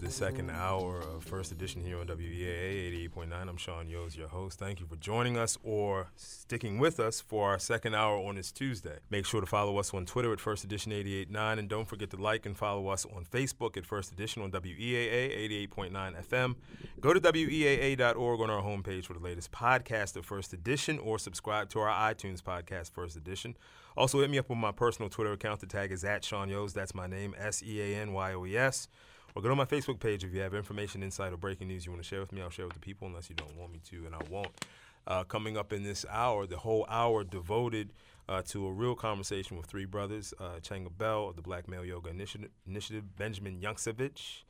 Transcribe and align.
the 0.00 0.10
second 0.10 0.50
hour 0.50 0.98
of 0.98 1.22
First 1.24 1.52
Edition 1.52 1.84
here 1.84 1.98
on 1.98 2.06
WEAA 2.06 3.10
88.9. 3.10 3.32
I'm 3.32 3.56
Sean 3.58 3.86
Yoes, 3.86 4.16
your 4.16 4.28
host. 4.28 4.58
Thank 4.58 4.80
you 4.80 4.86
for 4.86 4.96
joining 4.96 5.36
us 5.36 5.58
or 5.62 6.08
sticking 6.16 6.78
with 6.78 6.98
us 6.98 7.20
for 7.20 7.50
our 7.50 7.58
second 7.58 7.94
hour 7.94 8.16
on 8.16 8.36
this 8.36 8.50
Tuesday. 8.50 8.96
Make 9.10 9.26
sure 9.26 9.42
to 9.42 9.46
follow 9.46 9.76
us 9.76 9.92
on 9.92 10.06
Twitter 10.06 10.32
at 10.32 10.40
First 10.40 10.64
Edition 10.64 10.90
88.9 10.92 11.58
and 11.58 11.68
don't 11.68 11.86
forget 11.86 12.08
to 12.10 12.16
like 12.16 12.46
and 12.46 12.56
follow 12.56 12.88
us 12.88 13.04
on 13.04 13.26
Facebook 13.26 13.76
at 13.76 13.84
First 13.84 14.10
Edition 14.10 14.42
on 14.42 14.50
WEAA 14.52 15.68
88.9 15.68 16.24
FM. 16.24 16.54
Go 17.00 17.12
to 17.12 17.20
WEAA.org 17.20 18.40
on 18.40 18.48
our 18.48 18.62
homepage 18.62 19.04
for 19.04 19.12
the 19.12 19.20
latest 19.20 19.52
podcast 19.52 20.16
of 20.16 20.24
First 20.24 20.54
Edition 20.54 20.98
or 20.98 21.18
subscribe 21.18 21.68
to 21.70 21.78
our 21.80 22.12
iTunes 22.12 22.42
podcast, 22.42 22.90
First 22.92 23.16
Edition. 23.16 23.54
Also, 23.98 24.20
hit 24.20 24.30
me 24.30 24.38
up 24.38 24.50
on 24.50 24.56
my 24.56 24.72
personal 24.72 25.10
Twitter 25.10 25.32
account. 25.32 25.60
The 25.60 25.66
tag 25.66 25.92
is 25.92 26.04
at 26.04 26.24
Sean 26.24 26.48
Yoes. 26.48 26.72
That's 26.72 26.94
my 26.94 27.06
name, 27.06 27.34
S 27.36 27.62
E 27.62 27.82
A 27.82 27.96
N 28.00 28.14
Y 28.14 28.32
O 28.32 28.46
E 28.46 28.56
S. 28.56 28.88
Or 29.34 29.42
go 29.42 29.48
to 29.48 29.54
my 29.54 29.64
Facebook 29.64 30.00
page 30.00 30.24
if 30.24 30.34
you 30.34 30.40
have 30.40 30.54
information, 30.54 31.02
insight, 31.02 31.32
or 31.32 31.36
breaking 31.36 31.68
news 31.68 31.86
you 31.86 31.92
want 31.92 32.02
to 32.02 32.08
share 32.08 32.20
with 32.20 32.32
me. 32.32 32.42
I'll 32.42 32.50
share 32.50 32.66
with 32.66 32.74
the 32.74 32.80
people 32.80 33.06
unless 33.06 33.28
you 33.30 33.36
don't 33.36 33.56
want 33.56 33.72
me 33.72 33.80
to, 33.90 34.06
and 34.06 34.14
I 34.14 34.20
won't. 34.28 34.64
Uh, 35.06 35.24
coming 35.24 35.56
up 35.56 35.72
in 35.72 35.82
this 35.82 36.04
hour, 36.10 36.46
the 36.46 36.58
whole 36.58 36.86
hour 36.88 37.24
devoted 37.24 37.90
uh, 38.28 38.42
to 38.42 38.66
a 38.66 38.72
real 38.72 38.94
conversation 38.94 39.56
with 39.56 39.66
three 39.66 39.84
brothers 39.84 40.32
uh, 40.38 40.60
Changa 40.60 40.90
Bell 40.96 41.28
of 41.28 41.36
the 41.36 41.42
Black 41.42 41.68
Male 41.68 41.84
Yoga 41.84 42.10
Initiative, 42.10 42.50
Initiative 42.66 43.16
Benjamin 43.16 43.60
Jancewicz, 43.60 44.42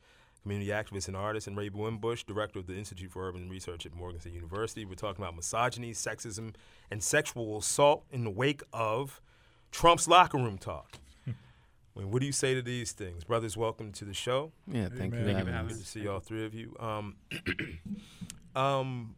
community 0.43 0.69
activist 0.69 1.07
and 1.07 1.15
artist, 1.15 1.47
and 1.47 1.57
Ray 1.57 1.69
Winbush, 1.69 2.25
director 2.25 2.59
of 2.59 2.67
the 2.67 2.75
Institute 2.75 3.11
for 3.11 3.27
Urban 3.27 3.49
Research 3.49 3.85
at 3.85 3.95
Morgan 3.95 4.19
State 4.19 4.33
University. 4.33 4.85
We're 4.85 4.95
talking 4.95 5.23
about 5.23 5.35
misogyny, 5.35 5.91
sexism, 5.91 6.53
and 6.89 7.01
sexual 7.01 7.57
assault 7.57 8.03
in 8.11 8.23
the 8.23 8.29
wake 8.29 8.61
of 8.73 9.21
Trump's 9.71 10.07
locker 10.07 10.37
room 10.37 10.57
talk. 10.57 10.97
I 11.95 11.99
mean, 11.99 12.11
what 12.11 12.21
do 12.21 12.25
you 12.25 12.31
say 12.31 12.53
to 12.53 12.61
these 12.61 12.93
things, 12.93 13.23
brothers? 13.23 13.57
Welcome 13.57 13.91
to 13.93 14.05
the 14.05 14.13
show. 14.13 14.51
Yeah, 14.67 14.87
thank 14.87 15.13
Amen. 15.13 15.19
you. 15.19 15.25
Thank 15.25 15.39
you 15.39 15.45
for 15.45 15.51
having 15.51 15.53
having 15.53 15.67
Good 15.69 15.79
to 15.79 15.85
see 15.85 16.07
all 16.07 16.19
three 16.19 16.45
of 16.45 16.53
you. 16.53 16.75
Um, 16.79 17.15
um, 18.55 19.15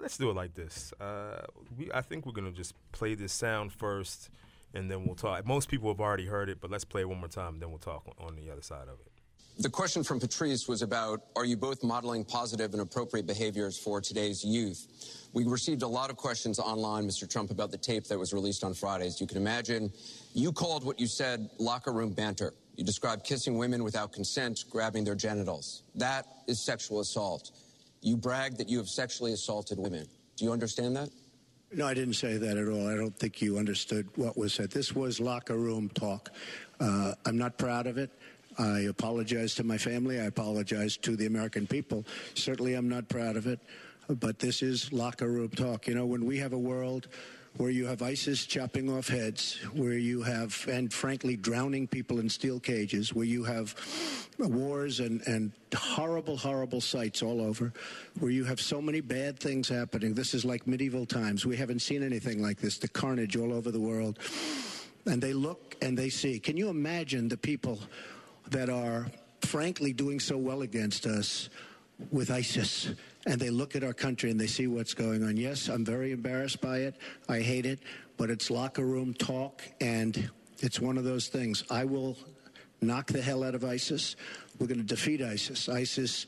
let's 0.00 0.16
do 0.16 0.30
it 0.30 0.34
like 0.34 0.54
this. 0.54 0.92
Uh, 1.00 1.42
we, 1.76 1.90
I 1.92 2.02
think 2.02 2.24
we're 2.24 2.32
gonna 2.32 2.52
just 2.52 2.74
play 2.92 3.14
this 3.14 3.32
sound 3.32 3.72
first, 3.72 4.30
and 4.74 4.88
then 4.90 5.04
we'll 5.04 5.16
talk. 5.16 5.44
Most 5.44 5.68
people 5.68 5.90
have 5.90 6.00
already 6.00 6.26
heard 6.26 6.48
it, 6.48 6.60
but 6.60 6.70
let's 6.70 6.84
play 6.84 7.00
it 7.00 7.08
one 7.08 7.18
more 7.18 7.28
time, 7.28 7.54
and 7.54 7.62
then 7.62 7.70
we'll 7.70 7.78
talk 7.78 8.04
on, 8.06 8.28
on 8.28 8.36
the 8.36 8.50
other 8.50 8.62
side 8.62 8.88
of 8.88 9.00
it. 9.00 9.12
The 9.58 9.70
question 9.70 10.02
from 10.02 10.18
Patrice 10.18 10.66
was 10.66 10.82
about 10.82 11.22
are 11.36 11.44
you 11.44 11.56
both 11.56 11.84
modeling 11.84 12.24
positive 12.24 12.72
and 12.72 12.82
appropriate 12.82 13.26
behaviors 13.26 13.78
for 13.78 14.00
today's 14.00 14.44
youth? 14.44 15.28
We 15.32 15.44
received 15.44 15.82
a 15.82 15.86
lot 15.86 16.10
of 16.10 16.16
questions 16.16 16.58
online, 16.58 17.06
Mr. 17.06 17.30
Trump, 17.30 17.50
about 17.50 17.70
the 17.70 17.78
tape 17.78 18.04
that 18.04 18.18
was 18.18 18.32
released 18.32 18.64
on 18.64 18.74
Friday. 18.74 19.06
As 19.06 19.20
you 19.20 19.26
can 19.26 19.36
imagine, 19.36 19.92
you 20.32 20.50
called 20.52 20.84
what 20.84 20.98
you 20.98 21.06
said 21.06 21.50
locker 21.58 21.92
room 21.92 22.12
banter. 22.12 22.54
You 22.76 22.84
described 22.84 23.24
kissing 23.24 23.56
women 23.56 23.84
without 23.84 24.12
consent, 24.12 24.64
grabbing 24.70 25.04
their 25.04 25.14
genitals. 25.14 25.84
That 25.94 26.26
is 26.48 26.64
sexual 26.64 27.00
assault. 27.00 27.52
You 28.00 28.16
bragged 28.16 28.58
that 28.58 28.68
you 28.68 28.78
have 28.78 28.88
sexually 28.88 29.32
assaulted 29.32 29.78
women. 29.78 30.06
Do 30.36 30.44
you 30.44 30.52
understand 30.52 30.96
that? 30.96 31.10
No, 31.72 31.86
I 31.86 31.94
didn't 31.94 32.14
say 32.14 32.36
that 32.36 32.56
at 32.56 32.68
all. 32.68 32.88
I 32.88 32.96
don't 32.96 33.16
think 33.16 33.40
you 33.40 33.58
understood 33.58 34.08
what 34.16 34.36
was 34.36 34.54
said. 34.54 34.70
This 34.70 34.94
was 34.94 35.18
locker 35.20 35.56
room 35.56 35.88
talk. 35.90 36.30
Uh, 36.78 37.14
I'm 37.24 37.36
not 37.38 37.58
proud 37.58 37.86
of 37.86 37.98
it. 37.98 38.10
I 38.58 38.80
apologize 38.80 39.54
to 39.56 39.64
my 39.64 39.78
family. 39.78 40.20
I 40.20 40.24
apologize 40.24 40.96
to 40.98 41.16
the 41.16 41.26
American 41.26 41.66
people. 41.66 42.04
Certainly, 42.34 42.74
I'm 42.74 42.88
not 42.88 43.08
proud 43.08 43.36
of 43.36 43.46
it. 43.46 43.60
But 44.08 44.38
this 44.38 44.62
is 44.62 44.92
locker 44.92 45.28
room 45.28 45.48
talk. 45.48 45.86
You 45.86 45.94
know, 45.94 46.06
when 46.06 46.26
we 46.26 46.38
have 46.38 46.52
a 46.52 46.58
world 46.58 47.08
where 47.56 47.70
you 47.70 47.86
have 47.86 48.02
ISIS 48.02 48.46
chopping 48.46 48.90
off 48.90 49.06
heads, 49.06 49.60
where 49.74 49.92
you 49.92 50.22
have, 50.22 50.66
and 50.68 50.92
frankly, 50.92 51.36
drowning 51.36 51.86
people 51.86 52.18
in 52.18 52.28
steel 52.28 52.58
cages, 52.58 53.14
where 53.14 53.24
you 53.24 53.44
have 53.44 53.74
wars 54.38 54.98
and, 54.98 55.22
and 55.28 55.52
horrible, 55.72 56.36
horrible 56.36 56.80
sights 56.80 57.22
all 57.22 57.40
over, 57.40 57.72
where 58.18 58.32
you 58.32 58.44
have 58.44 58.60
so 58.60 58.82
many 58.82 59.00
bad 59.00 59.38
things 59.38 59.68
happening. 59.68 60.14
This 60.14 60.34
is 60.34 60.44
like 60.44 60.66
medieval 60.66 61.06
times. 61.06 61.46
We 61.46 61.56
haven't 61.56 61.80
seen 61.80 62.02
anything 62.02 62.42
like 62.42 62.58
this, 62.58 62.78
the 62.78 62.88
carnage 62.88 63.36
all 63.36 63.52
over 63.52 63.70
the 63.70 63.80
world. 63.80 64.18
And 65.06 65.22
they 65.22 65.32
look 65.32 65.76
and 65.80 65.96
they 65.96 66.08
see. 66.08 66.40
Can 66.40 66.56
you 66.56 66.70
imagine 66.70 67.28
the 67.28 67.36
people 67.36 67.78
that 68.50 68.68
are, 68.68 69.06
frankly, 69.42 69.92
doing 69.92 70.20
so 70.20 70.36
well 70.36 70.62
against 70.62 71.06
us 71.06 71.48
with 72.10 72.30
ISIS? 72.30 72.90
and 73.26 73.40
they 73.40 73.48
look 73.48 73.74
at 73.74 73.82
our 73.82 73.94
country 73.94 74.30
and 74.30 74.38
they 74.38 74.46
see 74.46 74.66
what's 74.66 74.92
going 74.92 75.24
on. 75.24 75.34
Yes, 75.38 75.68
I'm 75.68 75.82
very 75.82 76.12
embarrassed 76.12 76.60
by 76.60 76.80
it. 76.80 76.94
I 77.26 77.40
hate 77.40 77.64
it, 77.64 77.80
but 78.18 78.28
it's 78.28 78.50
locker 78.50 78.84
room 78.84 79.14
talk, 79.14 79.62
and 79.80 80.28
it's 80.58 80.78
one 80.78 80.98
of 80.98 81.04
those 81.04 81.28
things. 81.28 81.64
I 81.70 81.86
will 81.86 82.18
knock 82.82 83.06
the 83.06 83.22
hell 83.22 83.42
out 83.42 83.54
of 83.54 83.64
ISIS. 83.64 84.16
We're 84.58 84.66
going 84.66 84.76
to 84.80 84.84
defeat 84.84 85.22
ISIS. 85.22 85.70
ISIS 85.70 86.26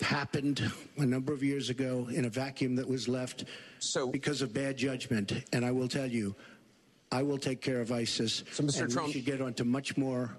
happened 0.00 0.70
a 0.98 1.04
number 1.04 1.32
of 1.32 1.42
years 1.42 1.68
ago 1.68 2.06
in 2.12 2.26
a 2.26 2.30
vacuum 2.30 2.76
that 2.76 2.88
was 2.88 3.08
left 3.08 3.44
So- 3.80 4.06
because 4.06 4.40
of 4.40 4.52
bad 4.52 4.76
judgment, 4.76 5.32
and 5.52 5.64
I 5.64 5.72
will 5.72 5.88
tell 5.88 6.06
you, 6.06 6.36
I 7.10 7.22
will 7.22 7.38
take 7.38 7.60
care 7.60 7.80
of 7.80 7.90
ISIS. 7.90 8.44
So, 8.52 8.62
Mr. 8.62 8.82
and 8.82 8.92
Trump- 8.92 9.08
we 9.08 9.14
should 9.14 9.24
get 9.24 9.40
on 9.40 9.54
to 9.54 9.64
much 9.64 9.96
more 9.96 10.36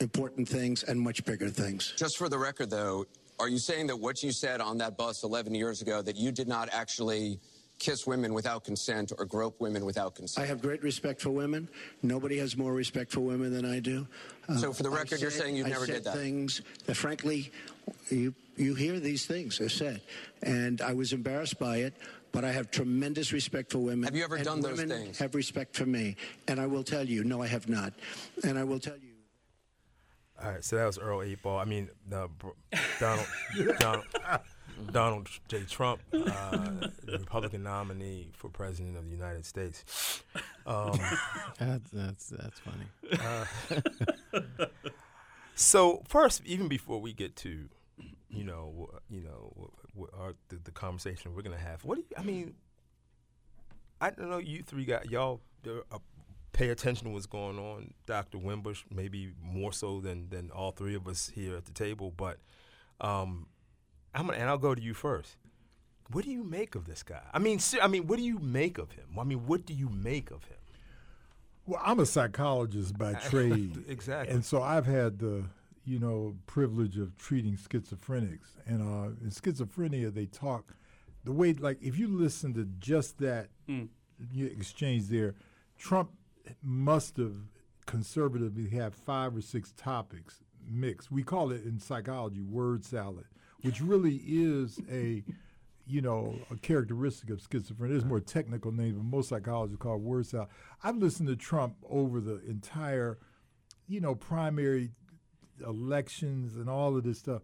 important 0.00 0.48
things 0.48 0.82
and 0.82 1.00
much 1.00 1.24
bigger 1.24 1.48
things. 1.48 1.92
Just 1.96 2.16
for 2.18 2.28
the 2.28 2.38
record, 2.38 2.70
though, 2.70 3.06
are 3.38 3.48
you 3.48 3.58
saying 3.58 3.86
that 3.88 3.96
what 3.96 4.22
you 4.22 4.32
said 4.32 4.60
on 4.60 4.78
that 4.78 4.96
bus 4.96 5.22
11 5.22 5.54
years 5.54 5.82
ago, 5.82 6.02
that 6.02 6.16
you 6.16 6.32
did 6.32 6.48
not 6.48 6.68
actually 6.72 7.38
kiss 7.78 8.06
women 8.06 8.34
without 8.34 8.62
consent 8.64 9.10
or 9.18 9.24
grope 9.24 9.60
women 9.60 9.84
without 9.84 10.14
consent? 10.14 10.44
I 10.44 10.48
have 10.48 10.60
great 10.60 10.82
respect 10.82 11.20
for 11.22 11.30
women. 11.30 11.68
Nobody 12.02 12.36
has 12.38 12.56
more 12.56 12.74
respect 12.74 13.10
for 13.12 13.20
women 13.20 13.52
than 13.52 13.64
I 13.64 13.80
do. 13.80 14.06
Uh, 14.48 14.56
So 14.56 14.72
for 14.72 14.82
the 14.82 14.90
record, 14.90 15.20
you're 15.20 15.30
saying 15.30 15.56
you 15.56 15.64
never 15.64 15.86
said 15.86 15.94
did 15.96 16.04
that? 16.04 16.16
Things 16.16 16.60
that, 16.86 16.96
frankly, 16.96 17.50
you 18.10 18.34
you 18.56 18.74
hear 18.74 19.00
these 19.00 19.24
things 19.24 19.58
are 19.60 19.70
said, 19.70 20.02
and 20.42 20.82
I 20.82 20.92
was 20.92 21.14
embarrassed 21.14 21.58
by 21.58 21.78
it. 21.78 21.94
But 22.32 22.44
I 22.44 22.52
have 22.52 22.70
tremendous 22.70 23.32
respect 23.32 23.72
for 23.72 23.78
women. 23.78 24.04
Have 24.04 24.14
you 24.14 24.22
ever 24.22 24.38
done 24.38 24.60
those 24.60 24.78
women 24.78 24.88
things? 24.88 25.18
Have 25.18 25.34
respect 25.34 25.74
for 25.74 25.86
me, 25.86 26.14
and 26.46 26.60
I 26.60 26.66
will 26.66 26.84
tell 26.84 27.04
you, 27.04 27.24
no, 27.24 27.42
I 27.42 27.48
have 27.48 27.68
not, 27.68 27.92
and 28.44 28.56
I 28.56 28.62
will 28.62 28.78
tell 28.78 28.94
you. 28.94 29.09
All 30.42 30.50
right, 30.50 30.64
so 30.64 30.76
that 30.76 30.86
was 30.86 30.98
Earl 30.98 31.22
Eight 31.22 31.42
Ball. 31.42 31.58
I 31.58 31.64
mean, 31.64 31.90
uh, 32.12 32.28
Donald, 32.98 33.26
Donald, 33.78 34.06
Donald 34.90 35.28
J. 35.48 35.64
Trump, 35.68 36.00
uh, 36.14 36.18
the 37.04 37.18
Republican 37.18 37.62
nominee 37.62 38.30
for 38.32 38.48
president 38.48 38.96
of 38.96 39.04
the 39.04 39.10
United 39.14 39.44
States. 39.44 40.22
Um, 40.66 40.98
That's 41.58 41.90
that's 41.90 42.26
that's 42.28 42.60
funny. 42.60 42.86
So 45.54 46.02
first, 46.08 46.42
even 46.46 46.68
before 46.68 47.00
we 47.00 47.12
get 47.12 47.36
to, 47.36 47.68
you 48.30 48.44
know, 48.44 48.90
you 49.10 49.20
know, 49.20 49.52
wh- 49.58 50.00
wh- 50.00 50.18
our, 50.20 50.34
the, 50.48 50.56
the 50.64 50.70
conversation 50.70 51.34
we're 51.34 51.42
gonna 51.42 51.58
have, 51.58 51.84
what 51.84 51.96
do 51.96 52.00
you? 52.02 52.14
I 52.16 52.22
mean, 52.22 52.54
I 54.00 54.10
don't 54.10 54.30
know. 54.30 54.38
You 54.38 54.62
three 54.62 54.86
got 54.86 55.10
y'all 55.10 55.40
uh, 55.66 55.98
pay 56.52 56.70
attention 56.70 57.06
to 57.06 57.12
what's 57.12 57.26
going 57.26 57.58
on, 57.58 57.94
Doctor 58.06 58.38
Winbush, 58.38 58.82
maybe 58.92 59.32
more 59.42 59.72
so 59.72 60.00
than 60.00 60.28
than 60.30 60.50
all 60.50 60.70
three 60.72 60.94
of 60.94 61.06
us 61.06 61.30
here 61.34 61.56
at 61.56 61.64
the 61.64 61.72
table. 61.72 62.12
But 62.16 62.38
um, 63.00 63.46
I'm 64.14 64.26
gonna, 64.26 64.38
and 64.38 64.48
I'll 64.48 64.58
go 64.58 64.74
to 64.74 64.82
you 64.82 64.94
first. 64.94 65.36
What 66.12 66.24
do 66.24 66.32
you 66.32 66.42
make 66.42 66.74
of 66.74 66.86
this 66.86 67.02
guy? 67.04 67.22
I 67.32 67.38
mean, 67.38 67.60
ser- 67.60 67.80
I 67.80 67.86
mean, 67.86 68.08
what 68.08 68.18
do 68.18 68.24
you 68.24 68.40
make 68.40 68.78
of 68.78 68.90
him? 68.92 69.06
I 69.18 69.22
mean, 69.22 69.46
what 69.46 69.64
do 69.64 69.74
you 69.74 69.88
make 69.88 70.32
of 70.32 70.42
him? 70.44 70.56
Well, 71.66 71.80
I'm 71.84 72.00
a 72.00 72.06
psychologist 72.06 72.98
by 72.98 73.14
trade. 73.30 73.84
Exactly. 73.86 74.34
And 74.34 74.44
so 74.44 74.60
I've 74.60 74.86
had 74.86 75.20
the, 75.20 75.44
you 75.84 76.00
know, 76.00 76.34
privilege 76.46 76.98
of 76.98 77.16
treating 77.16 77.56
schizophrenics. 77.56 78.56
And 78.66 78.82
uh, 78.82 79.10
in 79.22 79.30
schizophrenia, 79.30 80.12
they 80.12 80.26
talk 80.26 80.74
the 81.22 81.30
way, 81.30 81.52
like, 81.52 81.78
if 81.80 81.96
you 81.96 82.08
listen 82.08 82.54
to 82.54 82.64
just 82.80 83.18
that 83.18 83.50
you 84.32 84.46
exchange 84.46 85.06
there, 85.06 85.36
Trump 85.78 86.10
must 86.62 87.16
have 87.16 87.36
conservatively 87.86 88.68
had 88.68 88.94
five 88.94 89.36
or 89.36 89.40
six 89.40 89.72
topics 89.76 90.40
mixed. 90.68 91.10
We 91.10 91.22
call 91.22 91.50
it 91.50 91.64
in 91.64 91.80
psychology 91.80 92.40
word 92.40 92.84
salad, 92.84 93.24
which 93.62 93.80
really 93.80 94.20
is 94.26 94.80
a 94.90 95.24
you 95.90 96.00
know, 96.00 96.36
a 96.52 96.56
characteristic 96.56 97.30
of 97.30 97.40
schizophrenia. 97.40 97.88
There's 97.88 98.04
more 98.04 98.20
technical 98.20 98.70
name, 98.70 98.94
but 98.94 99.04
most 99.04 99.28
psychologists 99.28 99.82
call 99.82 99.96
it 99.96 100.02
word 100.02 100.26
salad. 100.26 100.48
I've 100.84 100.96
listened 100.96 101.28
to 101.28 101.36
Trump 101.36 101.74
over 101.88 102.20
the 102.20 102.40
entire, 102.48 103.18
you 103.88 104.00
know, 104.00 104.14
primary 104.14 104.90
elections 105.66 106.54
and 106.54 106.70
all 106.70 106.96
of 106.96 107.02
this 107.02 107.18
stuff. 107.18 107.42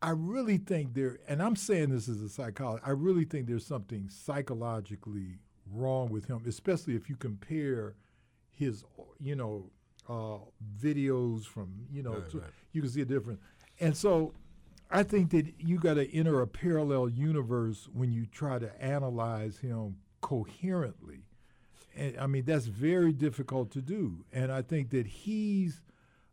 I 0.00 0.10
really 0.10 0.58
think 0.58 0.94
there, 0.94 1.18
and 1.28 1.42
I'm 1.42 1.56
saying 1.56 1.90
this 1.90 2.08
as 2.08 2.22
a 2.22 2.28
psychologist, 2.28 2.86
I 2.86 2.92
really 2.92 3.24
think 3.24 3.46
there's 3.48 3.66
something 3.66 4.08
psychologically 4.08 5.40
wrong 5.72 6.10
with 6.10 6.26
him, 6.26 6.42
especially 6.46 6.94
if 6.96 7.08
you 7.08 7.16
compare 7.16 7.94
his, 8.52 8.84
you 9.20 9.34
know, 9.36 9.70
uh, 10.08 10.38
videos 10.80 11.44
from, 11.44 11.86
you 11.90 12.02
know, 12.02 12.14
Right, 12.14 12.30
to- 12.30 12.38
right. 12.40 12.50
you 12.72 12.80
can 12.82 12.90
see 12.90 13.00
a 13.02 13.04
difference. 13.04 13.40
And 13.78 13.96
so 13.96 14.34
I 14.90 15.02
think 15.02 15.30
that 15.30 15.60
you 15.60 15.78
got 15.78 15.94
to 15.94 16.12
enter 16.14 16.40
a 16.40 16.46
parallel 16.46 17.08
universe 17.08 17.88
when 17.92 18.10
you 18.12 18.26
try 18.26 18.58
to 18.58 18.82
analyze 18.82 19.58
him 19.58 19.96
coherently. 20.20 21.24
And 21.96 22.16
I 22.18 22.26
mean, 22.26 22.44
that's 22.44 22.66
very 22.66 23.12
difficult 23.12 23.70
to 23.72 23.80
do. 23.82 24.24
And 24.32 24.50
I 24.52 24.62
think 24.62 24.90
that 24.90 25.06
he's 25.06 25.80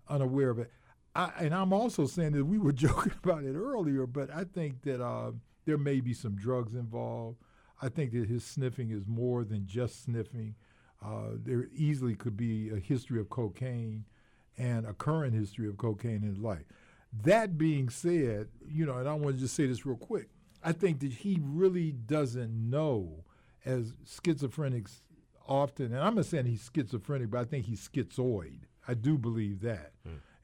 unaware 0.08 0.50
of 0.50 0.60
it. 0.60 0.72
I, 1.16 1.32
and 1.40 1.54
I'm 1.54 1.74
also 1.74 2.06
saying 2.06 2.34
that 2.34 2.46
we 2.46 2.58
were 2.58 2.72
joking 2.86 3.14
about 3.24 3.44
it 3.44 3.56
earlier, 3.56 4.06
but 4.08 4.30
I 4.34 4.44
think 4.44 4.82
that 4.84 5.04
uh, 5.04 5.32
there 5.66 5.78
may 5.78 6.00
be 6.00 6.14
some 6.14 6.36
drugs 6.36 6.74
involved. 6.74 7.38
I 7.82 7.90
think 7.90 8.12
that 8.12 8.28
his 8.28 8.44
sniffing 8.44 8.92
is 8.92 9.06
more 9.08 9.44
than 9.44 9.66
just 9.66 10.04
sniffing. 10.04 10.56
Uh, 11.04 11.32
there 11.36 11.68
easily 11.76 12.16
could 12.16 12.36
be 12.36 12.70
a 12.70 12.78
history 12.78 13.20
of 13.20 13.30
cocaine 13.30 14.06
and 14.58 14.86
a 14.86 14.94
current 14.94 15.34
history 15.34 15.68
of 15.68 15.78
cocaine 15.78 16.16
in 16.16 16.22
his 16.24 16.40
life. 16.40 16.66
That 17.24 17.58
being 17.58 17.90
said, 17.90 18.48
you 18.68 18.86
know, 18.86 18.98
and 18.98 19.08
I 19.08 19.14
want 19.14 19.36
to 19.36 19.42
just 19.42 19.56
say 19.56 19.68
this 19.68 19.86
real 19.86 19.96
quick. 19.98 20.30
I 20.64 20.72
think 20.72 21.00
that 21.02 21.14
he 21.14 21.40
really 21.42 21.92
doesn't 21.92 22.52
know, 22.70 23.24
as 23.64 23.94
schizophrenics 24.06 25.02
often, 25.48 25.94
and 25.94 26.00
I'm 26.00 26.16
not 26.16 26.26
saying 26.26 26.46
he's 26.48 26.70
schizophrenic, 26.74 27.30
but 27.30 27.40
I 27.40 27.46
think 27.46 27.66
he's 27.66 27.88
schizoid. 27.88 28.62
I 28.88 28.96
do 28.96 29.18
believe 29.18 29.62
that. 29.62 29.92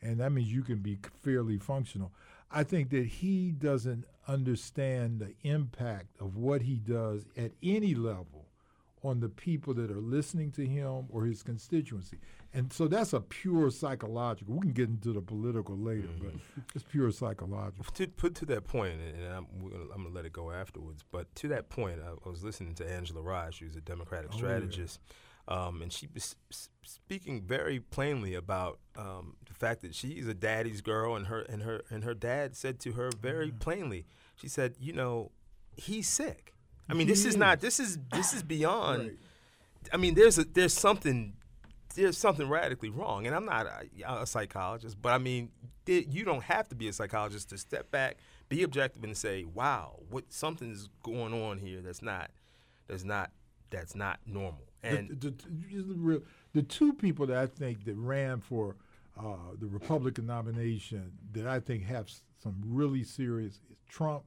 And 0.02 0.20
that 0.20 0.32
means 0.32 0.52
you 0.52 0.62
can 0.64 0.78
be 0.80 1.00
fairly 1.24 1.58
functional. 1.58 2.12
I 2.54 2.64
think 2.64 2.92
that 2.92 3.06
he 3.06 3.52
doesn't 3.52 4.06
understand 4.28 5.20
the 5.20 5.34
impact 5.48 6.16
of 6.20 6.38
what 6.38 6.62
he 6.62 6.76
does 6.76 7.26
at 7.36 7.52
any 7.62 7.96
level 7.96 8.46
on 9.04 9.20
the 9.20 9.28
people 9.28 9.74
that 9.74 9.92
are 9.92 10.00
listening 10.00 10.52
to 10.52 10.66
him 10.66 11.08
or 11.10 11.26
his 11.26 11.44
constituency. 11.44 12.18
And 12.54 12.72
so 12.72 12.88
that's 12.88 13.14
a 13.14 13.20
pure 13.20 13.72
psychological. 13.72 14.54
We 14.54 14.62
can 14.62 14.72
get 14.72 14.88
into 14.88 15.12
the 15.12 15.22
political 15.22 15.76
later, 15.76 16.08
but 16.20 16.30
mm-hmm. 16.30 16.62
it's 16.76 16.84
pure 16.84 17.12
psychological. 17.12 17.84
to 17.96 18.08
put 18.08 18.36
to 18.36 18.46
that 18.46 18.66
point, 18.66 19.00
and, 19.02 19.26
I'm, 19.26 19.48
gonna, 19.60 19.84
I'm 19.94 20.04
gonna 20.04 20.16
let 20.16 20.26
it 20.26 20.34
go 20.34 20.52
afterwards. 20.52 21.04
But 21.12 21.34
to 21.38 21.48
that 21.50 21.70
point, 21.70 22.00
I, 22.06 22.12
I 22.12 22.30
was 22.30 22.44
listening 22.44 22.76
to 22.76 22.90
Angela 22.90 23.22
Rye, 23.22 23.50
who's 23.60 23.76
a 23.76 23.82
Democratic 23.82 24.30
Oh, 24.32 24.38
yeah. 25.00 25.14
Um, 25.48 25.82
and 25.82 25.92
she 25.92 26.08
was 26.14 26.36
speaking 26.84 27.42
very 27.42 27.80
plainly 27.80 28.34
about 28.34 28.80
um, 28.96 29.36
the 29.46 29.54
fact 29.54 29.82
that 29.82 29.94
she's 29.94 30.28
a 30.28 30.34
daddy's 30.34 30.82
girl, 30.82 31.16
and 31.16 31.28
her 31.28 31.42
and 31.42 31.64
her 31.64 31.84
and 31.90 32.04
her 32.04 32.14
dad 32.14 32.56
said 32.56 32.80
to 32.82 32.94
her 32.94 33.10
very 33.22 33.52
plainly, 33.52 34.06
she 34.36 34.48
said, 34.48 34.76
"You 34.80 34.94
know, 34.94 35.32
he's 35.76 36.08
sick. 36.08 36.54
I 36.90 36.94
mean, 36.94 37.08
this 37.08 37.24
He 37.24 37.30
is 37.30 37.38
not. 37.38 37.60
This 37.60 37.80
is 37.80 37.98
this 38.12 38.34
is 38.34 38.44
beyond. 38.44 39.04
Right. 39.04 39.18
I 39.92 39.98
mean, 39.98 40.16
there's 40.16 40.38
a 40.38 40.46
there's 40.46 40.74
something 40.74 41.34
there's 41.96 42.18
something 42.18 42.48
radically 42.48 42.90
wrong, 42.90 43.28
and 43.28 43.36
I'm 43.36 43.46
not 43.46 43.68
a, 43.68 44.22
a 44.22 44.26
psychologist, 44.26 44.98
but 45.02 45.14
I 45.14 45.18
mean, 45.18 45.52
you 45.86 46.24
don't 46.24 46.44
have 46.44 46.70
to 46.70 46.76
be 46.76 46.88
a 46.88 46.94
psychologist 46.94 47.50
to 47.50 47.58
step 47.58 47.92
back, 47.92 48.18
be 48.48 48.64
objective, 48.64 49.04
and 49.04 49.16
say, 49.16 49.44
"Wow, 49.44 50.00
what 50.10 50.32
something's 50.32 50.88
going 51.04 51.34
on 51.34 51.58
here 51.58 51.82
that's 51.82 52.02
not 52.02 52.32
that's 52.88 53.04
not 53.04 53.32
that's 53.74 53.96
not 53.96 54.20
normal." 54.26 54.64
And 54.84 55.10
the, 55.20 55.34
the, 55.58 56.22
the, 56.54 56.62
two 56.62 56.94
people 56.94 57.26
that 57.28 57.38
I 57.38 57.48
think 57.48 57.86
that 57.86 57.96
ran 57.96 58.42
for 58.42 58.76
uh, 59.18 59.54
the 59.60 59.68
Republican 59.68 60.26
nomination 60.26 61.12
that 61.32 61.48
I 61.48 61.60
think 61.60 61.86
have 61.86 62.10
some 62.42 62.62
really 62.66 63.04
serious 63.04 63.54
is 63.72 63.78
Trump 63.88 64.24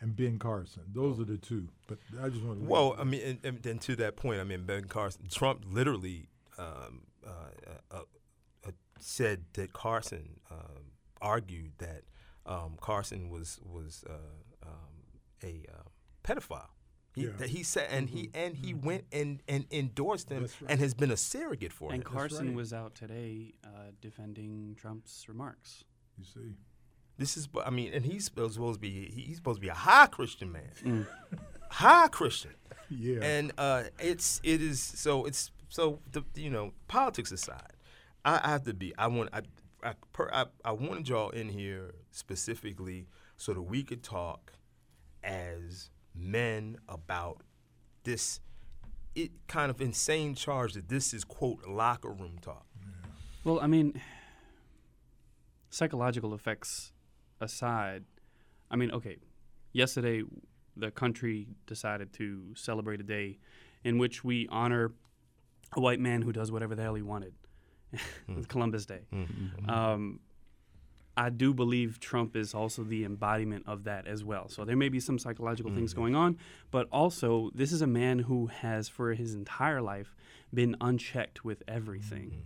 and 0.00 0.16
Ben 0.16 0.38
Carson. 0.38 0.82
Those 0.92 1.20
are 1.20 1.24
the 1.24 1.38
two. 1.38 1.68
But 1.86 1.98
I 2.20 2.28
just 2.28 2.42
want 2.42 2.60
to. 2.60 2.68
Well, 2.68 2.96
I 2.98 3.04
mean, 3.04 3.22
and, 3.22 3.38
and 3.44 3.62
then 3.62 3.78
to 3.80 3.96
that 3.96 4.16
point, 4.16 4.40
I 4.40 4.44
mean, 4.44 4.64
Ben 4.64 4.84
Carson, 4.86 5.28
Trump 5.30 5.64
literally 5.70 6.28
um, 6.58 7.02
uh, 7.24 7.30
uh, 7.92 8.02
uh, 8.66 8.70
said 8.98 9.44
that 9.52 9.72
Carson 9.72 10.40
um, 10.50 10.92
argued 11.20 11.72
that 11.78 12.02
um, 12.44 12.76
Carson 12.80 13.30
was 13.30 13.60
was 13.64 14.04
uh, 14.08 14.66
um, 14.66 15.20
a 15.42 15.64
uh, 15.72 15.82
pedophile. 16.24 16.68
He, 17.14 17.22
Yeah. 17.22 17.28
Mm-hmm. 17.28 17.38
that 17.38 17.50
he 17.50 17.62
said, 17.62 17.88
and 17.90 18.08
he 18.10 18.30
and 18.34 18.56
he 18.56 18.72
went 18.74 19.04
and, 19.12 19.40
and 19.46 19.66
endorsed 19.70 20.30
him, 20.30 20.42
right. 20.44 20.52
and 20.70 20.80
has 20.80 20.94
been 20.94 21.10
a 21.10 21.16
surrogate 21.16 21.72
for 21.72 21.92
And 21.92 22.02
him. 22.02 22.06
And 22.06 22.16
Carson 22.18 22.46
right. 22.48 22.56
was 22.56 22.72
out 22.72 22.94
today 22.94 23.52
uh, 23.64 23.90
defending 24.00 24.76
Trump's 24.80 25.26
remarks. 25.28 25.84
you 26.18 26.24
see. 26.24 26.54
This 27.18 27.36
is, 27.36 27.48
I 27.64 27.68
mean, 27.70 27.92
and 27.92 28.04
he's 28.06 28.24
supposed 28.24 28.58
to 28.58 28.78
be 28.78 29.10
he's 29.14 29.36
supposed 29.36 29.58
to 29.58 29.60
be 29.60 29.68
a 29.68 29.74
high 29.74 30.06
Christian 30.06 30.50
man, 30.50 30.70
Mm. 30.82 31.06
high 31.70 32.08
Christian. 32.08 32.52
Yeah. 32.88 33.20
and 33.22 33.52
uh, 33.58 33.84
it's 33.98 34.40
it 34.42 34.60
is 34.62 34.80
so 34.80 35.24
it's 35.26 35.50
so 35.68 36.00
the 36.10 36.24
you 36.34 36.48
know 36.50 36.72
politics 36.88 37.30
aside, 37.30 37.74
I, 38.24 38.40
I 38.42 38.48
have 38.48 38.64
to 38.64 38.72
be 38.74 38.94
I 38.96 39.06
want 39.08 39.28
I 39.34 39.42
I, 39.84 39.94
per, 40.12 40.30
I 40.32 40.46
I 40.64 40.72
wanted 40.72 41.08
y'all 41.10 41.30
in 41.30 41.50
here 41.50 41.94
specifically 42.10 43.06
so 43.36 43.52
that 43.52 43.62
we 43.62 43.82
could 43.82 44.02
talk 44.02 44.52
as 45.22 45.90
men 46.14 46.76
about 46.88 47.42
this 48.04 48.40
it 49.14 49.30
kind 49.46 49.70
of 49.70 49.80
insane 49.80 50.34
charge 50.34 50.72
that 50.72 50.88
this 50.88 51.12
is 51.12 51.24
quote 51.24 51.66
locker 51.66 52.10
room 52.10 52.38
talk. 52.40 52.66
Well, 53.44 53.60
I 53.60 53.66
mean, 53.66 54.00
psychological 55.70 56.32
effects 56.34 56.92
aside, 57.40 58.04
I 58.70 58.76
mean, 58.76 58.90
okay, 58.92 59.18
yesterday 59.72 60.22
the 60.76 60.90
country 60.90 61.48
decided 61.66 62.12
to 62.14 62.54
celebrate 62.54 63.00
a 63.00 63.02
day 63.02 63.38
in 63.84 63.98
which 63.98 64.24
we 64.24 64.48
honor 64.50 64.92
a 65.76 65.80
white 65.80 66.00
man 66.00 66.22
who 66.22 66.32
does 66.32 66.50
whatever 66.50 66.74
the 66.74 66.82
hell 66.82 66.94
he 66.94 67.02
wanted. 67.02 67.34
It's 68.28 68.46
Columbus 68.46 68.86
Day. 68.86 69.02
Um, 69.68 70.20
I 71.16 71.30
do 71.30 71.52
believe 71.52 72.00
Trump 72.00 72.36
is 72.36 72.54
also 72.54 72.82
the 72.82 73.04
embodiment 73.04 73.64
of 73.66 73.84
that 73.84 74.06
as 74.06 74.24
well. 74.24 74.48
So 74.48 74.64
there 74.64 74.76
may 74.76 74.88
be 74.88 75.00
some 75.00 75.18
psychological 75.18 75.72
things 75.72 75.92
mm-hmm. 75.92 76.00
going 76.00 76.14
on, 76.16 76.38
but 76.70 76.88
also 76.90 77.50
this 77.54 77.72
is 77.72 77.82
a 77.82 77.86
man 77.86 78.20
who 78.20 78.46
has, 78.46 78.88
for 78.88 79.12
his 79.14 79.34
entire 79.34 79.82
life, 79.82 80.14
been 80.54 80.76
unchecked 80.80 81.44
with 81.44 81.62
everything. 81.68 82.28
Mm-hmm. 82.28 82.38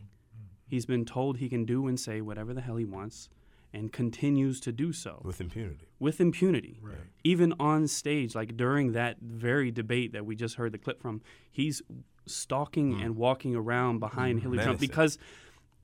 He's 0.68 0.86
been 0.86 1.04
told 1.04 1.38
he 1.38 1.48
can 1.48 1.64
do 1.64 1.86
and 1.86 1.98
say 1.98 2.20
whatever 2.20 2.52
the 2.52 2.60
hell 2.60 2.76
he 2.76 2.84
wants 2.84 3.28
and 3.72 3.92
continues 3.92 4.58
to 4.60 4.72
do 4.72 4.92
so 4.92 5.20
with 5.22 5.40
impunity. 5.40 5.86
with 6.00 6.20
impunity. 6.20 6.80
Right. 6.82 6.96
Even 7.24 7.54
on 7.60 7.86
stage, 7.88 8.34
like 8.34 8.56
during 8.56 8.92
that 8.92 9.18
very 9.20 9.70
debate 9.70 10.12
that 10.12 10.24
we 10.24 10.34
just 10.34 10.56
heard 10.56 10.72
the 10.72 10.78
clip 10.78 11.00
from, 11.00 11.20
he's 11.52 11.82
stalking 12.26 12.94
mm. 12.94 13.04
and 13.04 13.16
walking 13.16 13.54
around 13.54 14.00
behind 14.00 14.38
mm-hmm. 14.38 14.50
Hillary 14.50 14.64
Trump 14.64 14.80
because, 14.80 15.18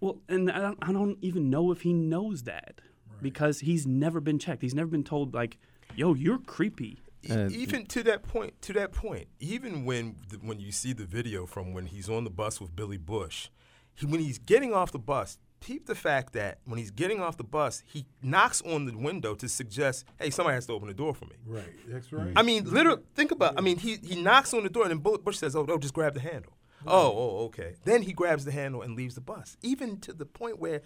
well, 0.02 0.20
and 0.28 0.50
I 0.50 0.58
don't, 0.58 0.78
I 0.82 0.92
don't 0.92 1.16
even 1.22 1.48
know 1.48 1.70
if 1.70 1.82
he 1.82 1.92
knows 1.92 2.42
that 2.42 2.80
because 3.22 3.60
he's 3.60 3.86
never 3.86 4.20
been 4.20 4.38
checked. 4.38 4.60
He's 4.60 4.74
never 4.74 4.90
been 4.90 5.04
told 5.04 5.32
like, 5.32 5.58
"Yo, 5.94 6.14
you're 6.14 6.38
creepy." 6.38 6.98
Uh, 7.30 7.48
even 7.50 7.86
to 7.86 8.02
that 8.02 8.24
point, 8.24 8.60
to 8.62 8.72
that 8.72 8.90
point, 8.90 9.28
even 9.38 9.84
when 9.84 10.16
the, 10.28 10.38
when 10.38 10.58
you 10.58 10.72
see 10.72 10.92
the 10.92 11.04
video 11.04 11.46
from 11.46 11.72
when 11.72 11.86
he's 11.86 12.08
on 12.08 12.24
the 12.24 12.30
bus 12.30 12.60
with 12.60 12.74
Billy 12.74 12.96
Bush, 12.96 13.48
he, 13.94 14.04
when 14.06 14.18
he's 14.18 14.38
getting 14.38 14.74
off 14.74 14.90
the 14.90 14.98
bus, 14.98 15.38
peep 15.60 15.86
the 15.86 15.94
fact 15.94 16.32
that 16.32 16.58
when 16.64 16.78
he's 16.80 16.90
getting 16.90 17.20
off 17.20 17.36
the 17.36 17.44
bus, 17.44 17.84
he 17.86 18.04
knocks 18.22 18.60
on 18.62 18.86
the 18.86 18.96
window 18.96 19.36
to 19.36 19.48
suggest, 19.48 20.04
"Hey, 20.18 20.30
somebody 20.30 20.56
has 20.56 20.66
to 20.66 20.72
open 20.72 20.88
the 20.88 20.94
door 20.94 21.14
for 21.14 21.26
me." 21.26 21.36
Right. 21.46 21.72
That's 21.86 22.12
right. 22.12 22.32
I 22.34 22.42
mean, 22.42 22.64
literally, 22.64 23.02
think 23.14 23.30
about. 23.30 23.54
I 23.56 23.60
mean, 23.60 23.78
he 23.78 23.98
he 24.02 24.20
knocks 24.20 24.52
on 24.52 24.64
the 24.64 24.68
door, 24.68 24.82
and 24.82 24.90
then 24.90 24.98
Billy 24.98 25.18
Bush 25.18 25.38
says, 25.38 25.54
"Oh, 25.54 25.62
no, 25.62 25.78
just 25.78 25.94
grab 25.94 26.14
the 26.14 26.20
handle." 26.20 26.54
Oh, 26.86 27.12
oh, 27.16 27.44
okay. 27.46 27.74
Then 27.84 28.02
he 28.02 28.12
grabs 28.12 28.44
the 28.44 28.52
handle 28.52 28.82
and 28.82 28.96
leaves 28.96 29.14
the 29.14 29.20
bus, 29.20 29.56
even 29.62 29.98
to 30.00 30.12
the 30.12 30.26
point 30.26 30.58
where, 30.58 30.82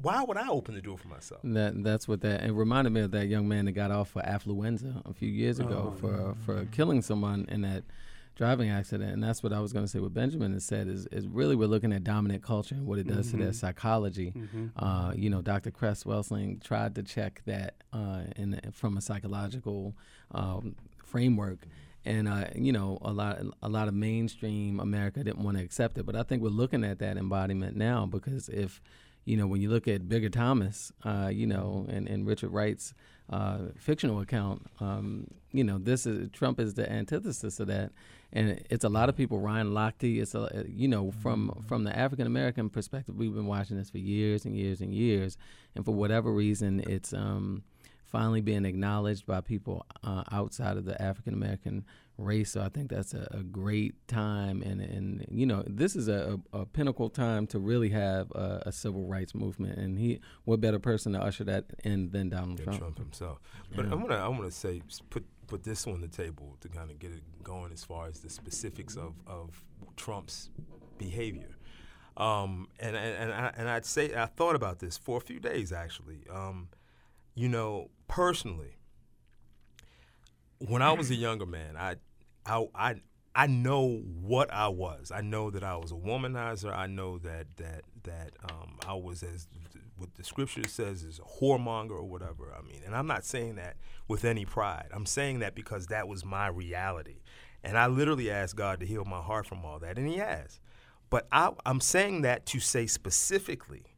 why 0.00 0.22
would 0.22 0.36
I 0.36 0.48
open 0.48 0.74
the 0.74 0.82
door 0.82 0.98
for 0.98 1.08
myself? 1.08 1.40
That 1.44 1.82
that's 1.82 2.08
what 2.08 2.20
that 2.22 2.42
it 2.44 2.52
reminded 2.52 2.92
me 2.92 3.00
of 3.02 3.10
that 3.12 3.26
young 3.26 3.48
man 3.48 3.66
that 3.66 3.72
got 3.72 3.90
off 3.90 4.10
for 4.10 4.22
affluenza 4.22 5.08
a 5.08 5.14
few 5.14 5.28
years 5.28 5.58
ago 5.58 5.94
for 6.00 6.34
for 6.44 6.64
killing 6.66 7.02
someone 7.02 7.46
in 7.48 7.62
that 7.62 7.84
driving 8.36 8.68
accident. 8.68 9.12
And 9.12 9.22
that's 9.22 9.42
what 9.42 9.52
I 9.52 9.60
was 9.60 9.72
going 9.72 9.84
to 9.84 9.88
say. 9.88 10.00
What 10.00 10.12
Benjamin 10.12 10.52
has 10.52 10.64
said 10.64 10.88
is 10.88 11.06
is 11.06 11.26
really 11.28 11.54
we're 11.56 11.68
looking 11.68 11.92
at 11.92 12.04
dominant 12.04 12.42
culture 12.42 12.74
and 12.74 12.86
what 12.86 12.98
it 12.98 13.06
does 13.06 13.30
to 13.30 13.36
their 13.36 13.52
psychology. 13.52 14.34
Uh, 14.76 15.12
you 15.14 15.30
know, 15.30 15.40
Dr. 15.42 15.70
Cress 15.70 16.04
Welsing 16.04 16.62
tried 16.62 16.94
to 16.96 17.02
check 17.02 17.42
that 17.46 17.74
uh, 17.92 18.22
in 18.36 18.60
from 18.72 18.96
a 18.96 19.00
psychological 19.00 19.94
um, 20.32 20.74
framework. 21.04 21.60
And 22.06 22.28
uh, 22.28 22.46
you 22.54 22.72
know, 22.72 22.98
a 23.02 23.12
lot 23.12 23.40
a 23.62 23.68
lot 23.68 23.88
of 23.88 23.94
mainstream 23.94 24.78
America 24.78 25.24
didn't 25.24 25.42
want 25.42 25.56
to 25.56 25.64
accept 25.64 25.96
it, 25.98 26.04
but 26.04 26.14
I 26.14 26.22
think 26.22 26.42
we're 26.42 26.48
looking 26.48 26.84
at 26.84 26.98
that 26.98 27.16
embodiment 27.16 27.76
now 27.76 28.04
because 28.06 28.48
if 28.48 28.80
you 29.24 29.36
know, 29.36 29.46
when 29.46 29.60
you 29.60 29.70
look 29.70 29.88
at 29.88 30.08
Bigger 30.08 30.28
Thomas, 30.28 30.92
uh, 31.04 31.30
you 31.32 31.46
know, 31.46 31.86
and, 31.88 32.08
and 32.08 32.26
Richard 32.26 32.50
Wright's 32.50 32.92
uh, 33.30 33.58
fictional 33.76 34.20
account, 34.20 34.66
um, 34.80 35.26
you 35.50 35.64
know, 35.64 35.78
this 35.78 36.04
is 36.04 36.28
Trump 36.30 36.60
is 36.60 36.74
the 36.74 36.90
antithesis 36.90 37.58
of 37.58 37.68
that, 37.68 37.90
and 38.32 38.62
it's 38.68 38.84
a 38.84 38.88
lot 38.88 39.08
of 39.08 39.16
people. 39.16 39.38
Ryan 39.38 39.70
Lochte, 39.70 40.20
it's 40.20 40.34
a, 40.34 40.64
you 40.68 40.88
know, 40.88 41.10
from 41.10 41.64
from 41.66 41.84
the 41.84 41.96
African 41.96 42.26
American 42.26 42.68
perspective, 42.68 43.16
we've 43.16 43.34
been 43.34 43.46
watching 43.46 43.78
this 43.78 43.90
for 43.90 43.98
years 43.98 44.44
and 44.44 44.54
years 44.54 44.80
and 44.80 44.92
years, 44.92 45.38
and 45.74 45.84
for 45.84 45.92
whatever 45.92 46.30
reason, 46.30 46.80
it's 46.86 47.14
um, 47.14 47.62
finally 48.14 48.40
being 48.40 48.64
acknowledged 48.64 49.26
by 49.26 49.40
people 49.40 49.84
uh, 50.04 50.22
outside 50.30 50.76
of 50.76 50.84
the 50.84 51.00
African 51.02 51.34
American 51.34 51.84
race. 52.16 52.52
So 52.52 52.62
I 52.62 52.68
think 52.68 52.88
that's 52.88 53.12
a, 53.12 53.26
a, 53.32 53.42
great 53.42 54.06
time, 54.06 54.62
and 54.62 54.80
and 54.80 55.26
you 55.32 55.46
know 55.46 55.64
this 55.66 55.96
is 55.96 56.06
a, 56.06 56.38
a 56.52 56.64
pinnacle 56.64 57.10
time 57.10 57.48
to 57.48 57.58
really 57.58 57.88
have 57.88 58.30
a, 58.30 58.62
a, 58.66 58.72
civil 58.72 59.02
rights 59.02 59.34
movement. 59.34 59.78
And 59.78 59.98
he, 59.98 60.20
what 60.44 60.60
better 60.60 60.78
person 60.78 61.14
to 61.14 61.20
usher 61.20 61.42
that 61.42 61.64
in 61.82 62.12
than 62.12 62.28
Donald 62.28 62.62
Trump. 62.62 62.78
Trump 62.78 62.98
himself? 62.98 63.40
But 63.74 63.86
yeah. 63.86 63.92
I 63.92 63.94
want 63.96 64.10
to 64.10 64.16
I 64.16 64.28
want 64.28 64.44
to 64.44 64.52
say 64.52 64.80
put 65.10 65.24
put 65.48 65.64
this 65.64 65.84
on 65.88 66.00
the 66.00 66.06
table 66.06 66.56
to 66.60 66.68
kind 66.68 66.92
of 66.92 67.00
get 67.00 67.10
it 67.10 67.42
going 67.42 67.72
as 67.72 67.82
far 67.82 68.06
as 68.06 68.20
the 68.20 68.30
specifics 68.30 68.94
of 68.94 69.14
of 69.26 69.60
Trump's 69.96 70.50
behavior. 70.98 71.56
Um, 72.16 72.68
and 72.78 72.94
and 72.94 73.32
and, 73.32 73.32
I, 73.32 73.52
and 73.56 73.68
I'd 73.68 73.84
say 73.84 74.14
I 74.14 74.26
thought 74.26 74.54
about 74.54 74.78
this 74.78 74.96
for 74.96 75.16
a 75.16 75.20
few 75.20 75.40
days 75.40 75.72
actually. 75.72 76.20
Um, 76.30 76.68
you 77.34 77.48
know, 77.48 77.90
personally, 78.08 78.76
when 80.58 80.82
I 80.82 80.92
was 80.92 81.10
a 81.10 81.14
younger 81.14 81.46
man, 81.46 81.76
I, 81.76 81.96
I, 82.46 82.66
I, 82.74 82.94
I 83.34 83.46
know 83.46 84.02
what 84.20 84.52
I 84.52 84.68
was. 84.68 85.10
I 85.12 85.20
know 85.20 85.50
that 85.50 85.64
I 85.64 85.76
was 85.76 85.90
a 85.90 85.96
womanizer. 85.96 86.74
I 86.74 86.86
know 86.86 87.18
that 87.18 87.46
that 87.56 87.82
that 88.04 88.30
um, 88.48 88.78
I 88.86 88.94
was 88.94 89.22
as 89.22 89.48
what 89.96 90.14
the 90.14 90.24
scripture 90.24 90.68
says 90.68 91.02
is 91.02 91.18
a 91.18 91.22
whoremonger 91.22 91.92
or 91.92 92.04
whatever. 92.04 92.54
I 92.56 92.62
mean, 92.62 92.82
and 92.84 92.94
I'm 92.94 93.06
not 93.06 93.24
saying 93.24 93.56
that 93.56 93.76
with 94.06 94.24
any 94.24 94.44
pride. 94.44 94.88
I'm 94.92 95.06
saying 95.06 95.40
that 95.40 95.54
because 95.54 95.88
that 95.88 96.06
was 96.06 96.24
my 96.24 96.46
reality, 96.46 97.22
and 97.64 97.76
I 97.76 97.88
literally 97.88 98.30
asked 98.30 98.56
God 98.56 98.80
to 98.80 98.86
heal 98.86 99.04
my 99.04 99.20
heart 99.20 99.46
from 99.46 99.64
all 99.64 99.80
that, 99.80 99.98
and 99.98 100.08
He 100.08 100.18
has. 100.18 100.60
But 101.10 101.26
I, 101.32 101.50
I'm 101.66 101.80
saying 101.80 102.22
that 102.22 102.46
to 102.46 102.60
say 102.60 102.86
specifically 102.86 103.93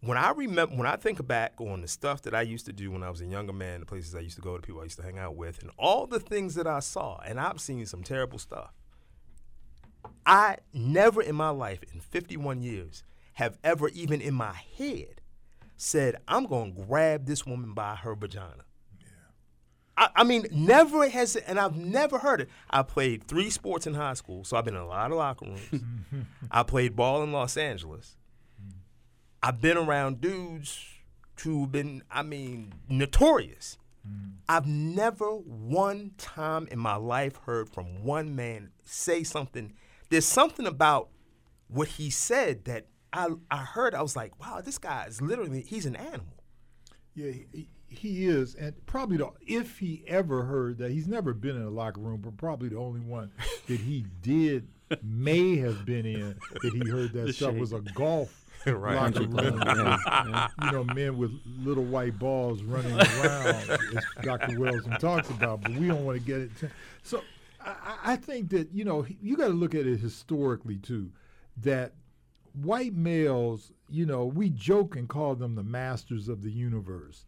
when 0.00 0.16
I 0.16 0.30
remember, 0.30 0.76
when 0.76 0.86
I 0.86 0.96
think 0.96 1.26
back 1.26 1.54
on 1.60 1.80
the 1.80 1.88
stuff 1.88 2.22
that 2.22 2.34
I 2.34 2.42
used 2.42 2.66
to 2.66 2.72
do 2.72 2.90
when 2.90 3.02
I 3.02 3.10
was 3.10 3.20
a 3.20 3.26
younger 3.26 3.52
man, 3.52 3.80
the 3.80 3.86
places 3.86 4.14
I 4.14 4.20
used 4.20 4.36
to 4.36 4.42
go, 4.42 4.56
the 4.56 4.62
people 4.62 4.80
I 4.80 4.84
used 4.84 4.98
to 4.98 5.02
hang 5.02 5.18
out 5.18 5.36
with, 5.36 5.60
and 5.60 5.70
all 5.76 6.06
the 6.06 6.20
things 6.20 6.54
that 6.54 6.66
I 6.66 6.80
saw, 6.80 7.18
and 7.26 7.40
I've 7.40 7.60
seen 7.60 7.84
some 7.86 8.02
terrible 8.02 8.38
stuff. 8.38 8.72
I 10.24 10.58
never 10.72 11.20
in 11.20 11.34
my 11.34 11.50
life, 11.50 11.80
in 11.92 12.00
51 12.00 12.62
years, 12.62 13.02
have 13.34 13.58
ever 13.64 13.88
even 13.88 14.20
in 14.20 14.34
my 14.34 14.54
head 14.76 15.20
said, 15.76 16.16
I'm 16.28 16.46
going 16.46 16.74
to 16.74 16.82
grab 16.82 17.26
this 17.26 17.46
woman 17.46 17.72
by 17.72 17.96
her 17.96 18.14
vagina. 18.14 18.64
I, 19.96 20.10
I 20.16 20.24
mean, 20.24 20.46
never 20.52 21.08
has, 21.08 21.34
and 21.34 21.58
I've 21.58 21.76
never 21.76 22.18
heard 22.18 22.42
it. 22.42 22.48
I 22.70 22.82
played 22.82 23.26
three 23.26 23.50
sports 23.50 23.86
in 23.86 23.94
high 23.94 24.14
school, 24.14 24.44
so 24.44 24.56
I've 24.56 24.64
been 24.64 24.76
in 24.76 24.80
a 24.80 24.86
lot 24.86 25.10
of 25.10 25.18
locker 25.18 25.46
rooms. 25.46 25.82
I 26.50 26.62
played 26.62 26.94
ball 26.94 27.22
in 27.22 27.32
Los 27.32 27.56
Angeles. 27.56 28.16
I've 29.42 29.60
been 29.60 29.76
around 29.76 30.20
dudes 30.20 30.84
who've 31.42 31.70
been, 31.70 32.02
I 32.10 32.22
mean, 32.22 32.74
notorious. 32.88 33.78
Mm. 34.06 34.32
I've 34.48 34.66
never 34.66 35.26
one 35.26 36.12
time 36.18 36.68
in 36.70 36.78
my 36.78 36.96
life 36.96 37.36
heard 37.46 37.68
from 37.68 38.02
one 38.02 38.34
man 38.34 38.70
say 38.84 39.22
something. 39.22 39.74
There's 40.10 40.24
something 40.24 40.66
about 40.66 41.08
what 41.68 41.88
he 41.88 42.10
said 42.10 42.64
that 42.64 42.86
I, 43.12 43.28
I 43.50 43.58
heard. 43.58 43.94
I 43.94 44.02
was 44.02 44.16
like, 44.16 44.38
wow, 44.40 44.60
this 44.60 44.78
guy 44.78 45.04
is 45.04 45.22
literally, 45.22 45.62
he's 45.62 45.86
an 45.86 45.96
animal. 45.96 46.42
Yeah, 47.14 47.32
he, 47.32 47.68
he 47.88 48.26
is. 48.26 48.54
And 48.54 48.74
probably 48.86 49.18
the, 49.18 49.30
if 49.46 49.78
he 49.78 50.02
ever 50.06 50.44
heard 50.44 50.78
that, 50.78 50.90
he's 50.90 51.06
never 51.06 51.32
been 51.32 51.56
in 51.56 51.62
a 51.62 51.70
locker 51.70 52.00
room, 52.00 52.20
but 52.22 52.36
probably 52.36 52.70
the 52.70 52.78
only 52.78 53.00
one 53.00 53.30
that 53.66 53.80
he 53.80 54.06
did 54.22 54.68
may 55.02 55.56
have 55.56 55.84
been 55.84 56.06
in 56.06 56.36
that 56.62 56.72
he 56.72 56.88
heard 56.90 57.12
that 57.12 57.34
stuff 57.34 57.54
was 57.54 57.72
a 57.72 57.80
golf 57.80 58.44
right. 58.76 58.94
locker 58.96 59.26
room. 59.26 59.62
yeah. 59.64 60.48
You 60.64 60.72
know, 60.72 60.84
men 60.84 61.16
with 61.18 61.32
little 61.58 61.84
white 61.84 62.18
balls 62.18 62.62
running 62.62 62.92
around, 63.00 63.46
as 63.46 63.78
Dr. 64.22 64.58
Welsing 64.58 64.98
talks 64.98 65.30
about, 65.30 65.62
but 65.62 65.72
we 65.72 65.88
don't 65.88 66.04
want 66.04 66.18
to 66.18 66.24
get 66.24 66.40
it. 66.40 66.50
T- 66.60 66.68
so 67.02 67.22
I, 67.64 67.98
I 68.04 68.16
think 68.16 68.50
that, 68.50 68.72
you 68.72 68.84
know, 68.84 69.06
you 69.20 69.36
got 69.36 69.48
to 69.48 69.54
look 69.54 69.74
at 69.74 69.86
it 69.86 69.98
historically, 69.98 70.76
too, 70.76 71.10
that 71.58 71.92
white 72.62 72.94
males, 72.94 73.72
you 73.88 74.06
know, 74.06 74.24
we 74.24 74.50
joke 74.50 74.96
and 74.96 75.08
call 75.08 75.34
them 75.34 75.54
the 75.54 75.62
masters 75.62 76.28
of 76.28 76.42
the 76.42 76.50
universe, 76.50 77.24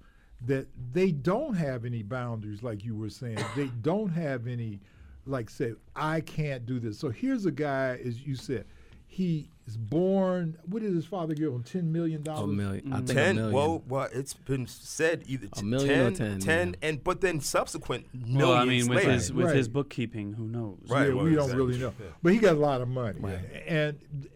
that 0.47 0.69
they 0.93 1.13
don't 1.13 1.55
have 1.55 1.85
any 1.85 2.03
boundaries, 2.03 2.63
like 2.63 2.85
you 2.85 2.97
were 2.97 3.11
saying. 3.11 3.39
they 3.55 3.67
don't 3.83 4.11
have 4.11 4.47
any, 4.47 4.81
like, 5.27 5.51
say, 5.51 5.75
I 5.95 6.21
can't 6.23 6.65
do 6.65 6.81
this. 6.81 6.99
So 6.99 7.11
here's 7.11 7.45
a 7.47 7.51
guy, 7.51 8.01
as 8.05 8.27
you 8.27 8.35
said, 8.35 8.65
he 9.11 9.49
is 9.67 9.77
born. 9.77 10.57
What 10.67 10.83
did 10.83 10.95
his 10.95 11.05
father 11.05 11.35
give 11.35 11.53
him? 11.53 11.65
Ten 11.65 11.91
million 11.91 12.23
dollars. 12.23 12.45
A 12.45 12.47
million. 12.47 12.85
Mm-hmm. 12.85 12.93
I 12.93 12.97
think 12.99 13.09
ten. 13.09 13.31
A 13.31 13.35
million. 13.35 13.53
Well, 13.53 13.83
well, 13.89 14.09
it's 14.13 14.35
been 14.35 14.69
said 14.69 15.25
either 15.27 15.49
a 15.59 15.63
million 15.65 16.15
10, 16.15 16.27
or 16.27 16.31
10, 16.31 16.41
10 16.41 16.69
yeah. 16.69 16.75
and 16.89 17.03
but 17.03 17.21
then 17.21 17.41
subsequent 17.41 18.07
millions 18.15 18.39
well, 18.39 18.53
I 18.53 18.65
mean, 18.65 18.87
with 18.89 18.99
later. 18.99 19.13
his 19.13 19.33
with 19.33 19.47
Right. 19.47 19.57
his 19.57 19.69
bookkeeping, 19.69 20.35
who 20.35 20.47
knows? 20.47 20.79
Right. 20.89 21.09
Yeah, 21.09 21.15
well, 21.15 21.25
we 21.25 21.33
exactly. 21.33 21.59
don't 21.59 21.67
really 21.67 21.79
know. 21.81 21.93
Yeah. 21.99 22.07
But 22.23 22.33
he 22.33 22.39
got 22.39 22.55
a 22.55 22.59
lot 22.61 22.81
of 22.81 22.89
money. 22.89 23.19
Right. 23.19 23.41
And 23.67 24.29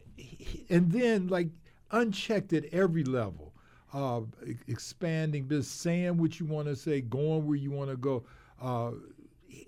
and 0.69 0.91
then 0.91 1.29
like 1.29 1.49
unchecked 1.93 2.53
at 2.53 2.65
every 2.73 3.05
level, 3.05 3.53
uh, 3.93 4.23
e- 4.45 4.57
expanding 4.67 5.45
business, 5.45 5.69
saying 5.69 6.17
what 6.17 6.41
you 6.41 6.47
want 6.47 6.67
to 6.67 6.75
say, 6.75 7.01
going 7.01 7.47
where 7.47 7.57
you 7.57 7.71
want 7.71 7.91
to 7.91 7.97
go. 7.97 8.25
Uh, 8.61 8.91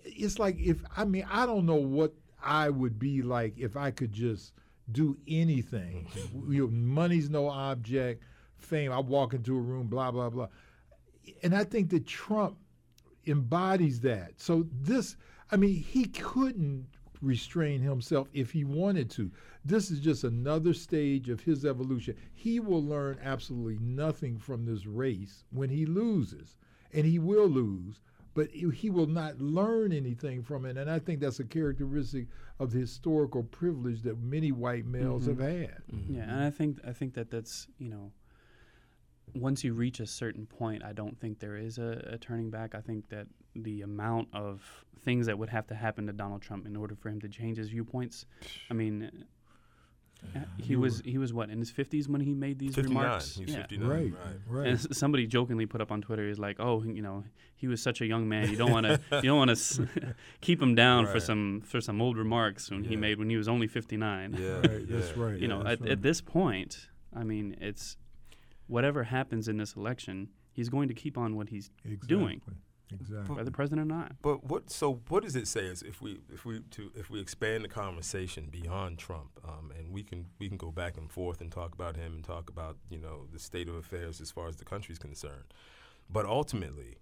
it's 0.05 0.41
like 0.41 0.59
if 0.59 0.83
I 0.97 1.05
mean 1.05 1.25
I 1.31 1.47
don't 1.47 1.65
know 1.65 1.77
what 1.77 2.13
I 2.43 2.71
would 2.71 2.99
be 2.99 3.23
like 3.23 3.55
if 3.57 3.77
I 3.77 3.93
could 3.93 4.13
just 4.13 4.53
do 4.93 5.17
anything. 5.27 6.09
Mm-hmm. 6.13 6.53
you 6.53 6.63
know, 6.63 6.73
money's 6.73 7.31
no 7.31 7.49
object. 7.49 8.23
Fame. 8.57 8.93
I 8.93 9.01
walk 9.01 9.35
into 9.35 9.57
a 9.57 9.61
room, 9.61 9.87
blah 9.87 10.11
blah 10.11 10.31
blah. 10.31 10.49
And 11.43 11.55
I 11.55 11.65
think 11.65 11.91
that 11.91 12.07
Trump 12.07 12.57
embodies 13.27 14.01
that. 14.01 14.41
So 14.41 14.67
this, 14.73 15.17
I 15.51 15.57
mean, 15.57 15.75
he 15.75 16.05
couldn't 16.07 16.87
restrain 17.21 17.81
himself 17.81 18.29
if 18.33 18.51
he 18.53 18.65
wanted 18.65 19.11
to. 19.11 19.31
This 19.65 19.91
is 19.91 20.01
just 20.01 20.25
another 20.25 20.73
stage 20.73 21.29
of 21.29 21.41
his 21.41 21.65
evolution. 21.65 22.15
He 22.33 22.61
will 22.61 22.85
learn 22.85 23.19
absolutely 23.23 23.79
nothing 23.81 24.39
from 24.39 24.65
this 24.65 24.87
race 24.87 25.45
when 25.51 25.71
he 25.71 25.87
loses, 25.87 26.57
and 26.93 27.05
he 27.05 27.19
will 27.19 27.49
lose. 27.49 28.01
But 28.37 28.51
he 28.51 28.91
will 28.91 29.07
not 29.09 29.41
learn 29.41 29.93
anything 29.93 30.43
from 30.43 30.65
it, 30.67 30.77
and 30.77 30.89
I 30.91 30.99
think 31.01 31.21
that's 31.21 31.41
a 31.41 31.45
characteristic 31.45 32.27
of 32.61 32.71
the 32.71 32.79
historical 32.81 33.43
privilege 33.43 34.03
that 34.03 34.19
many 34.19 34.53
white 34.53 34.85
males 34.87 35.25
Mhm. 35.25 35.29
have 35.29 35.39
had. 35.39 35.83
Yeah, 36.09 36.23
and 36.31 36.41
I 36.45 36.51
think 36.51 36.79
I 36.85 36.93
think 36.93 37.15
that 37.15 37.31
that's 37.31 37.67
you 37.79 37.89
know, 37.89 38.13
once 39.35 39.65
you 39.65 39.73
reach 39.75 40.01
a 40.01 40.07
certain 40.07 40.47
point, 40.47 40.85
I 40.85 40.93
don't 40.93 41.19
think 41.19 41.39
there 41.41 41.57
is 41.57 41.79
a, 41.79 42.03
a 42.13 42.19
turning 42.19 42.51
back. 42.51 42.75
I 42.75 42.81
think 42.81 43.09
that 43.09 43.27
the 43.55 43.83
amount 43.83 44.29
of 44.35 44.85
things 45.01 45.27
that 45.27 45.39
would 45.39 45.49
have 45.49 45.67
to 45.69 45.75
happen 45.75 46.07
to 46.07 46.13
Donald 46.13 46.43
Trump 46.43 46.67
in 46.67 46.77
order 46.77 46.95
for 46.95 47.09
him 47.09 47.21
to 47.21 47.29
change 47.29 47.57
his 47.57 47.71
viewpoints, 47.71 48.27
I 48.71 48.75
mean. 48.75 49.25
Uh, 50.35 50.41
He 50.59 50.77
was 50.77 51.01
he 51.05 51.19
was 51.19 51.33
what 51.33 51.51
in 51.51 51.59
his 51.59 51.71
fifties 51.71 52.09
when 52.09 52.21
he 52.21 52.35
made 52.35 52.59
these 52.59 52.75
59. 52.75 53.03
remarks. 53.03 53.37
He's 53.37 53.51
Yeah. 53.51 53.63
59. 53.63 53.89
Right, 53.89 54.01
right. 54.01 54.37
right. 54.49 54.67
And 54.69 54.97
somebody 54.97 55.27
jokingly 55.27 55.67
put 55.67 55.81
up 55.81 55.91
on 55.93 56.01
Twitter 56.03 56.29
is 56.29 56.39
like, 56.39 56.57
"Oh, 56.59 56.83
you 56.83 57.03
know, 57.03 57.25
he 57.55 57.69
was 57.69 57.81
such 57.81 58.01
a 58.01 58.07
young 58.07 58.29
man. 58.29 58.51
You 58.51 58.57
don't 58.57 58.71
want 58.71 58.87
to, 58.87 59.01
you 59.23 59.31
don't 59.31 59.39
want 59.39 59.57
to 59.57 60.15
keep 60.41 60.61
him 60.61 60.75
down 60.75 61.07
for 61.07 61.21
some 61.21 61.63
for 61.65 61.81
some 61.81 62.01
old 62.01 62.17
remarks 62.17 62.71
when 62.71 62.85
he 62.85 62.97
made 62.97 63.19
when 63.19 63.31
he 63.31 63.37
was 63.37 63.49
only 63.49 63.67
59." 63.67 64.37
Yeah. 64.39 64.49
Right, 64.59 64.89
that's 64.89 65.17
yeah. 65.17 65.23
right. 65.23 65.39
You 65.39 65.49
know, 65.49 65.63
that's 65.63 65.81
at, 65.81 65.81
right. 65.83 65.91
at 65.93 66.03
this 66.03 66.21
point, 66.21 66.89
I 67.15 67.23
mean, 67.25 67.57
it's 67.61 67.97
whatever 68.67 69.05
happens 69.05 69.47
in 69.49 69.59
this 69.59 69.75
election, 69.77 70.29
he's 70.53 70.69
going 70.69 70.89
to 70.89 70.95
keep 70.95 71.17
on 71.17 71.37
what 71.37 71.49
he's 71.51 71.71
doing, 72.07 72.41
Exactly. 72.93 73.17
Exactly. 73.17 73.37
whether 73.37 73.51
president 73.51 73.81
or 73.91 73.95
not. 73.95 74.13
But 74.23 74.45
what? 74.45 74.71
So 74.71 75.01
what 75.09 75.23
does 75.25 75.35
it 75.35 75.49
say? 75.49 75.67
Is 75.67 75.83
if 75.83 76.01
we 76.01 76.19
if 76.33 76.45
we 76.45 76.61
to 76.73 76.91
if 76.95 77.11
we 77.11 77.21
expand 77.21 77.65
the 77.65 77.69
conversation 77.69 78.49
beyond 78.51 78.99
Trump, 78.99 79.41
um, 79.47 79.73
and 79.77 79.91
we 79.91 80.03
can 80.03 80.27
we 80.39 80.49
can 80.49 80.57
go 80.57 80.71
back 80.71 80.97
and 80.97 81.11
forth 81.11 81.41
and 81.41 81.51
talk 81.51 81.75
about 81.75 81.97
him 81.97 82.15
and 82.15 82.25
talk 82.25 82.49
about 82.49 82.77
you 82.89 82.99
know 82.99 83.27
the 83.33 83.39
state 83.39 83.69
of 83.69 83.75
affairs 83.75 84.21
as 84.21 84.31
far 84.31 84.49
as 84.49 84.57
the 84.57 84.65
country's 84.65 84.99
concerned, 84.99 85.53
but 86.09 86.27
ultimately, 86.27 86.97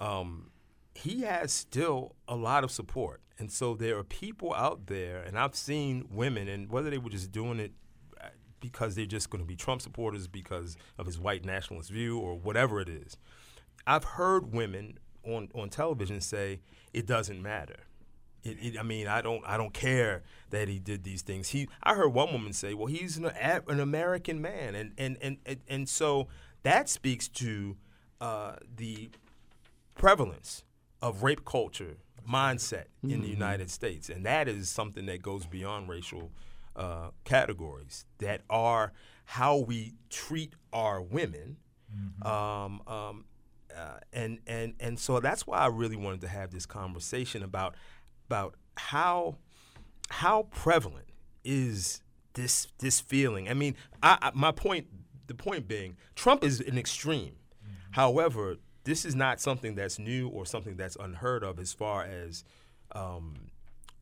um, 0.00 0.50
he 0.94 1.22
has 1.22 1.52
still 1.52 2.16
a 2.26 2.34
lot 2.34 2.64
of 2.64 2.72
support, 2.72 3.20
and 3.38 3.52
so 3.52 3.74
there 3.74 3.96
are 3.96 4.04
people 4.04 4.52
out 4.54 4.86
there, 4.86 5.22
and 5.22 5.38
I've 5.38 5.54
seen 5.54 6.08
women, 6.10 6.48
and 6.48 6.68
whether 6.70 6.90
they 6.90 6.98
were 6.98 7.10
just 7.10 7.30
doing 7.30 7.60
it 7.60 7.72
uh, 8.20 8.28
because 8.58 8.96
they're 8.96 9.06
just 9.06 9.30
going 9.30 9.42
to 9.42 9.46
be 9.46 9.54
Trump 9.54 9.82
supporters 9.82 10.26
because 10.26 10.76
of 10.98 11.06
his 11.06 11.18
white 11.20 11.44
nationalist 11.44 11.90
view 11.90 12.18
or 12.18 12.36
whatever 12.36 12.80
it 12.80 12.88
is. 12.88 13.16
I've 13.86 14.04
heard 14.04 14.52
women 14.52 14.98
on, 15.28 15.48
on 15.54 15.68
television 15.68 16.20
say 16.20 16.60
it 16.92 17.06
doesn't 17.06 17.42
matter. 17.42 17.76
It, 18.42 18.56
it, 18.60 18.78
I 18.78 18.82
mean, 18.82 19.06
I 19.06 19.20
don't 19.20 19.42
I 19.46 19.56
don't 19.56 19.74
care 19.74 20.22
that 20.50 20.68
he 20.68 20.78
did 20.78 21.04
these 21.04 21.22
things. 21.22 21.48
He 21.50 21.68
I 21.82 21.94
heard 21.94 22.14
one 22.14 22.32
woman 22.32 22.52
say, 22.52 22.72
"Well, 22.72 22.86
he's 22.86 23.16
an, 23.16 23.26
an 23.26 23.80
American 23.80 24.40
man," 24.40 24.74
and 24.74 24.92
and, 24.96 25.18
and 25.20 25.38
and 25.44 25.60
and 25.68 25.88
so 25.88 26.28
that 26.62 26.88
speaks 26.88 27.28
to 27.28 27.76
uh, 28.20 28.56
the 28.76 29.10
prevalence 29.96 30.64
of 31.02 31.22
rape 31.22 31.44
culture 31.44 31.96
mindset 32.28 32.84
in 33.02 33.22
the 33.22 33.28
United 33.28 33.70
States, 33.70 34.08
and 34.08 34.24
that 34.26 34.48
is 34.48 34.68
something 34.68 35.06
that 35.06 35.22
goes 35.22 35.46
beyond 35.46 35.88
racial 35.88 36.30
uh, 36.76 37.10
categories. 37.24 38.04
That 38.18 38.42
are 38.48 38.92
how 39.24 39.58
we 39.58 39.94
treat 40.10 40.54
our 40.72 41.02
women. 41.02 41.56
Um, 42.22 42.82
um, 42.86 43.24
uh, 43.78 43.98
and 44.12 44.40
and 44.46 44.74
and 44.80 44.98
so 44.98 45.20
that's 45.20 45.46
why 45.46 45.58
I 45.58 45.66
really 45.66 45.96
wanted 45.96 46.20
to 46.22 46.28
have 46.28 46.50
this 46.50 46.66
conversation 46.66 47.42
about 47.42 47.74
about 48.26 48.54
how 48.76 49.36
how 50.10 50.44
prevalent 50.50 51.06
is 51.44 52.02
this 52.34 52.68
this 52.78 53.00
feeling. 53.00 53.48
I 53.48 53.54
mean, 53.54 53.76
I, 54.02 54.18
I, 54.20 54.30
my 54.34 54.52
point 54.52 54.86
the 55.26 55.34
point 55.34 55.68
being, 55.68 55.96
Trump 56.14 56.42
is 56.42 56.60
an 56.60 56.78
extreme. 56.78 57.36
Mm-hmm. 57.62 57.92
However, 57.92 58.56
this 58.84 59.04
is 59.04 59.14
not 59.14 59.40
something 59.40 59.74
that's 59.74 59.98
new 59.98 60.28
or 60.28 60.46
something 60.46 60.76
that's 60.76 60.96
unheard 60.96 61.44
of 61.44 61.58
as 61.58 61.72
far 61.72 62.04
as 62.04 62.44
um, 62.92 63.50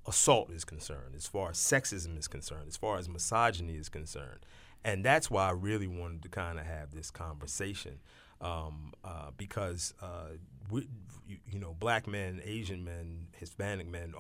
assault 0.07 0.51
is 0.51 0.65
concerned, 0.65 1.15
as 1.17 1.27
far 1.27 1.51
as 1.51 1.57
sexism 1.57 2.17
is 2.19 2.29
concerned, 2.29 2.69
as 2.69 2.77
far 2.77 2.97
as 2.97 3.09
misogyny 3.09 3.75
is 3.75 3.89
concerned. 3.89 4.47
And 4.85 5.05
that's 5.05 5.29
why 5.31 5.49
I 5.49 5.51
really 5.51 5.89
wanted 5.89 6.23
to 6.23 6.29
kind 6.29 6.61
of 6.61 6.67
have 6.67 6.93
this 6.93 7.11
conversation 7.11 7.99
um, 8.41 8.93
uh, 9.05 9.31
because, 9.37 9.95
uh, 10.01 10.37
we, 10.71 10.89
you, 11.27 11.39
you, 11.51 11.59
know, 11.59 11.75
black 11.79 12.07
men, 12.07 12.41
Asian 12.45 12.85
men, 12.85 13.29
Hispanic 13.39 13.89
men, 13.89 14.15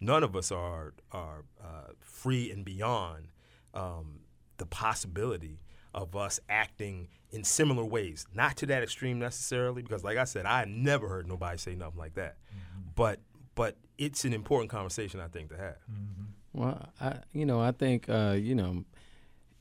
none 0.00 0.22
of 0.22 0.36
us 0.36 0.52
are, 0.52 0.94
are 1.10 1.44
uh, 1.62 1.92
free 2.00 2.50
and 2.50 2.64
beyond 2.64 3.28
um, 3.74 4.20
the 4.58 4.66
possibility 4.66 5.60
of 5.94 6.16
us 6.16 6.40
acting 6.48 7.08
in 7.30 7.44
similar 7.44 7.84
ways. 7.84 8.26
Not 8.34 8.56
to 8.58 8.66
that 8.66 8.82
extreme 8.82 9.18
necessarily, 9.18 9.82
because 9.82 10.04
like 10.04 10.18
I 10.18 10.24
said, 10.24 10.46
I 10.46 10.64
never 10.64 11.08
heard 11.08 11.26
nobody 11.26 11.58
say 11.58 11.74
nothing 11.74 11.98
like 11.98 12.14
that. 12.14 12.36
Mm-hmm. 12.48 12.88
But 12.94 13.20
but 13.54 13.76
it's 13.98 14.24
an 14.24 14.32
important 14.32 14.70
conversation 14.70 15.20
I 15.20 15.28
think 15.28 15.50
to 15.50 15.56
have. 15.56 15.76
Mm-hmm. 15.90 16.60
Well, 16.60 16.88
I 17.00 17.16
you 17.32 17.46
know 17.46 17.60
I 17.60 17.72
think 17.72 18.08
uh, 18.08 18.36
you 18.38 18.54
know 18.54 18.84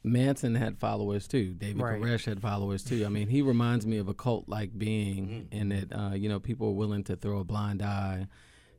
Manson 0.03 0.55
had 0.55 0.79
followers 0.79 1.27
too. 1.27 1.53
David 1.53 1.81
right. 1.81 2.01
Koresh 2.01 2.25
had 2.25 2.41
followers 2.41 2.83
too. 2.83 3.05
I 3.05 3.09
mean, 3.09 3.27
he 3.27 3.41
reminds 3.41 3.85
me 3.85 3.97
of 3.97 4.07
a 4.07 4.13
cult 4.13 4.49
like 4.49 4.77
being 4.77 5.27
mm-hmm. 5.27 5.57
in 5.57 5.69
that 5.69 5.93
uh, 5.93 6.13
you 6.13 6.27
know 6.27 6.39
people 6.39 6.67
are 6.67 6.73
willing 6.73 7.03
to 7.05 7.15
throw 7.15 7.39
a 7.39 7.43
blind 7.43 7.81
eye 7.81 8.27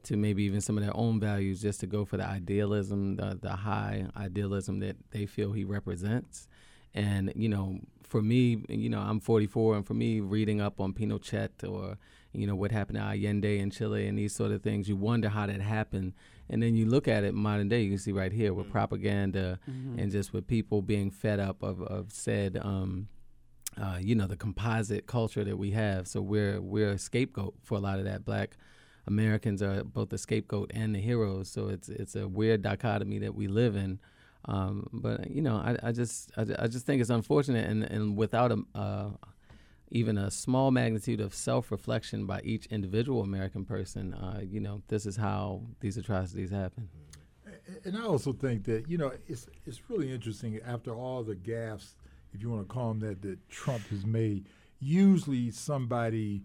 to 0.05 0.17
maybe 0.17 0.43
even 0.45 0.61
some 0.61 0.77
of 0.77 0.83
their 0.83 0.97
own 0.97 1.21
values 1.21 1.63
just 1.63 1.81
to 1.81 1.87
go 1.87 2.05
for 2.05 2.17
the 2.17 2.27
idealism, 2.27 3.17
the, 3.17 3.39
the 3.41 3.51
high 3.51 4.07
idealism 4.17 4.81
that 4.81 4.97
they 5.13 5.27
feel 5.27 5.53
he 5.53 5.65
represents. 5.65 6.49
And 6.95 7.33
you 7.37 7.49
know, 7.49 7.79
for 8.03 8.21
me, 8.21 8.65
you 8.69 8.89
know, 8.89 8.99
I'm 8.99 9.21
44, 9.21 9.77
and 9.77 9.87
for 9.87 9.95
me, 9.95 10.21
reading 10.21 10.61
up 10.61 10.81
on 10.81 10.93
Pinochet 10.93 11.69
or 11.69 11.99
you 12.33 12.47
know 12.47 12.55
what 12.55 12.73
happened 12.73 12.99
to 12.99 13.03
Allende 13.03 13.59
in 13.59 13.71
Chile 13.71 14.07
and 14.07 14.19
these 14.19 14.35
sort 14.35 14.53
of 14.53 14.63
things, 14.63 14.89
you 14.89 14.97
wonder 14.97 15.29
how 15.29 15.47
that 15.47 15.61
happened. 15.61 16.15
And 16.49 16.63
then 16.63 16.75
you 16.75 16.87
look 16.87 17.09
at 17.09 17.25
it 17.25 17.35
modern 17.35 17.69
day, 17.69 17.83
you 17.83 17.91
can 17.91 17.99
see 17.99 18.13
right 18.13 18.33
here 18.33 18.53
with 18.53 18.67
mm-hmm. 18.67 18.73
propaganda 18.73 19.59
mm-hmm. 19.69 19.99
and 19.99 20.11
just 20.11 20.33
with 20.33 20.47
people 20.47 20.83
being 20.83 21.11
fed 21.11 21.41
up 21.41 21.63
of 21.63 21.83
of 21.83 22.13
said. 22.13 22.59
Um, 22.63 23.09
uh, 23.81 23.97
you 23.99 24.15
know 24.15 24.27
the 24.27 24.37
composite 24.37 25.07
culture 25.07 25.45
that 25.45 25.57
we 25.57 25.71
have, 25.71 26.07
so 26.07 26.21
we're 26.21 26.61
we're 26.61 26.91
a 26.91 26.99
scapegoat 26.99 27.55
for 27.63 27.79
a 27.79 27.81
lot 27.81 27.99
of 27.99 28.05
that. 28.05 28.23
Black 28.23 28.59
Americans 29.07 29.63
are 29.63 29.83
both 29.83 30.11
the 30.11 30.19
scapegoat 30.19 30.71
and 30.75 30.95
the 30.95 31.01
heroes, 31.01 31.49
so 31.51 31.69
it's 31.69 31.89
it's 31.89 32.15
a 32.15 32.29
weird 32.29 32.61
dichotomy 32.61 33.19
that 33.21 33.35
we 33.35 33.49
live 33.49 33.75
in. 33.75 33.99
Um, 34.45 34.89
but 34.93 35.31
you 35.31 35.43
know, 35.43 35.57
I, 35.57 35.77
I 35.83 35.93
just 35.93 36.31
I, 36.37 36.45
I, 36.59 36.67
just 36.67 36.85
think 36.85 37.01
it's 37.01 37.11
unfortunate, 37.11 37.69
and, 37.69 37.85
and 37.85 38.17
without 38.17 38.51
a, 38.51 38.59
uh, 38.75 39.11
even 39.93 40.19
a 40.19 40.31
small 40.31 40.71
magnitude 40.71 41.21
of 41.21 41.35
self-reflection 41.35 42.27
by 42.27 42.41
each 42.43 42.67
individual 42.67 43.21
American 43.21 43.65
person, 43.65 44.15
uh, 44.15 44.41
you 44.43 44.59
know, 44.59 44.83
this 44.89 45.07
is 45.07 45.17
how 45.17 45.63
these 45.81 45.97
atrocities 45.97 46.51
happen. 46.51 46.89
And 47.85 47.97
I 47.97 48.03
also 48.03 48.33
think 48.33 48.65
that 48.65 48.89
you 48.89 48.99
know 48.99 49.13
it's 49.29 49.47
it's 49.67 49.89
really 49.89 50.11
interesting 50.11 50.59
after 50.67 50.93
all 50.93 51.23
the 51.23 51.37
gaffes, 51.37 51.95
if 52.33 52.43
you 52.43 52.51
want 52.51 52.67
to 52.67 52.73
call 52.73 52.89
them 52.89 53.01
that, 53.01 53.23
that 53.23 53.49
Trump 53.49 53.87
has 53.89 54.05
made. 54.05 54.49
Usually, 54.81 55.51
somebody 55.53 56.43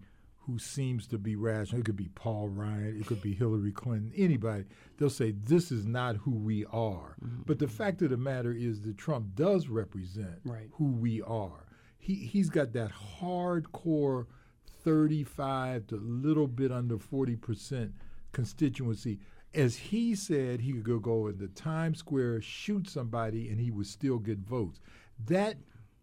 who 0.48 0.58
seems 0.58 1.06
to 1.08 1.18
be 1.18 1.36
rational. 1.36 1.80
It 1.80 1.84
could 1.84 1.96
be 1.96 2.08
Paul 2.14 2.48
Ryan, 2.48 2.98
it 2.98 3.06
could 3.06 3.20
be 3.20 3.34
Hillary 3.34 3.72
Clinton, 3.72 4.12
anybody. 4.16 4.64
They'll 4.96 5.10
say, 5.10 5.32
This 5.32 5.70
is 5.70 5.84
not 5.84 6.16
who 6.16 6.30
we 6.30 6.64
are. 6.66 7.16
Mm-hmm. 7.22 7.42
But 7.46 7.58
the 7.58 7.68
fact 7.68 8.00
of 8.00 8.10
the 8.10 8.16
matter 8.16 8.52
is 8.52 8.80
that 8.82 8.96
Trump 8.96 9.34
does 9.34 9.68
represent 9.68 10.40
right. 10.44 10.68
who 10.72 10.86
we 10.86 11.20
are. 11.22 11.67
He, 11.98 12.14
he's 12.14 12.50
got 12.50 12.72
that 12.72 12.90
hardcore 13.20 14.26
35 14.84 15.88
to 15.88 15.96
a 15.96 15.98
little 15.98 16.46
bit 16.46 16.72
under 16.72 16.96
40% 16.96 17.92
constituency. 18.32 19.18
As 19.54 19.76
he 19.76 20.14
said, 20.14 20.60
he 20.60 20.72
could 20.72 21.02
go 21.02 21.26
into 21.26 21.48
Times 21.48 21.98
Square, 21.98 22.42
shoot 22.42 22.88
somebody, 22.88 23.48
and 23.48 23.60
he 23.60 23.70
would 23.70 23.86
still 23.86 24.18
get 24.18 24.38
votes. 24.38 24.80
That 25.26 25.56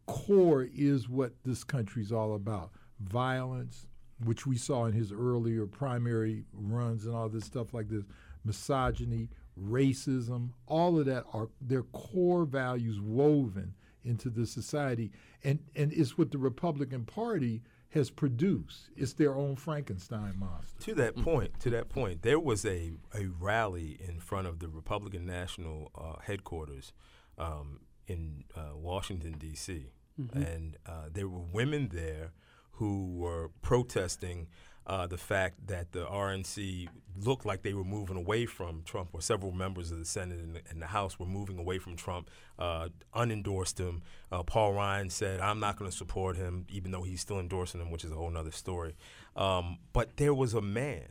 core 0.05 0.67
is 0.75 1.08
what 1.08 1.34
this 1.43 1.63
country's 1.63 2.12
all 2.12 2.36
about 2.36 2.71
violence, 2.99 3.88
which 4.23 4.45
we 4.45 4.58
saw 4.58 4.86
in 4.86 4.93
his 4.93 5.12
earlier 5.12 5.65
primary 5.65 6.43
runs 6.53 7.05
and 7.05 7.15
all 7.15 7.29
this 7.29 7.45
stuff 7.45 7.73
like 7.73 7.89
this, 7.89 8.03
misogyny, 8.43 9.29
racism, 9.60 10.49
all 10.67 10.99
of 10.99 11.05
that 11.05 11.23
are 11.34 11.49
their 11.62 11.84
core 11.84 12.45
values 12.45 12.99
woven 12.99 13.73
into 14.06 14.30
the 14.30 14.46
society. 14.46 15.12
And 15.44 15.60
and 15.76 15.91
it's 15.91 16.18
what 16.18 16.32
the 16.32 16.38
Republican 16.38 17.06
Party 17.06 17.62
has 17.89 18.10
produced. 18.10 18.89
It's 18.98 19.13
their 19.13 19.36
own 19.36 19.56
Frankenstein 19.56 20.34
monster. 20.38 20.82
To 20.82 20.94
that 20.96 21.15
point, 21.15 21.60
to 21.62 21.70
that 21.70 21.89
point, 21.89 22.24
there 22.24 22.39
was 22.39 22.65
a, 22.65 22.91
a 23.13 23.28
rally 23.39 23.98
in 24.06 24.20
front 24.20 24.48
of 24.48 24.60
the 24.60 24.68
Republican 24.68 25.26
National 25.26 25.91
uh, 25.96 26.20
headquarters 26.22 26.91
um, 27.38 27.80
in 28.08 28.44
uh, 28.56 28.76
Washington 28.76 29.36
D.C. 29.39 29.91
Mm-hmm. 30.20 30.41
and 30.41 30.78
uh, 30.86 31.10
there 31.12 31.28
were 31.28 31.41
women 31.41 31.89
there 31.91 32.32
who 32.72 33.13
were 33.15 33.50
protesting 33.62 34.48
uh, 34.88 35.08
the 35.08 35.17
fact 35.17 35.67
that 35.67 35.91
the 35.91 36.06
RNC 36.06 36.88
looked 37.17 37.45
like 37.45 37.62
they 37.63 37.74
were 37.74 37.84
moving 37.84 38.17
away 38.17 38.45
from 38.45 38.84
Trump, 38.84 39.10
or 39.13 39.21
several 39.21 39.52
members 39.52 39.91
of 39.91 40.00
the 40.00 40.06
Senate 40.06 40.39
and 40.39 40.62
and 40.69 40.82
the 40.82 40.88
House 40.88 41.17
were 41.17 41.26
moving 41.26 41.58
away 41.58 41.80
from 41.80 41.95
Trump, 41.95 42.30
uh, 42.60 42.89
unendorsed 43.15 43.80
him. 43.80 44.02
Uh, 44.32 44.43
Paul 44.43 44.74
Ryan 44.74 45.10
said, 45.10 45.39
I'm 45.39 45.60
not 45.60 45.78
going 45.78 45.89
to 45.89 45.95
support 45.95 46.36
him, 46.36 46.65
even 46.69 46.91
though 46.91 47.04
he's 47.04 47.21
still 47.21 47.39
endorsing 47.39 47.82
him, 47.82 47.89
which 47.91 48.04
is 48.04 48.12
a 48.12 48.15
whole 48.15 48.36
other 48.36 48.52
story. 48.52 48.95
Um, 49.36 49.78
but 49.93 50.17
there 50.17 50.34
was 50.34 50.54
a 50.54 50.62
man 50.62 51.10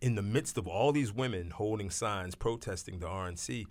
in 0.00 0.14
the 0.14 0.22
midst 0.22 0.56
of 0.56 0.66
all 0.66 0.92
these 0.92 1.12
women 1.12 1.50
holding 1.50 1.90
signs 1.90 2.34
protesting 2.34 3.00
the 3.00 3.06
RNC 3.06 3.66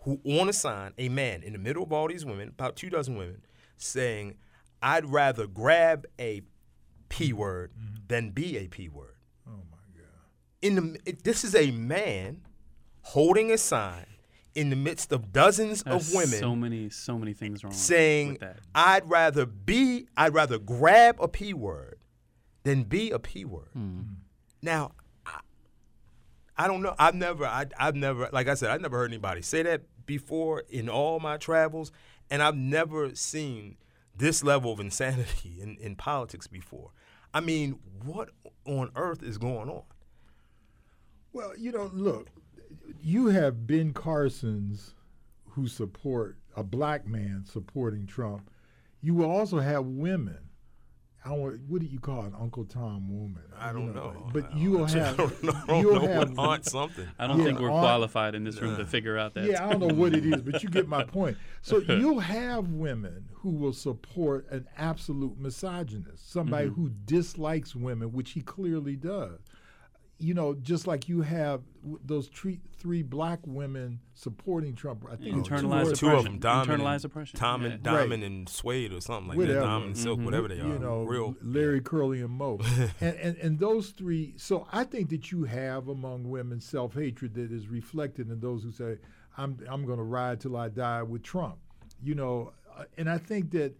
who, 0.00 0.20
on 0.24 0.48
a 0.48 0.52
sign, 0.52 0.92
a 0.98 1.08
man 1.08 1.42
in 1.42 1.52
the 1.52 1.58
middle 1.58 1.82
of 1.82 1.92
all 1.92 2.08
these 2.08 2.24
women, 2.24 2.48
about 2.48 2.76
two 2.76 2.90
dozen 2.90 3.16
women, 3.16 3.42
saying, 3.76 4.34
I'd 4.82 5.06
rather 5.06 5.46
grab 5.46 6.06
a 6.18 6.42
P 7.08 7.32
word 7.32 7.72
mm-hmm. 7.72 7.96
than 8.08 8.30
be 8.30 8.56
a 8.58 8.68
P 8.68 8.88
word. 8.88 9.16
Oh 9.46 9.62
my 9.70 9.78
God! 9.96 10.06
In 10.62 10.74
the 10.74 11.00
it, 11.06 11.24
this 11.24 11.44
is 11.44 11.54
a 11.54 11.70
man 11.70 12.42
holding 13.02 13.50
a 13.50 13.58
sign 13.58 14.06
in 14.54 14.70
the 14.70 14.76
midst 14.76 15.12
of 15.12 15.32
dozens 15.32 15.82
That's 15.82 16.08
of 16.08 16.14
women. 16.14 16.38
So 16.38 16.56
many, 16.56 16.90
so 16.90 17.18
many 17.18 17.32
things 17.32 17.62
wrong. 17.62 17.72
Saying, 17.72 18.38
"I'd 18.74 19.08
rather 19.08 19.46
be, 19.46 20.08
I'd 20.16 20.34
rather 20.34 20.58
grab 20.58 21.20
a 21.20 21.28
P 21.28 21.54
word 21.54 21.98
than 22.64 22.84
be 22.84 23.10
a 23.10 23.18
P 23.18 23.44
word." 23.44 23.70
Mm. 23.76 24.16
Now, 24.60 24.92
I, 25.24 25.40
I, 26.56 26.66
don't 26.66 26.82
know. 26.82 26.94
I've 26.98 27.14
never, 27.14 27.46
I, 27.46 27.66
I've 27.78 27.94
never, 27.94 28.28
like 28.32 28.48
I 28.48 28.54
said, 28.54 28.70
I've 28.70 28.80
never 28.80 28.96
heard 28.96 29.10
anybody 29.10 29.42
say 29.42 29.62
that 29.62 29.82
before 30.06 30.64
in 30.68 30.88
all 30.88 31.20
my 31.20 31.36
travels, 31.36 31.92
and 32.28 32.42
I've 32.42 32.56
never 32.56 33.14
seen 33.14 33.76
this 34.18 34.44
level 34.44 34.72
of 34.72 34.80
insanity 34.80 35.58
in, 35.60 35.76
in 35.80 35.96
politics 35.96 36.46
before. 36.46 36.90
I 37.32 37.40
mean, 37.40 37.78
what 38.04 38.30
on 38.64 38.90
earth 38.96 39.22
is 39.22 39.38
going 39.38 39.68
on? 39.68 39.82
Well, 41.32 41.52
you 41.56 41.72
know, 41.72 41.90
look, 41.92 42.28
you 43.02 43.26
have 43.26 43.66
Ben 43.66 43.92
Carson's 43.92 44.94
who 45.50 45.66
support 45.66 46.38
a 46.56 46.62
black 46.62 47.06
man 47.06 47.44
supporting 47.44 48.06
Trump. 48.06 48.50
You 49.00 49.14
will 49.14 49.30
also 49.30 49.58
have 49.58 49.84
women 49.84 50.47
I 51.28 51.32
don't, 51.32 51.60
what 51.68 51.82
do 51.82 51.86
you 51.86 51.98
call 51.98 52.22
an 52.22 52.34
Uncle 52.40 52.64
Tom 52.64 53.06
woman? 53.08 53.42
I 53.58 53.70
don't 53.72 53.94
know. 53.94 54.12
know. 54.12 54.30
But 54.32 54.56
you 54.56 54.70
will 54.70 54.86
have. 54.86 55.14
I 55.14 55.16
don't 55.16 55.42
know. 55.42 55.80
You'll 55.80 56.00
have 56.00 56.38
aunt 56.38 56.64
something. 56.64 57.06
I 57.18 57.26
don't 57.26 57.38
yeah, 57.38 57.44
think 57.44 57.60
we're 57.60 57.70
aunt, 57.70 57.82
qualified 57.82 58.34
in 58.34 58.44
this 58.44 58.58
room 58.62 58.76
to 58.78 58.86
figure 58.86 59.18
out 59.18 59.34
that. 59.34 59.44
Yeah, 59.44 59.66
I 59.66 59.72
don't 59.72 59.80
know 59.86 59.94
what 59.94 60.14
it 60.14 60.24
is, 60.24 60.40
but 60.40 60.62
you 60.62 60.70
get 60.70 60.88
my 60.88 61.04
point. 61.04 61.36
So 61.60 61.78
you'll 61.88 62.20
have 62.20 62.70
women 62.70 63.28
who 63.34 63.50
will 63.50 63.74
support 63.74 64.50
an 64.50 64.66
absolute 64.78 65.38
misogynist, 65.38 66.32
somebody 66.32 66.68
mm-hmm. 66.68 66.82
who 66.82 66.90
dislikes 67.04 67.76
women, 67.76 68.12
which 68.12 68.30
he 68.30 68.40
clearly 68.40 68.96
does 68.96 69.38
you 70.18 70.34
know, 70.34 70.54
just 70.54 70.86
like 70.86 71.08
you 71.08 71.22
have 71.22 71.62
those 72.04 72.26
three, 72.28 72.60
three 72.76 73.02
black 73.02 73.38
women 73.46 74.00
supporting 74.14 74.74
Trump. 74.74 75.04
I 75.10 75.14
think 75.14 75.36
internalized 75.36 75.90
two, 75.90 76.08
two 76.08 76.10
of 76.10 76.24
them, 76.24 76.38
Diamond, 76.38 76.82
internalized 76.82 77.04
oppression. 77.04 77.38
Tom 77.38 77.64
and 77.64 77.74
yeah. 77.74 77.92
Diamond 77.92 78.22
right. 78.22 78.30
and 78.30 78.48
Suede 78.48 78.92
or 78.92 79.00
something 79.00 79.28
like 79.28 79.38
whatever. 79.38 79.60
that. 79.60 79.66
Diamond 79.66 79.86
and 79.86 79.96
Silk, 79.96 80.16
mm-hmm. 80.16 80.24
whatever 80.24 80.48
they 80.48 80.60
are. 80.60 80.66
You 80.66 80.78
know, 80.78 81.02
real 81.04 81.36
Larry, 81.40 81.80
Curly, 81.80 82.20
and 82.20 82.30
Moe, 82.30 82.58
and, 83.00 83.16
and 83.16 83.36
and 83.36 83.58
those 83.60 83.90
three. 83.90 84.34
So 84.36 84.66
I 84.72 84.84
think 84.84 85.10
that 85.10 85.30
you 85.30 85.44
have 85.44 85.88
among 85.88 86.28
women 86.28 86.60
self 86.60 86.94
hatred 86.94 87.34
that 87.34 87.52
is 87.52 87.68
reflected 87.68 88.28
in 88.28 88.40
those 88.40 88.64
who 88.64 88.72
say, 88.72 88.98
"I'm 89.36 89.58
I'm 89.68 89.86
going 89.86 89.98
to 89.98 90.04
ride 90.04 90.40
till 90.40 90.56
I 90.56 90.68
die 90.68 91.02
with 91.04 91.22
Trump." 91.22 91.58
You 92.02 92.16
know, 92.16 92.52
uh, 92.76 92.84
and 92.96 93.08
I 93.08 93.18
think 93.18 93.52
that 93.52 93.74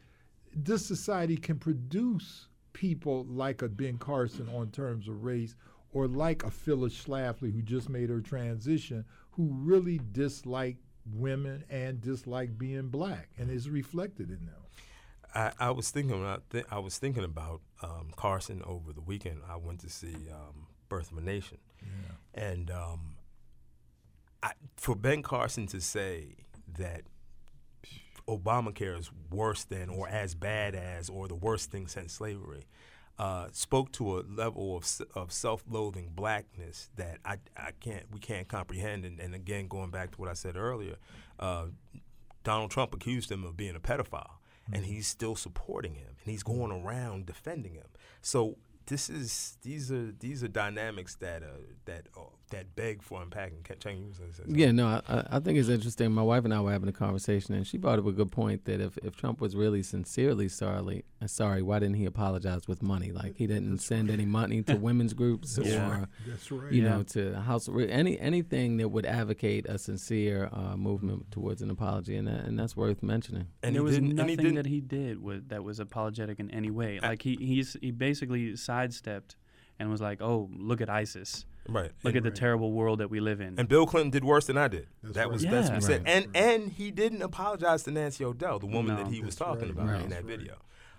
this 0.55 0.87
society 0.87 1.37
can 1.37 1.59
produce 1.59 2.47
people 2.73 3.27
like 3.29 3.63
a 3.63 3.69
Ben 3.69 3.99
Carson 3.99 4.49
on 4.55 4.71
terms 4.71 5.09
of 5.09 5.25
race, 5.25 5.57
or 5.93 6.07
like 6.07 6.45
a 6.45 6.51
Phyllis 6.51 6.95
Schlafly 6.95 7.53
who 7.53 7.63
just 7.63 7.89
made 7.89 8.11
her 8.11 8.21
transition, 8.21 9.05
who 9.33 9.49
really 9.53 10.01
dislike 10.13 10.77
women 11.15 11.65
and 11.71 12.01
dislike 12.01 12.59
being 12.59 12.89
black, 12.89 13.31
and 13.39 13.51
is 13.51 13.71
reflected 13.71 14.29
in 14.29 14.47
them. 14.47 14.63
I, 15.35 15.53
I 15.59 15.71
was 15.71 15.91
thinking 15.91 16.25
I, 16.25 16.39
th- 16.51 16.67
I 16.71 16.79
was 16.79 16.99
thinking 16.99 17.25
about 17.25 17.61
um, 17.83 18.13
Carson 18.17 18.63
over 18.65 18.93
the 18.93 19.01
weekend. 19.01 19.41
I 19.49 19.57
went 19.57 19.81
to 19.81 19.91
see 19.91 20.15
um, 20.33 20.67
Birth 20.89 21.13
of 21.13 21.19
a 21.19 21.21
Nation, 21.21 21.59
yeah. 21.83 22.43
and 22.43 22.71
um, 22.71 23.17
I, 24.43 24.53
for 24.77 24.95
Ben 24.95 25.23
Carson 25.23 25.67
to 25.69 25.81
say 25.81 26.37
that 26.79 27.03
Obamacare 28.29 28.99
is 28.99 29.11
worse 29.31 29.65
than, 29.65 29.89
or 29.89 30.09
as 30.09 30.35
bad 30.35 30.75
as, 30.75 31.09
or 31.09 31.29
the 31.29 31.35
worst 31.35 31.71
thing 31.71 31.89
since 31.89 32.13
slavery, 32.13 32.65
uh, 33.19 33.49
spoke 33.53 33.91
to 33.93 34.19
a 34.19 34.23
level 34.29 34.77
of, 34.77 34.87
of 35.15 35.33
self-loathing 35.33 36.13
blackness 36.15 36.89
that 36.97 37.19
I, 37.25 37.39
I 37.57 37.73
can't 37.81 38.05
we 38.13 38.21
can't 38.21 38.47
comprehend. 38.47 39.05
And, 39.05 39.19
and 39.19 39.35
again, 39.35 39.67
going 39.67 39.91
back 39.91 40.13
to 40.13 40.21
what 40.21 40.29
I 40.29 40.35
said 40.35 40.57
earlier, 40.57 40.97
uh, 41.39 41.67
Donald 42.45 42.71
Trump 42.71 42.95
accused 42.95 43.31
him 43.31 43.45
of 43.45 43.57
being 43.57 43.75
a 43.75 43.81
pedophile, 43.81 44.39
mm-hmm. 44.39 44.75
and 44.75 44.85
he's 44.87 45.07
still 45.07 45.35
supporting 45.35 45.95
him, 45.95 46.17
and 46.23 46.31
he's 46.31 46.43
going 46.43 46.71
around 46.71 47.27
defending 47.27 47.75
him. 47.75 47.89
So 48.23 48.57
this 48.87 49.11
is 49.11 49.59
these 49.63 49.91
are 49.91 50.13
these 50.13 50.45
are 50.45 50.49
dynamics 50.49 51.17
that 51.17 51.43
uh, 51.43 51.75
that 51.87 52.07
uh, 52.17 52.21
that 52.51 52.75
beg 52.77 53.03
for 53.03 53.23
unpacking. 53.23 53.65
Chang, 53.81 54.13
you 54.47 54.55
yeah, 54.57 54.73
no, 54.73 54.87
I, 54.87 55.25
I 55.31 55.41
think 55.41 55.59
it's 55.59 55.69
interesting. 55.69 56.11
My 56.13 56.23
wife 56.23 56.45
and 56.45 56.53
I 56.53 56.61
were 56.61 56.73
having 56.73 56.89
a 56.89 56.93
conversation, 56.93 57.55
and 57.55 57.67
she 57.67 57.79
brought 57.79 57.99
up 57.99 58.07
a 58.07 58.13
good 58.13 58.31
point 58.31 58.65
that 58.65 58.81
if, 58.81 58.99
if 58.99 59.17
Trump 59.17 59.41
was 59.41 59.55
really 59.55 59.83
sincerely 59.83 60.49
sorry, 60.49 61.05
uh, 61.23 61.27
sorry, 61.27 61.63
why 61.63 61.79
didn't 61.79 61.97
he 61.97 62.05
apologize 62.05 62.67
with 62.67 62.83
money? 62.83 63.13
Like 63.13 63.37
he 63.37 63.47
didn't 63.47 63.71
That's 63.71 63.85
send 63.85 64.09
right. 64.09 64.15
any 64.15 64.27
money 64.27 64.63
to 64.63 64.77
women's 64.89 65.15
groups 65.15 65.59
yeah. 65.63 65.89
or 65.89 66.09
That's 66.27 66.51
right. 66.51 66.73
you 66.73 66.83
yeah. 66.83 66.89
know 66.89 67.03
to 67.05 67.41
house 67.41 67.69
any 67.69 68.19
anything 68.19 68.79
that 68.79 68.89
would 68.89 69.07
advocate 69.07 69.67
a 69.67 69.79
sincere 69.79 70.49
uh, 70.53 70.77
movement 70.77 71.31
towards 71.31 71.63
an 71.63 71.71
apology, 71.71 72.17
and 72.17 72.29
that, 72.29 72.45
and 72.45 72.59
that's 72.59 72.77
worth 72.77 73.03
mentioning. 73.03 73.49
And 73.63 73.75
there 73.75 73.83
was 73.83 74.01
nothing 74.01 74.55
that 74.55 74.67
he 74.67 74.81
did 74.81 75.23
with, 75.23 75.49
that 75.49 75.65
was 75.65 75.81
apologetic 75.81 76.41
in 76.41 76.51
any 76.51 76.71
way. 76.71 77.01
Like 77.01 77.23
he 77.23 77.37
he's 77.37 77.77
he 77.81 77.91
basically 77.91 78.57
sidestepped 78.57 79.37
and 79.79 79.91
was 79.91 80.01
like, 80.01 80.21
"Oh, 80.21 80.49
look 80.53 80.81
at 80.81 80.91
ISIS." 80.91 81.45
Right. 81.69 81.91
Look 82.03 82.15
and, 82.15 82.25
at 82.27 82.35
the 82.35 82.39
terrible 82.39 82.73
world 82.73 83.01
that 83.01 83.11
we 83.11 83.21
live 83.21 83.41
in. 83.41 83.59
And 83.59 83.69
Bill 83.69 83.87
Clinton 83.87 84.11
did 84.11 84.25
worse 84.25 84.47
than 84.47 84.57
I 84.57 84.69
did. 84.69 84.87
That's 85.03 85.15
that 85.15 85.21
right. 85.23 85.33
was 85.33 85.45
yeah. 85.45 85.61
what 85.61 85.75
we 85.75 85.81
said. 85.81 86.05
Right. 86.05 86.25
And 86.25 86.37
and 86.37 86.73
he 86.73 86.91
didn't 86.91 87.23
apologize 87.23 87.83
to 87.85 87.91
Nancy 87.91 88.25
O'Dell, 88.25 88.59
the 88.59 88.67
woman 88.67 88.97
no. 88.97 89.05
that 89.05 89.13
he 89.13 89.21
was 89.21 89.35
talking 89.37 89.63
right. 89.63 89.71
about 89.71 89.89
Right. 89.89 90.03
in 90.03 90.11
that 90.11 90.25
video. 90.25 90.57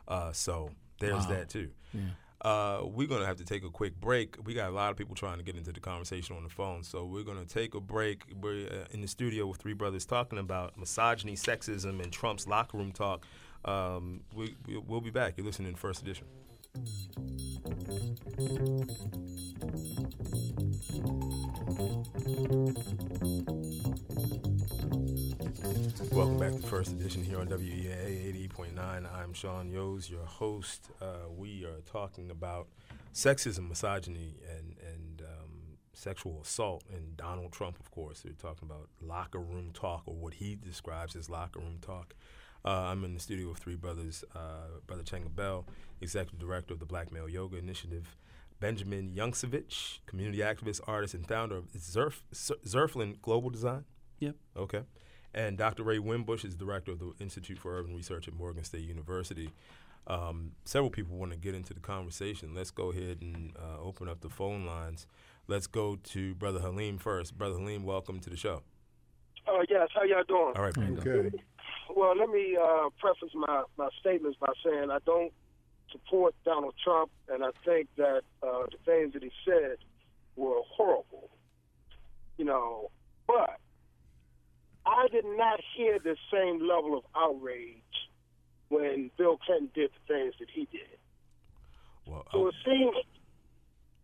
Uh, 0.08 0.32
so 0.32 0.72
there's 1.00 1.26
Wow. 1.26 1.30
that 1.30 1.50
too. 1.50 1.70
Yeah. 1.94 2.02
Uh, 2.42 2.84
we're 2.86 3.08
gonna 3.08 3.26
have 3.26 3.36
to 3.38 3.44
take 3.44 3.66
a 3.66 3.70
quick 3.70 4.00
break. 4.00 4.38
We 4.46 4.54
got 4.54 4.70
a 4.70 4.74
lot 4.74 4.92
of 4.92 4.98
people 4.98 5.14
trying 5.14 5.40
to 5.40 5.44
get 5.44 5.58
into 5.58 5.74
the 5.74 5.82
conversation 5.82 6.38
on 6.38 6.44
the 6.44 6.50
phone, 6.50 6.84
so 6.84 7.04
we're 7.06 7.24
gonna 7.26 7.46
take 7.46 7.76
a 7.76 7.82
break. 7.82 8.24
We're 8.40 8.68
uh, 8.68 8.86
in 8.92 9.02
the 9.02 9.08
studio 9.10 9.46
with 9.48 9.58
three 9.58 9.74
brothers 9.74 10.06
talking 10.06 10.40
about 10.40 10.78
misogyny, 10.78 11.36
sexism, 11.36 12.02
and 12.02 12.14
Trump's 12.14 12.48
locker 12.48 12.78
room 12.78 12.94
talk. 12.94 13.26
Um, 13.66 14.22
we, 14.34 14.56
we 14.66 14.78
we'll 14.78 15.02
be 15.02 15.10
back. 15.10 15.34
You're 15.36 15.46
listening 15.46 15.74
to 15.74 15.78
First 15.78 16.02
Edition. 16.02 16.28
Welcome 26.12 26.38
back 26.38 26.52
to 26.52 26.62
First 26.68 26.92
Edition 26.92 27.24
here 27.24 27.40
on 27.40 27.48
WEAA 27.48 28.50
88.9. 28.54 28.78
I'm 29.12 29.34
Sean 29.34 29.72
Yoes, 29.72 30.12
your 30.12 30.26
host. 30.26 30.92
Uh, 31.02 31.28
we 31.36 31.66
are 31.66 31.82
talking 31.92 32.30
about 32.30 32.68
sexism, 33.16 33.68
misogyny, 33.70 34.36
and 34.48 34.76
and 34.94 35.22
um, 35.22 35.78
sexual 35.94 36.40
assault. 36.44 36.84
And 36.94 37.18
Donald 37.18 37.52
Trump, 37.52 37.80
of 37.80 37.90
course, 37.90 38.22
they're 38.22 38.34
talking 38.34 38.70
about 38.70 38.90
locker 39.02 39.40
room 39.40 39.72
talk, 39.74 40.04
or 40.06 40.14
what 40.14 40.36
he 40.36 40.56
describes 40.56 41.16
as 41.16 41.32
locker 41.32 41.62
room 41.62 41.80
talk. 41.82 42.14
Uh, 42.66 42.70
I'm 42.70 43.04
in 43.06 43.14
the 43.14 43.20
studio 43.20 43.50
with 43.50 43.60
three 43.60 43.76
brothers, 43.76 44.24
uh, 44.36 44.80
Brother 44.86 45.04
Changa 45.04 45.34
Bell, 45.34 45.66
Executive 46.02 46.40
Director 46.40 46.74
of 46.74 46.80
the 46.80 46.86
Black 46.86 47.12
Male 47.12 47.30
Yoga 47.30 47.58
Initiative, 47.58 48.18
Benjamin 48.60 49.14
Jancewicz, 49.16 50.00
community 50.06 50.40
activist, 50.40 50.82
artist, 50.88 51.14
and 51.14 51.26
founder 51.26 51.56
of 51.58 51.72
Zerf, 51.74 52.22
Zerflin 52.34 53.22
Global 53.22 53.50
Design. 53.50 53.86
Yep. 54.20 54.36
Okay. 54.58 54.82
And 55.34 55.58
Dr. 55.58 55.84
Ray 55.84 56.00
Winbush 56.00 56.44
is 56.44 56.56
director 56.56 56.92
of 56.92 57.00
the 57.00 57.14
Institute 57.20 57.58
for 57.60 57.78
Urban 57.80 57.96
Research 57.96 58.28
at 58.28 58.34
Morgan 58.34 58.64
State 58.66 58.84
University. 58.84 59.52
Um, 60.08 60.54
several 60.66 60.90
people 60.90 61.16
want 61.18 61.32
to 61.32 61.38
get 61.38 61.54
into 61.56 61.74
the 61.74 61.80
conversation. 61.80 62.54
Let's 62.56 62.72
go 62.72 62.92
ahead 62.92 63.20
and 63.22 63.54
uh, 63.58 63.80
open 63.82 64.10
up 64.10 64.22
the 64.22 64.30
phone 64.30 64.66
lines. 64.66 65.06
Let's 65.48 65.68
go 65.68 65.96
to 65.96 66.36
Brother 66.36 66.60
Halim 66.60 66.98
first. 66.98 67.38
Brother 67.38 67.58
Halim, 67.60 67.84
welcome 67.84 68.20
to 68.20 68.30
the 68.30 68.36
show. 68.38 68.64
Uh, 69.48 69.62
yes, 69.70 69.88
how 69.96 70.04
y'all 70.04 70.24
doing? 70.28 70.54
All 70.56 70.64
right, 70.64 70.74
There 70.74 70.84
you 70.84 70.92
man. 70.96 71.04
go. 71.04 71.12
Okay. 71.12 71.44
Well, 71.96 72.16
let 72.18 72.30
me 72.30 72.58
uh, 72.62 72.90
preface 73.00 73.34
my, 73.34 73.64
my 73.78 73.90
statements 74.00 74.38
by 74.40 74.54
saying 74.64 74.90
I 74.92 75.00
don't 75.06 75.34
support 75.92 76.36
Donald 76.46 76.76
Trump, 76.84 77.12
and 77.30 77.44
I 77.44 77.50
think 77.66 77.88
that 77.98 78.22
uh, 78.44 78.64
the 78.72 78.78
things 78.86 79.14
that 79.14 79.24
he 79.24 79.32
said 79.46 79.78
were 80.36 80.62
horrible. 80.76 81.30
You 82.38 82.46
know, 82.46 82.92
but 83.28 83.60
I 84.86 85.08
did 85.12 85.26
not 85.26 85.60
hear 85.76 86.00
the 86.00 86.16
same 86.32 86.62
level 86.66 86.98
of 86.98 87.04
outrage 87.16 87.82
when 88.70 89.12
Bill 89.18 89.38
Clinton 89.38 89.70
did 89.74 89.90
the 89.92 90.14
things 90.14 90.34
that 90.40 90.50
he 90.54 90.68
did. 90.72 90.98
Well, 92.06 92.26
So 92.32 92.48
it 92.48 92.56
seems. 92.66 92.96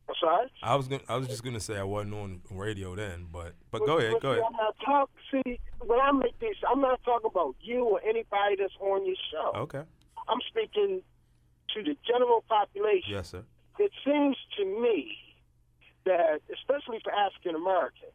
I'm 0.08 0.16
sorry. 0.20 0.52
I 0.62 0.76
was 0.76 0.88
gonna, 0.88 1.04
I 1.10 1.16
was 1.18 1.28
just 1.28 1.44
gonna 1.44 1.60
say 1.60 1.78
I 1.78 1.84
wasn't 1.84 2.14
on 2.14 2.42
radio 2.52 2.96
then, 2.96 3.28
but 3.32 3.54
but 3.72 3.86
go 3.86 3.98
ahead, 3.98 4.22
go 4.22 4.34
see, 4.34 4.40
ahead. 4.40 4.44
I'm 4.48 4.58
not 4.58 4.76
talk, 4.86 5.10
see, 5.32 5.60
when 5.84 6.00
I 6.00 6.12
make 6.12 6.40
these, 6.40 6.56
I'm 6.70 6.82
not 6.82 7.04
talking 7.04 7.30
about 7.32 7.56
you 7.62 7.84
or 7.84 8.02
anybody 8.04 8.56
that's 8.60 8.74
on 8.80 9.06
your 9.06 9.16
show. 9.32 9.52
Okay. 9.60 9.82
I'm 10.28 10.40
speaking 10.48 11.02
to 11.74 11.84
the 11.84 11.98
general 12.08 12.44
population. 12.48 13.14
Yes, 13.14 13.30
sir. 13.30 13.44
It 13.80 13.92
seems 14.06 14.38
to 14.58 14.66
me 14.66 15.18
that, 16.06 16.42
especially 16.54 17.00
for 17.04 17.12
African 17.12 17.56
Americans, 17.56 18.14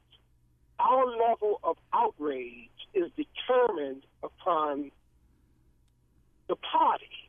our 0.78 1.06
level 1.06 1.60
of 1.62 1.76
outrage 1.92 2.70
is 2.94 3.10
determined 3.16 4.04
upon 4.22 4.90
the 6.48 6.56
party 6.56 7.19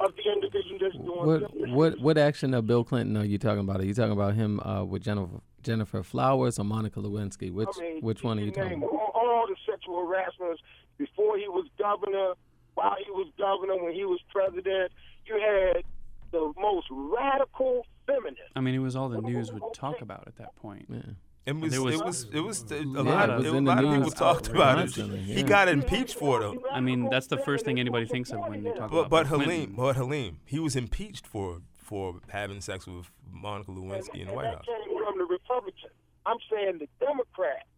of 0.00 0.12
the 0.16 0.32
individual 0.32 0.78
that's 0.80 0.94
doing 0.94 1.26
What 1.26 1.52
business. 1.52 1.70
what 1.72 2.00
what 2.00 2.18
action 2.18 2.54
of 2.54 2.66
Bill 2.66 2.84
Clinton 2.84 3.16
are 3.16 3.24
you 3.24 3.38
talking 3.38 3.60
about? 3.60 3.80
Are 3.80 3.84
you 3.84 3.94
talking 3.94 4.12
about 4.12 4.34
him 4.34 4.60
uh, 4.60 4.84
with 4.84 5.02
Gennifer 5.02 5.40
Gennifer 5.62 6.02
Flowers 6.04 6.58
or 6.58 6.64
Monica 6.64 7.00
Lewinsky? 7.00 7.50
Which 7.52 7.68
I 7.78 7.80
mean, 7.80 8.00
which 8.02 8.22
one 8.22 8.38
are 8.38 8.42
you 8.42 8.52
can 8.52 8.62
talking 8.64 8.78
about? 8.78 8.90
All, 8.90 9.12
all 9.14 9.46
the 9.48 9.56
sexual 9.70 10.06
harassments 10.06 10.62
before 10.98 11.38
he 11.38 11.48
was 11.48 11.66
governor, 11.78 12.34
while 12.74 12.96
he 13.04 13.10
was 13.10 13.28
governor, 13.38 13.82
when 13.82 13.94
he 13.94 14.04
was 14.04 14.20
president. 14.30 14.92
You 15.26 15.40
had 15.40 15.82
the 16.30 16.52
most 16.58 16.86
radical 16.90 17.84
feminists. 18.06 18.42
I 18.54 18.60
mean, 18.60 18.74
it 18.74 18.78
was 18.78 18.94
all 18.94 19.08
the 19.08 19.20
news 19.20 19.52
would 19.52 19.62
talk 19.74 20.00
about 20.02 20.24
at 20.28 20.36
that 20.36 20.54
point. 20.56 20.86
Yeah. 20.88 21.00
It 21.46 21.54
was, 21.56 21.78
was- 21.78 21.94
it 21.94 22.04
was, 22.04 22.24
it 22.32 22.40
was, 22.40 22.70
a 22.72 22.74
Yeah, 22.74 23.00
lot, 23.02 23.30
it 23.30 23.32
of, 23.36 23.44
was 23.44 23.52
a 23.52 23.60
lot 23.60 23.84
of 23.84 23.94
people 23.94 24.10
talked 24.10 24.48
about 24.54 24.78
it. 24.78 24.82
constantly, 24.82 25.18
He 25.20 25.42
got 25.44 25.68
impeached 25.68 26.14
for 26.16 26.38
it, 26.42 26.60
though. 26.62 26.68
I 26.72 26.80
mean, 26.80 27.08
that's 27.08 27.28
the 27.28 27.38
first 27.38 27.64
thing 27.64 27.78
anybody 27.78 28.06
thinks 28.06 28.30
of 28.32 28.40
when 28.40 28.64
they 28.64 28.70
talk 28.72 28.90
But, 28.90 29.06
about 29.06 29.10
but 29.10 29.28
Bill 29.28 29.38
Halim, 29.40 29.46
Clinton. 29.46 29.76
but 29.76 29.96
Halim, 29.96 30.40
he 30.44 30.58
was 30.58 30.74
impeached 30.76 31.26
for 31.26 31.60
for 31.76 32.16
having 32.30 32.60
sex 32.60 32.84
with 32.88 33.08
Monica 33.30 33.70
Lewinsky 33.70 34.22
in 34.22 34.26
the 34.26 34.32
White 34.34 34.42
that 34.46 34.54
House. 34.56 34.64
came 34.66 34.98
from 35.04 35.18
the 35.18 35.24
Republicans. 35.24 35.92
I'm 36.26 36.38
saying 36.50 36.78
the 36.78 36.88
Democrats, 36.98 37.68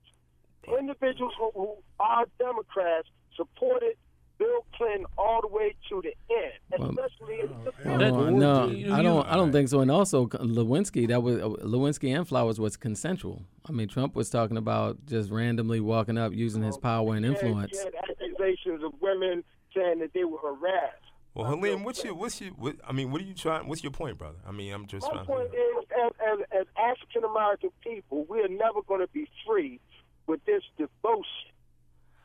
the 0.66 0.78
individuals 0.78 1.34
who, 1.38 1.50
who 1.54 1.74
are 2.00 2.24
Democrats, 2.38 3.08
supported 3.36 3.96
Bill 4.38 4.64
Clinton 4.76 5.04
all 5.16 5.40
the 5.40 5.48
way 5.48 5.74
to 5.88 6.00
the 6.02 6.14
end, 6.32 6.52
Well, 6.78 6.90
especially 6.90 7.40
in 7.40 7.48
the 7.64 7.72
Oh, 7.84 7.98
That- 7.98 8.12
No, 8.12 8.30
no, 8.30 8.68
you- 8.68 8.92
I 8.94 9.02
don't. 9.02 9.26
I 9.26 9.34
don't 9.36 9.50
think 9.52 9.68
so. 9.68 9.80
And 9.80 9.90
also, 9.90 10.26
Lewinsky, 10.26 11.08
that 11.08 11.22
was 11.22 11.36
uh, 11.36 11.48
Lewinsky 11.66 12.16
and 12.16 12.26
Flowers 12.26 12.60
was 12.60 12.76
consensual. 12.76 13.42
I 13.68 13.72
mean, 13.72 13.88
Trump 13.88 14.14
was 14.14 14.30
talking 14.30 14.56
about 14.56 15.04
just 15.06 15.30
randomly 15.30 15.80
walking 15.80 16.16
up, 16.16 16.32
using 16.32 16.62
his 16.62 16.78
power 16.78 17.14
and 17.16 17.26
influence. 17.26 17.72
You 17.72 17.84
had 17.84 17.94
accusations 18.10 18.82
of 18.84 18.92
women 19.00 19.42
saying 19.74 19.98
that 19.98 20.12
they 20.14 20.24
were 20.24 20.38
harassed. 20.38 20.94
Well, 21.34 21.46
Halim, 21.46 21.84
what's 21.84 22.02
your, 22.02 22.14
what's 22.14 22.40
your, 22.40 22.50
what, 22.52 22.76
I 22.86 22.92
mean, 22.92 23.12
what 23.12 23.20
are 23.20 23.24
you 23.24 23.34
trying? 23.34 23.68
What's 23.68 23.82
your 23.84 23.92
point, 23.92 24.18
brother? 24.18 24.38
I 24.46 24.50
mean, 24.50 24.72
I'm 24.72 24.86
just 24.86 25.06
My 25.06 25.12
trying. 25.12 25.26
point 25.26 25.50
figure 25.50 25.60
is, 25.78 25.84
as, 26.04 26.12
as, 26.32 26.38
as 26.60 26.66
African 26.76 27.24
American 27.30 27.70
people, 27.82 28.24
we 28.28 28.40
are 28.40 28.48
never 28.48 28.82
going 28.86 29.00
to 29.00 29.06
be 29.08 29.28
free 29.46 29.78
with 30.26 30.44
this 30.46 30.62
devotion 30.76 31.52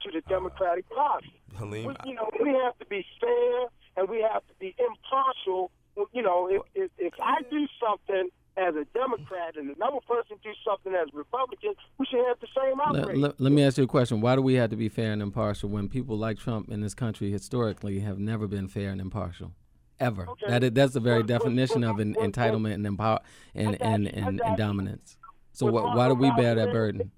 to 0.03 0.11
the 0.11 0.21
Democratic 0.29 0.89
Party. 0.89 1.33
Halim, 1.57 1.85
We, 1.85 1.95
you 2.05 2.15
know, 2.15 2.29
we 2.41 2.49
have 2.49 2.77
to 2.79 2.85
be 2.85 3.05
fair 3.21 3.65
and 3.97 4.09
we 4.09 4.21
have 4.21 4.45
to 4.47 4.53
be 4.59 4.75
impartial. 4.79 5.71
You 6.11 6.21
know, 6.23 6.47
if, 6.51 6.61
if, 6.73 6.91
if 6.97 7.13
I 7.21 7.41
do 7.51 7.67
something 7.79 8.29
as 8.57 8.75
a 8.75 8.85
Democrat 8.93 9.55
and 9.57 9.75
another 9.75 9.97
person 10.07 10.37
do 10.43 10.51
something 10.65 10.93
as 10.93 11.07
a 11.13 11.17
Republican, 11.17 11.73
we 11.97 12.05
should 12.05 12.23
have 12.27 12.39
the 12.39 12.47
same 12.55 12.77
Let, 12.93 13.01
outrage. 13.03 13.17
let- 13.17 13.41
let 13.41 13.51
me 13.51 13.63
ask 13.63 13.77
you 13.77 13.83
a 13.83 13.87
question. 13.87 14.21
Why 14.21 14.35
do 14.35 14.41
we 14.41 14.55
have 14.55 14.69
to 14.71 14.75
be 14.75 14.89
fair 14.89 15.11
and 15.11 15.21
impartial 15.21 15.69
when 15.69 15.89
people 15.89 16.17
like 16.17 16.37
Trump 16.39 16.69
in 16.69 16.81
this 16.81 16.93
country 16.93 17.31
historically 17.31 17.99
have 17.99 18.19
never 18.19 18.47
been 18.47 18.67
fair 18.67 18.89
and 18.89 18.99
impartial? 19.01 19.51
ever. 19.99 20.27
Okay. 20.27 20.47
That 20.49 20.63
is, 20.63 20.71
that's 20.71 20.93
the 20.93 20.99
very 20.99 21.19
Well, 21.19 21.27
well, 21.29 21.39
definition 21.39 21.81
well, 21.81 21.91
of 21.91 21.99
en- 21.99 22.15
well, 22.17 22.27
entitlement 22.27 22.73
and 22.73 22.85
empower 22.85 23.19
and 23.55 23.77
I 23.79 23.85
and 23.85 24.07
and, 24.07 24.41
and 24.43 24.57
dominance. 24.57 25.17
So 25.53 25.67
wh- 25.69 25.95
why 25.95 26.07
do 26.09 26.15
we 26.15 26.29
bear 26.31 26.55
that 26.55 26.61
O'Malley 26.69 26.73
burden? 26.73 27.11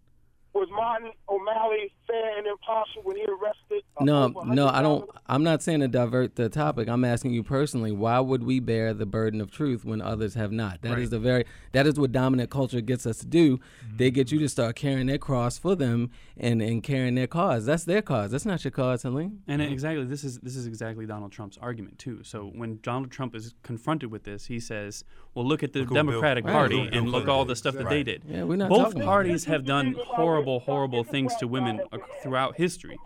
Was 0.54 0.68
Martin 0.70 1.12
O'Malley 1.28 1.92
fair 2.08 2.38
and 2.38 2.48
impartial 2.48 3.02
when 3.04 3.16
he 3.18 3.24
arrested? 3.24 3.84
No, 4.02 4.28
no, 4.46 4.68
I 4.68 4.82
don't. 4.82 5.10
I'm 5.28 5.44
not 5.44 5.62
saying 5.64 5.80
to 5.80 5.88
divert 5.88 6.36
the 6.36 6.50
topic. 6.50 6.88
I'm 6.90 7.06
asking 7.06 7.32
you 7.34 7.44
personally. 7.44 7.92
Why 7.92 8.20
would 8.20 8.44
we 8.44 8.60
bear 8.60 8.94
the 8.94 9.06
burden 9.06 9.40
of 9.42 9.52
truth 9.52 9.86
when 9.86 10.02
others 10.02 10.34
have 10.36 10.52
not? 10.52 10.82
That 10.82 11.00
is 11.00 11.10
the 11.10 11.20
very. 11.20 11.46
That 11.72 11.88
is 11.88 12.00
what 12.00 12.12
dominant 12.12 12.50
culture 12.50 12.82
gets 12.82 13.06
us 13.06 13.18
to 13.20 13.26
do. 13.26 13.58
Mm-hmm. 13.58 13.98
They 13.98 14.12
get 14.12 14.32
you 14.32 14.40
to 14.40 14.50
start 14.50 14.76
carrying 14.76 15.08
their 15.08 15.18
cross 15.18 15.58
for 15.58 15.76
them 15.76 16.12
and 16.38 16.62
and 16.62 16.84
carrying 16.84 17.16
their 17.16 17.28
cause. 17.28 17.66
That's 17.66 17.86
their 17.86 18.02
cause. 18.02 18.32
That's 18.32 18.46
not 18.46 18.64
your 18.64 18.72
cause, 18.72 19.04
Halim. 19.04 19.42
And 19.48 19.62
it- 19.62 19.72
exactly, 19.72 20.04
this 20.06 20.24
is 20.24 20.40
this 20.40 20.56
is 20.56 20.68
exactly 20.68 21.06
Donald 21.06 21.32
Trump's 21.32 21.58
argument 21.62 21.98
too. 22.00 22.20
So 22.24 22.52
when 22.56 22.80
Donald 22.82 23.12
Trump 23.12 23.36
is 23.36 23.54
confronted 23.64 24.12
with 24.12 24.24
this, 24.24 24.46
he 24.48 24.60
says, 24.60 25.04
"Well, 25.34 25.46
look 25.46 25.64
at 25.64 25.74
the 25.74 25.80
Look 25.80 25.92
what 25.92 25.96
Bill- 25.96 26.04
Democratic 26.06 26.46
Right. 26.46 26.54
Party 26.54 26.80
and 26.92 27.06
look 27.06 27.12
Clinton 27.24 27.30
all 27.30 27.46
the 27.46 27.56
stuff 27.56 27.76
that 27.76 27.90
they 27.90 28.04
did." 28.04 28.24
Yeah, 28.28 28.44
we're 28.44 28.56
not 28.58 28.70
Both 28.70 28.80
talking 28.80 29.02
about 29.02 29.08
parties 29.10 29.46
have 29.46 29.66
done 29.66 29.96
horrible, 30.06 30.60
horrible 30.60 31.04
things 31.04 31.36
to 31.38 31.48
women 31.48 31.80
ac- 31.94 31.95
throughout 32.22 32.56
history. 32.58 32.98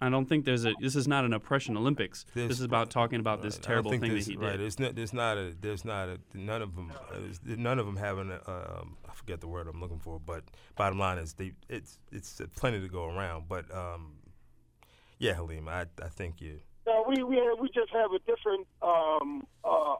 I 0.00 0.10
don't 0.10 0.26
think 0.28 0.44
there's 0.44 0.64
a. 0.66 0.74
This 0.80 0.96
is 0.96 1.08
not 1.08 1.24
an 1.24 1.32
oppression 1.32 1.76
Olympics. 1.76 2.26
There's- 2.34 2.48
this 2.48 2.58
is 2.58 2.64
about 2.64 2.90
talking 2.90 3.20
about 3.20 3.40
this 3.40 3.54
Right. 3.54 3.58
I 3.58 3.62
don't 3.62 3.68
terrible 3.68 3.90
think 3.92 4.02
thing 4.02 4.10
there's- 4.10 4.26
that 4.26 4.32
he 4.32 4.36
Right. 4.36 4.50
did. 4.52 4.60
There's 4.60 4.78
not. 4.78 4.94
There's 4.96 5.12
not 5.14 5.38
a. 5.38 5.54
There's 5.58 5.84
not 5.84 6.08
a. 6.08 6.18
None 6.34 6.60
of 6.62 6.74
them. 6.76 6.92
None 7.44 7.78
of 7.78 7.86
them 7.86 7.96
having. 7.96 8.30
A, 8.30 8.40
um, 8.50 8.98
I 9.08 9.12
forget 9.12 9.40
the 9.40 9.48
word 9.48 9.66
I'm 9.66 9.80
looking 9.80 10.00
for. 10.00 10.18
But 10.18 10.44
bottom 10.76 10.98
line 10.98 11.18
is, 11.18 11.34
they. 11.34 11.52
It's. 11.68 11.98
It's 12.12 12.40
uh, 12.40 12.46
plenty 12.56 12.80
to 12.80 12.88
go 12.88 13.06
around. 13.06 13.48
But 13.48 13.72
um, 13.74 14.16
yeah, 15.18 15.34
Halim, 15.34 15.68
I. 15.68 15.86
I 16.02 16.08
think 16.08 16.40
you. 16.42 16.60
No, 16.86 17.04
we 17.08 17.22
we 17.22 17.40
we 17.58 17.68
just 17.70 17.90
have 17.92 18.10
a 18.12 18.18
different 18.30 18.66
um, 18.82 19.46
uh, 19.64 19.94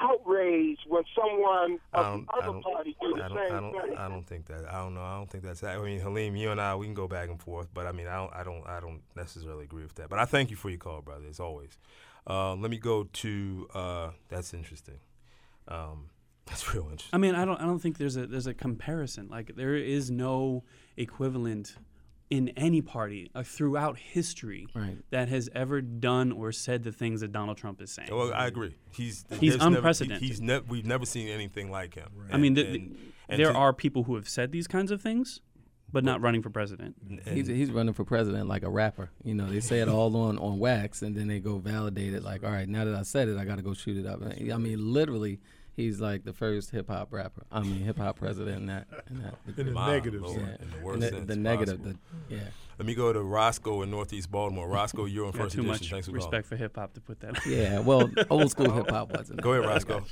outrage 0.00 0.78
when 0.88 1.02
someone 1.14 1.78
of 1.92 2.26
the 2.26 2.32
other 2.32 2.60
party 2.60 2.96
do 3.00 3.14
the 3.16 3.24
I 3.24 3.28
don't. 3.28 3.36
same 3.36 3.56
I 3.56 3.60
don't. 3.60 3.72
thing. 3.72 3.96
I 3.96 4.08
don't 4.08 4.26
think 4.26 4.46
that. 4.46 4.64
I 4.68 4.82
don't 4.82 4.94
know. 4.94 5.02
I 5.02 5.16
don't 5.16 5.30
think 5.30 5.44
that's. 5.44 5.62
I 5.62 5.78
mean, 5.78 6.00
Halim, 6.00 6.36
you 6.36 6.50
and 6.50 6.60
I, 6.60 6.74
we 6.74 6.86
can 6.86 6.94
go 6.94 7.08
back 7.08 7.28
and 7.28 7.40
forth. 7.40 7.68
But 7.72 7.86
I 7.86 7.92
mean, 7.92 8.06
I 8.06 8.16
don't. 8.16 8.34
I 8.34 8.44
don't. 8.44 8.66
I 8.66 8.80
don't 8.80 9.02
necessarily 9.16 9.64
agree 9.64 9.82
with 9.82 9.94
that. 9.96 10.08
But 10.08 10.18
I 10.18 10.24
thank 10.24 10.50
you 10.50 10.56
for 10.56 10.68
your 10.70 10.78
call, 10.78 11.02
brother. 11.02 11.26
As 11.28 11.40
always. 11.40 11.78
Uh, 12.26 12.54
let 12.54 12.70
me 12.70 12.78
go 12.78 13.04
to. 13.04 13.68
Uh, 13.74 14.10
that's 14.28 14.54
interesting. 14.54 14.98
Um, 15.68 16.10
that's 16.46 16.72
real 16.74 16.84
interesting. 16.84 17.10
I 17.12 17.18
mean, 17.18 17.34
I 17.34 17.44
don't. 17.44 17.60
I 17.60 17.64
don't 17.64 17.78
think 17.78 17.98
there's 17.98 18.16
a 18.16 18.26
there's 18.26 18.46
a 18.46 18.54
comparison. 18.54 19.28
Like 19.28 19.56
there 19.56 19.76
is 19.76 20.10
no 20.10 20.64
equivalent 20.96 21.76
in 22.30 22.48
any 22.50 22.80
party 22.80 23.30
uh, 23.34 23.42
throughout 23.42 23.98
history 23.98 24.66
Right. 24.74 24.96
that 25.10 25.28
has 25.28 25.48
ever 25.54 25.80
done 25.82 26.32
or 26.32 26.52
said 26.52 26.82
the 26.82 26.92
things 26.92 27.20
that 27.20 27.32
Donald 27.32 27.56
Trump 27.58 27.80
is 27.82 27.90
saying. 27.92 28.08
Well, 28.10 28.32
I 28.34 28.46
agree. 28.46 28.74
He's 28.92 29.24
He's 29.38 29.52
there's 29.52 29.58
never- 29.58 29.76
unprecedented. 29.76 30.22
he- 30.22 30.28
he's 30.28 30.40
never. 30.40 30.64
We've 30.68 30.86
never 30.86 31.04
seen 31.06 31.28
anything 31.28 31.70
like 31.70 31.94
him. 31.94 32.08
right 32.16 32.32
I 32.34 32.38
mean, 32.38 32.56
And- 32.58 32.66
th- 32.66 32.80
and- 32.80 32.96
and 33.28 33.40
there 33.40 33.52
to- 33.52 33.58
are 33.58 33.72
people 33.72 34.04
who 34.04 34.14
have 34.16 34.28
said 34.28 34.52
these 34.52 34.66
kinds 34.66 34.90
of 34.90 35.00
things, 35.02 35.40
but 35.92 36.02
not 36.02 36.20
running 36.22 36.42
for 36.42 36.50
president. 36.50 36.96
He's 37.30 37.46
he's 37.46 37.70
running 37.70 37.94
for 37.94 38.04
president 38.04 38.48
like 38.48 38.62
a 38.64 38.70
rapper. 38.70 39.10
You 39.22 39.34
know, 39.34 39.48
they 39.48 39.60
say 39.60 39.80
it 39.80 39.88
all 39.88 40.16
on 40.16 40.38
on 40.38 40.58
wax, 40.58 41.02
and 41.02 41.14
then 41.14 41.28
they 41.28 41.38
go 41.40 41.58
validate 41.58 42.14
it. 42.14 42.22
Like, 42.24 42.42
all 42.42 42.50
right, 42.50 42.68
now 42.68 42.84
that 42.84 42.94
I 42.94 43.02
said 43.02 43.28
it, 43.28 43.36
I 43.38 43.44
got 43.44 43.56
to 43.56 43.62
go 43.62 43.74
shoot 43.74 43.96
it 43.98 44.06
up. 44.06 44.20
I 44.22 44.56
mean, 44.56 44.92
literally, 44.92 45.40
he's 45.76 46.00
like 46.00 46.24
the 46.24 46.32
first 46.32 46.70
hip 46.70 46.88
hop 46.88 47.12
rapper. 47.12 47.44
I 47.52 47.60
mean, 47.60 47.80
hip 47.80 47.98
hop 47.98 48.18
president 48.18 48.56
in 48.56 48.66
that. 48.66 48.86
In 49.10 49.22
that 49.22 49.34
In 49.58 49.66
the 49.66 49.72
My 49.72 49.92
negative 49.92 50.22
Lord, 50.22 50.40
sense. 50.40 50.62
in 50.62 50.70
the 50.70 50.76
worst 50.84 50.94
And 50.94 51.02
the, 51.02 51.08
sense 51.08 51.26
the 51.28 51.36
negative. 51.36 51.82
The, 51.82 51.96
yeah. 52.28 52.38
Let 52.78 52.86
me 52.86 52.94
go 52.94 53.12
to 53.12 53.20
Roscoe 53.22 53.82
in 53.82 53.90
Northeast 53.90 54.30
Baltimore. 54.30 54.68
Roscoe, 54.68 55.04
you're 55.06 55.26
on 55.26 55.32
Got 55.32 55.42
first 55.42 55.54
too 55.54 55.60
edition. 55.62 55.72
much 55.72 55.90
Thanks 55.90 56.06
for 56.08 56.12
respect 56.12 56.46
for 56.46 56.56
hip 56.56 56.76
hop 56.76 56.94
to 56.94 57.00
put 57.00 57.20
that. 57.20 57.44
Yeah. 57.46 57.78
Well, 57.80 58.10
old 58.30 58.50
school 58.50 58.70
hip 58.74 58.90
hop 58.90 59.12
wasn't. 59.16 59.40
Go 59.42 59.52
ahead, 59.52 59.68
Roscoe. 59.68 60.04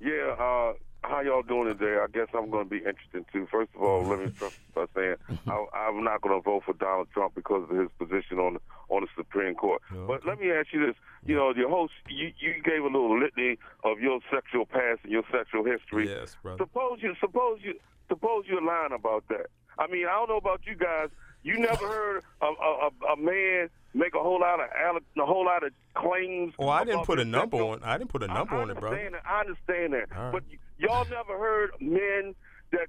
Yeah, 0.00 0.34
uh, 0.38 0.72
how 1.08 1.20
y'all 1.20 1.42
doing 1.42 1.66
today? 1.66 1.98
I 2.02 2.06
guess 2.12 2.28
I'm 2.34 2.50
going 2.50 2.64
to 2.64 2.70
be 2.70 2.78
interesting 2.78 3.24
too. 3.32 3.46
First 3.50 3.70
of 3.74 3.82
all, 3.82 4.02
let 4.04 4.18
me 4.18 4.32
start 4.36 4.58
by 4.74 4.86
saying 4.94 5.16
I, 5.46 5.64
I'm 5.74 6.04
not 6.04 6.20
going 6.20 6.38
to 6.38 6.42
vote 6.42 6.64
for 6.64 6.74
Donald 6.74 7.08
Trump 7.12 7.34
because 7.34 7.68
of 7.70 7.76
his 7.76 7.88
position 7.98 8.38
on 8.38 8.58
on 8.88 9.02
the 9.02 9.08
Supreme 9.16 9.54
Court. 9.54 9.82
But 10.06 10.26
let 10.26 10.38
me 10.38 10.50
ask 10.50 10.68
you 10.72 10.86
this: 10.86 10.96
you 11.24 11.34
know, 11.34 11.52
your 11.54 11.70
host, 11.70 11.92
you, 12.08 12.32
you 12.38 12.62
gave 12.62 12.82
a 12.82 12.86
little 12.86 13.18
litany 13.18 13.58
of 13.84 14.00
your 14.00 14.20
sexual 14.32 14.66
past 14.66 15.00
and 15.02 15.12
your 15.12 15.24
sexual 15.32 15.64
history. 15.64 16.08
Yes, 16.08 16.36
brother. 16.42 16.64
Suppose 16.64 16.98
you 17.02 17.14
suppose 17.20 17.60
you 17.62 17.74
suppose 18.08 18.44
you're 18.46 18.64
lying 18.64 18.92
about 18.92 19.24
that. 19.28 19.46
I 19.78 19.86
mean, 19.86 20.06
I 20.06 20.12
don't 20.12 20.28
know 20.28 20.36
about 20.36 20.60
you 20.66 20.74
guys. 20.74 21.08
You 21.42 21.58
never 21.58 21.86
heard 21.88 22.22
a, 22.40 22.46
a, 22.46 22.90
a, 23.12 23.16
man 23.16 23.68
make 23.94 24.14
a 24.14 24.18
whole 24.18 24.40
lot 24.40 24.60
of 24.60 24.66
a 24.68 25.26
whole 25.26 25.44
lot 25.44 25.64
of 25.64 25.72
claims. 25.94 26.54
Oh, 26.58 26.68
I 26.68 26.84
didn't 26.84 27.04
put 27.04 27.20
a 27.20 27.24
number 27.24 27.58
on. 27.58 27.82
I 27.82 27.98
didn't 27.98 28.10
put 28.10 28.22
a 28.22 28.26
number 28.26 28.56
I 28.56 28.62
on 28.62 28.70
it, 28.70 28.80
that. 28.80 29.22
I 29.24 29.40
understand 29.40 29.92
that. 29.92 30.10
Right. 30.10 30.32
But 30.32 30.42
y'all 30.78 31.06
never 31.10 31.38
heard 31.38 31.70
men 31.80 32.34
that 32.72 32.86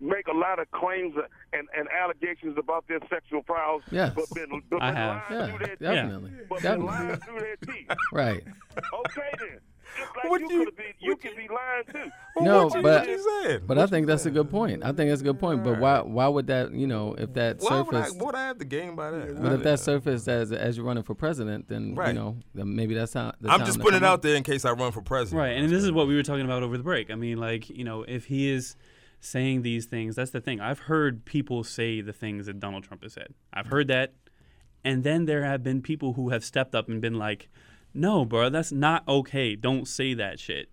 make 0.00 0.28
a 0.28 0.32
lot 0.36 0.60
of 0.60 0.70
claims 0.70 1.14
and, 1.52 1.66
and 1.76 1.88
allegations 1.88 2.56
about 2.56 2.86
their 2.88 3.00
sexual 3.10 3.42
prowess, 3.42 3.82
Yes. 3.90 4.12
but 4.14 4.26
been, 4.32 4.62
but 4.70 4.80
I 4.82 4.90
been 4.90 4.96
have. 4.96 5.16
lying 5.16 5.40
Yeah. 5.40 5.46
through 5.48 5.58
their 5.66 5.76
teeth. 5.76 5.80
Definitely. 5.80 6.30
Been 6.62 6.84
lying 6.86 7.16
through 7.16 7.40
their 7.40 7.56
teeth. 7.56 7.90
Right. 8.12 8.44
Okay 8.76 9.30
then. 9.40 9.58
Just 9.96 10.16
like 10.16 10.30
What 10.30 10.40
you 10.40 10.50
you- 10.50 10.64
could 10.66 10.76
be, 10.76 10.84
you 10.98 11.16
could 11.16 11.36
be 11.36 11.48
lying 11.48 11.84
too. 11.92 12.10
No, 12.40 12.64
you, 12.64 12.82
but- 12.82 13.00
what 13.00 13.08
you 13.08 13.42
saying? 13.44 13.60
But 13.66 13.78
I 13.78 13.86
think 13.86 14.06
that's 14.06 14.26
a 14.26 14.30
good 14.30 14.50
point. 14.50 14.82
I 14.84 14.92
think 14.92 15.10
that's 15.10 15.20
a 15.20 15.24
good 15.24 15.38
point. 15.40 15.64
But 15.64 15.78
why 15.80 16.00
why 16.00 16.28
would 16.28 16.46
that 16.48 16.72
you 16.72 16.86
know 16.86 17.14
if 17.16 17.32
that 17.34 17.58
why 17.60 17.80
would 17.80 17.94
I, 17.94 18.00
surfaced? 18.02 18.16
what 18.18 18.26
would 18.26 18.34
I 18.34 18.46
have 18.46 18.58
to 18.58 18.64
gain 18.64 18.94
by 18.96 19.10
that? 19.10 19.42
But 19.42 19.52
I- 19.52 19.54
if 19.56 19.62
that 19.62 19.80
surfaced 19.80 20.28
as 20.28 20.52
as 20.52 20.76
you're 20.76 20.86
running 20.86 21.02
for 21.04 21.14
president, 21.14 21.68
then 21.68 21.94
Right. 21.94 22.08
you 22.08 22.14
know 22.14 22.36
then 22.54 22.74
maybe 22.76 22.94
that's 22.94 23.14
how. 23.14 23.32
The 23.40 23.50
I'm 23.50 23.58
time 23.60 23.66
just 23.66 23.80
putting 23.80 23.98
it 23.98 24.04
out 24.04 24.22
there 24.22 24.36
in 24.36 24.42
case 24.42 24.64
I 24.64 24.72
run 24.72 24.92
for 24.92 25.00
president. 25.02 25.38
Right, 25.40 25.56
and 25.56 25.70
this 25.70 25.82
is 25.82 25.90
what 25.92 26.06
we 26.06 26.14
were 26.14 26.22
talking 26.22 26.44
about 26.44 26.62
over 26.62 26.76
the 26.76 26.84
break. 26.84 27.10
I 27.10 27.14
mean, 27.14 27.38
like 27.38 27.68
you 27.70 27.84
know, 27.84 28.02
if 28.06 28.26
he 28.26 28.50
is 28.50 28.76
saying 29.20 29.62
these 29.62 29.86
things, 29.86 30.14
that's 30.14 30.30
the 30.30 30.40
thing. 30.40 30.60
I've 30.60 30.78
heard 30.80 31.24
people 31.24 31.64
say 31.64 32.00
the 32.00 32.12
things 32.12 32.46
that 32.46 32.60
Donald 32.60 32.84
Trump 32.84 33.02
has 33.02 33.14
said. 33.14 33.34
I've 33.52 33.66
heard 33.66 33.88
that, 33.88 34.12
and 34.84 35.02
then 35.02 35.24
there 35.24 35.42
have 35.44 35.64
been 35.64 35.82
people 35.82 36.12
who 36.12 36.28
have 36.28 36.44
stepped 36.44 36.74
up 36.74 36.88
and 36.88 37.00
been 37.00 37.14
like, 37.18 37.48
"No, 37.94 38.24
bro, 38.24 38.50
that's 38.50 38.72
not 38.72 39.06
okay. 39.08 39.56
Don't 39.56 39.86
say 39.88 40.14
that 40.14 40.38
shit." 40.40 40.68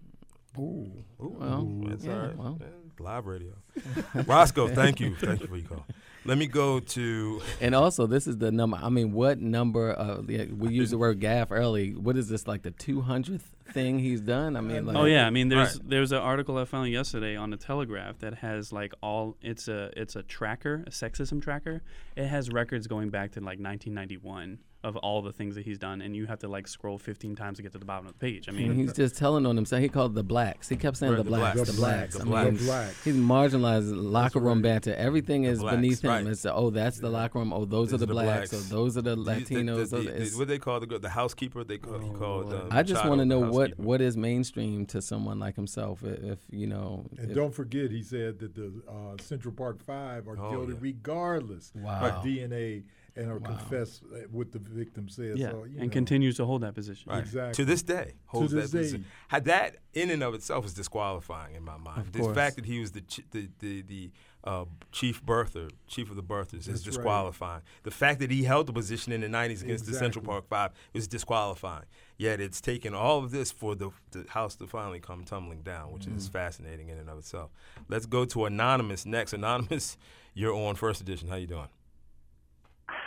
Ooh, 0.57 0.91
Well, 1.17 1.81
that's 1.87 2.05
yeah, 2.05 2.13
all 2.13 2.19
right. 2.19 2.37
well. 2.37 2.59
Live 2.97 3.25
radio. 3.25 3.51
Roscoe, 4.25 4.69
thank 4.69 5.01
you, 5.01 5.15
thank 5.15 5.41
you 5.41 5.47
for 5.47 5.57
your 5.57 5.67
call. 5.67 5.85
Let 6.23 6.37
me 6.37 6.47
go 6.47 6.79
to 6.79 7.41
And 7.59 7.75
also, 7.75 8.07
this 8.07 8.25
is 8.25 8.37
the 8.37 8.51
number. 8.53 8.79
I 8.81 8.87
mean, 8.89 9.11
what 9.11 9.39
number 9.39 9.91
of? 9.91 10.29
Yeah, 10.29 10.45
we 10.45 10.73
used 10.73 10.91
the 10.93 10.97
word 10.97 11.19
gaffe 11.19 11.47
early. 11.51 11.93
What 11.93 12.15
is 12.17 12.29
this 12.29 12.47
like 12.47 12.63
the 12.63 12.71
two 12.71 13.01
hundredth 13.01 13.51
thing 13.67 13.99
he's 13.99 14.21
done? 14.21 14.55
I 14.55 14.61
mean, 14.61 14.85
like, 14.85 14.95
Oh 14.95 15.05
yeah, 15.05 15.25
I 15.27 15.29
mean, 15.29 15.49
there's 15.49 15.77
Right. 15.79 15.89
there's 15.89 16.11
an 16.11 16.19
article 16.19 16.57
I 16.57 16.65
found 16.65 16.91
yesterday 16.91 17.35
on 17.35 17.49
the 17.49 17.57
Telegraph 17.57 18.19
that 18.19 18.35
has 18.35 18.71
like 18.71 18.93
all 19.01 19.37
it's 19.41 19.67
a 19.67 19.91
it's 19.97 20.15
a 20.15 20.23
tracker, 20.23 20.83
a 20.87 20.91
sexism 20.91 21.41
tracker. 21.41 21.81
It 22.15 22.27
has 22.27 22.49
records 22.49 22.87
going 22.87 23.09
back 23.09 23.31
to 23.33 23.39
like 23.41 23.59
1991 23.59 24.59
of 24.83 24.95
all 24.97 25.23
the 25.23 25.31
things 25.33 25.55
that 25.55 25.65
he's 25.65 25.79
done, 25.79 25.99
and 25.99 26.15
you 26.15 26.27
have 26.27 26.37
to 26.37 26.47
like 26.47 26.67
scroll 26.67 26.99
15 26.99 27.35
times 27.35 27.57
to 27.57 27.63
get 27.63 27.71
to 27.71 27.79
the 27.79 27.85
bottom 27.85 28.05
of 28.05 28.13
the 28.13 28.19
page. 28.19 28.47
I 28.47 28.51
And 28.51 28.59
mean, 28.59 28.75
he's 28.75 28.93
just 28.93 29.17
telling 29.17 29.43
on 29.47 29.55
himself. 29.55 29.81
He 29.81 29.89
called 29.89 30.13
the 30.13 30.23
blacks. 30.23 30.69
He 30.69 30.75
kept 30.75 30.97
saying 30.97 31.13
Right, 31.13 31.17
the 31.17 31.23
the 31.23 31.29
blacks, 31.31 31.55
blacks. 31.55 31.69
the 31.69 31.75
The 31.75 31.79
blacks. 31.81 32.13
blacks, 32.13 32.15
I 32.15 32.19
the 32.19 32.25
mean, 32.51 32.57
The 32.59 32.63
blacks. 32.65 33.03
he's 33.03 33.15
marginalized 33.15 33.91
locker 33.95 34.39
room 34.39 34.61
banter. 34.61 34.93
Everything 34.93 35.45
is 35.45 35.59
blacks, 35.61 35.75
beneath 35.75 36.03
him. 36.03 36.09
right. 36.11 36.27
It's 36.27 36.45
oh, 36.45 36.69
that's 36.69 36.99
the 36.99 37.09
locker 37.09 37.39
room. 37.39 37.51
Oh, 37.51 37.65
those 37.65 37.93
are 37.93 37.97
the, 37.97 38.05
blacks. 38.05 38.51
blacks. 38.51 38.71
Oh, 38.71 38.75
those 38.75 38.95
are 38.95 39.01
the 39.01 39.15
the- 39.15 39.23
Latinos. 39.23 39.45
the- 39.45 39.63
the- 39.63 39.75
those- 39.75 39.89
the- 39.89 40.15
it's- 40.17 40.35
what 40.37 40.47
they 40.49 40.59
call 40.59 40.79
the 40.79 40.99
the 40.99 41.09
housekeeper. 41.09 41.63
They 41.63 41.79
call, 41.79 41.97
he 41.97 42.11
called. 42.11 42.53
Um, 42.53 42.67
I 42.69 42.83
just 42.83 43.03
want 43.07 43.15
to 43.21 43.23
the 43.23 43.25
know 43.25 43.39
what 43.55 43.69
housekeeper. 43.69 43.83
what 43.83 44.01
is 44.01 44.17
mainstream 44.17 44.85
to 44.87 45.01
someone 45.01 45.39
like 45.39 45.55
himself. 45.55 46.03
i- 46.03 46.07
If, 46.07 46.39
you 46.51 46.67
know, 46.67 47.05
And 47.17 47.29
if- 47.31 47.35
don't 47.35 47.53
forget, 47.53 47.89
he 47.91 48.03
said 48.03 48.39
that 48.39 48.53
the 48.55 48.71
uh, 48.87 49.15
Central 49.21 49.53
Park 49.53 49.81
Five 49.83 50.27
are 50.27 50.37
Oh, 50.39 50.51
guilty 50.51 50.73
yeah. 50.73 50.79
regardless 50.81 51.71
Wow. 51.75 52.05
of 52.19 52.23
DNA 52.23 52.83
and 53.17 53.31
are 53.31 53.39
confess 53.39 54.01
uh, 54.13 54.19
what 54.31 54.51
the 54.51 54.59
victim 54.59 55.07
said. 55.07 55.37
yeah, 55.37 55.51
so, 55.51 55.63
you 55.63 55.77
and 55.79 55.87
know. 55.87 55.93
continues 55.93 56.35
to 56.37 56.45
hold 56.45 56.61
that 56.63 56.73
position. 56.75 57.09
Right. 57.11 57.19
Exactly. 57.19 57.53
To 57.53 57.65
this 57.65 57.81
day, 57.83 58.13
holds 58.25 58.51
this 58.51 58.71
that 58.71 58.77
position. 58.77 59.01
day. 59.01 59.07
Had 59.29 59.45
that 59.45 59.77
in 59.93 60.09
and 60.09 60.21
of 60.23 60.33
itself 60.33 60.65
is 60.65 60.73
disqualifying 60.73 61.55
in 61.55 61.63
my 61.63 61.77
mind. 61.77 61.99
Of 62.01 62.11
the 62.13 62.33
fact 62.33 62.55
that 62.57 62.65
he 62.65 62.79
was 62.79 62.91
the 62.91 63.01
ch- 63.01 63.21
the 63.31 63.49
the, 63.59 63.81
the 63.83 64.11
uh, 64.43 64.65
chief 64.91 65.25
birther, 65.25 65.71
chief 65.87 66.09
of 66.11 66.15
the 66.17 66.21
birthers, 66.23 66.59
is 66.59 66.65
That's 66.67 66.79
right. 66.85 66.93
disqualifying. 66.93 67.61
The 67.83 67.89
fact 67.91 68.19
that 68.19 68.29
he 68.29 68.43
held 68.43 68.67
the 68.67 68.73
position 68.73 69.11
in 69.13 69.21
the 69.21 69.27
'90s 69.27 69.63
against 69.63 69.85
the 69.87 69.93
Central 69.93 70.23
Park 70.23 70.47
Five 70.47 70.71
is 70.93 71.07
disqualifying. 71.07 71.85
Yet 72.17 72.39
it's 72.39 72.61
taken 72.61 72.93
all 72.93 73.19
of 73.23 73.31
this 73.31 73.51
for 73.51 73.75
the, 73.75 73.89
the 74.11 74.25
house 74.29 74.55
to 74.57 74.67
finally 74.67 74.99
come 74.99 75.23
tumbling 75.25 75.61
down, 75.63 75.91
which 75.91 76.03
Mm. 76.05 76.15
is 76.17 76.27
fascinating 76.27 76.89
in 76.89 76.97
and 76.97 77.09
of 77.09 77.17
itself. 77.17 77.51
Let's 77.89 78.05
go 78.05 78.23
to 78.25 78.45
anonymous 78.45 79.05
next. 79.05 79.33
Anonymous, 79.33 79.97
you're 80.33 80.53
on 80.53 80.75
first 80.75 81.01
edition. 81.01 81.27
How 81.27 81.35
you 81.35 81.47
doing? 81.47 81.67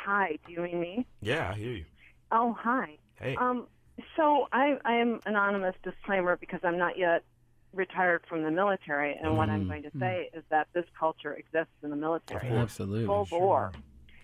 Hi, 0.09 0.39
do 0.47 0.53
you 0.55 0.63
mean 0.63 0.81
me? 0.81 1.07
Yeah, 1.21 1.51
I 1.51 1.59
hear 1.59 1.73
you. 1.73 1.85
Oh, 2.33 2.57
hi. 2.59 2.97
Hey. 3.21 3.37
Um, 3.37 3.67
so 4.17 4.47
I, 4.51 4.79
I 4.83 4.95
am 4.95 5.21
anonymous 5.27 5.75
disclaimer 5.85 6.39
because 6.41 6.61
I'm 6.65 6.79
not 6.79 6.97
yet 6.97 7.25
retired 7.75 8.23
from 8.27 8.43
the 8.43 8.51
military, 8.51 9.15
and 9.23 9.37
what 9.37 9.51
I'm 9.51 9.65
Mm. 9.65 9.69
going 9.69 9.83
to 9.83 9.91
say 10.01 10.31
is 10.33 10.43
that 10.49 10.67
this 10.73 10.87
culture 10.99 11.35
exists 11.35 11.75
in 11.83 11.91
the 11.91 11.97
military, 11.97 12.49
absolutely. 12.57 13.05
full 13.05 13.27
bore, 13.27 13.73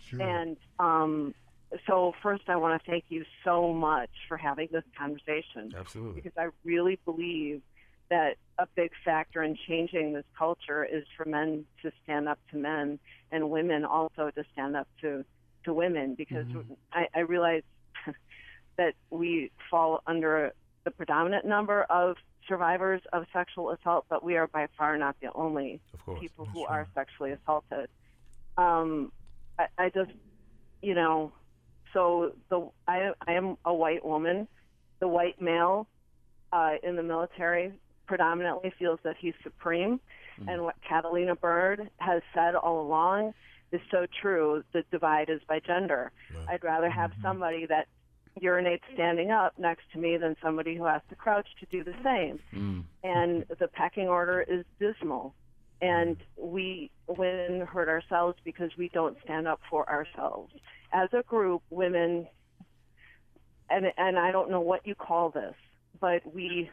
Sure. 0.00 0.22
and 0.22 0.56
um, 0.78 1.34
so 1.86 2.14
first, 2.22 2.44
I 2.48 2.56
want 2.56 2.82
to 2.82 2.90
thank 2.90 3.04
you 3.10 3.22
so 3.44 3.70
much 3.74 4.10
for 4.26 4.38
having 4.38 4.68
this 4.72 4.84
conversation. 4.96 5.74
Absolutely. 5.76 6.22
Because 6.22 6.32
I 6.38 6.48
really 6.64 6.98
believe 7.04 7.60
that 8.08 8.36
a 8.58 8.66
big 8.74 8.90
factor 9.04 9.42
in 9.42 9.54
changing 9.68 10.14
this 10.14 10.24
culture 10.38 10.82
is 10.82 11.04
for 11.14 11.26
men 11.26 11.66
to 11.82 11.92
stand 12.02 12.26
up 12.26 12.38
to 12.52 12.56
men 12.56 12.98
and 13.32 13.50
women 13.50 13.84
also 13.84 14.30
to 14.30 14.44
stand 14.52 14.76
up 14.76 14.88
to 15.02 15.26
to 15.64 15.74
women 15.74 16.14
because 16.14 16.46
mm-hmm. 16.46 16.72
I, 16.92 17.08
I 17.14 17.20
realize 17.20 17.62
that 18.76 18.94
we 19.10 19.50
fall 19.70 20.02
under 20.06 20.52
the 20.84 20.90
predominant 20.90 21.44
number 21.44 21.82
of 21.84 22.16
survivors 22.48 23.00
of 23.12 23.24
sexual 23.32 23.70
assault, 23.70 24.04
but 24.08 24.22
we 24.22 24.36
are 24.36 24.46
by 24.46 24.68
far 24.76 24.96
not 24.98 25.16
the 25.20 25.32
only 25.34 25.80
people 26.20 26.44
who 26.44 26.64
are 26.64 26.86
sexually 26.94 27.32
assaulted. 27.32 27.88
Um, 28.56 29.12
I, 29.58 29.66
I 29.78 29.88
just, 29.88 30.10
you 30.82 30.94
know, 30.94 31.32
so 31.92 32.32
the 32.50 32.68
I, 32.86 33.12
I 33.26 33.32
am 33.32 33.56
a 33.64 33.72
white 33.72 34.04
woman. 34.04 34.48
The 35.00 35.08
white 35.08 35.40
male 35.40 35.86
uh, 36.52 36.72
in 36.82 36.96
the 36.96 37.02
military 37.02 37.72
predominantly 38.06 38.72
feels 38.78 38.98
that 39.04 39.16
he's 39.18 39.34
supreme, 39.42 40.00
mm. 40.40 40.52
and 40.52 40.62
what 40.62 40.76
Catalina 40.86 41.36
Bird 41.36 41.88
has 41.98 42.22
said 42.34 42.54
all 42.54 42.82
along 42.82 43.32
is 43.72 43.80
so 43.90 44.06
true. 44.20 44.62
The 44.72 44.84
divide 44.90 45.30
is 45.30 45.40
by 45.48 45.60
gender. 45.60 46.12
I'd 46.48 46.64
rather 46.64 46.90
have 46.90 47.10
mm-hmm. 47.10 47.22
somebody 47.22 47.66
that 47.66 47.88
urinates 48.42 48.82
standing 48.94 49.30
up 49.30 49.54
next 49.58 49.84
to 49.92 49.98
me 49.98 50.16
than 50.16 50.36
somebody 50.42 50.76
who 50.76 50.84
has 50.84 51.02
to 51.08 51.14
crouch 51.14 51.46
to 51.60 51.66
do 51.66 51.84
the 51.84 51.94
same. 52.02 52.40
Mm. 52.52 52.84
And 53.02 53.44
the 53.60 53.68
pecking 53.68 54.08
order 54.08 54.42
is 54.42 54.64
dismal. 54.80 55.34
And 55.80 56.16
we 56.36 56.90
women 57.06 57.66
hurt 57.66 57.88
ourselves 57.88 58.38
because 58.44 58.70
we 58.78 58.88
don't 58.88 59.16
stand 59.24 59.46
up 59.46 59.60
for 59.68 59.88
ourselves. 59.88 60.52
As 60.92 61.08
a 61.12 61.22
group, 61.22 61.62
women, 61.70 62.26
and 63.68 63.86
and 63.96 64.18
I 64.18 64.32
don't 64.32 64.50
know 64.50 64.60
what 64.60 64.86
you 64.86 64.94
call 64.94 65.30
this, 65.30 65.54
but 66.00 66.22
we, 66.32 66.70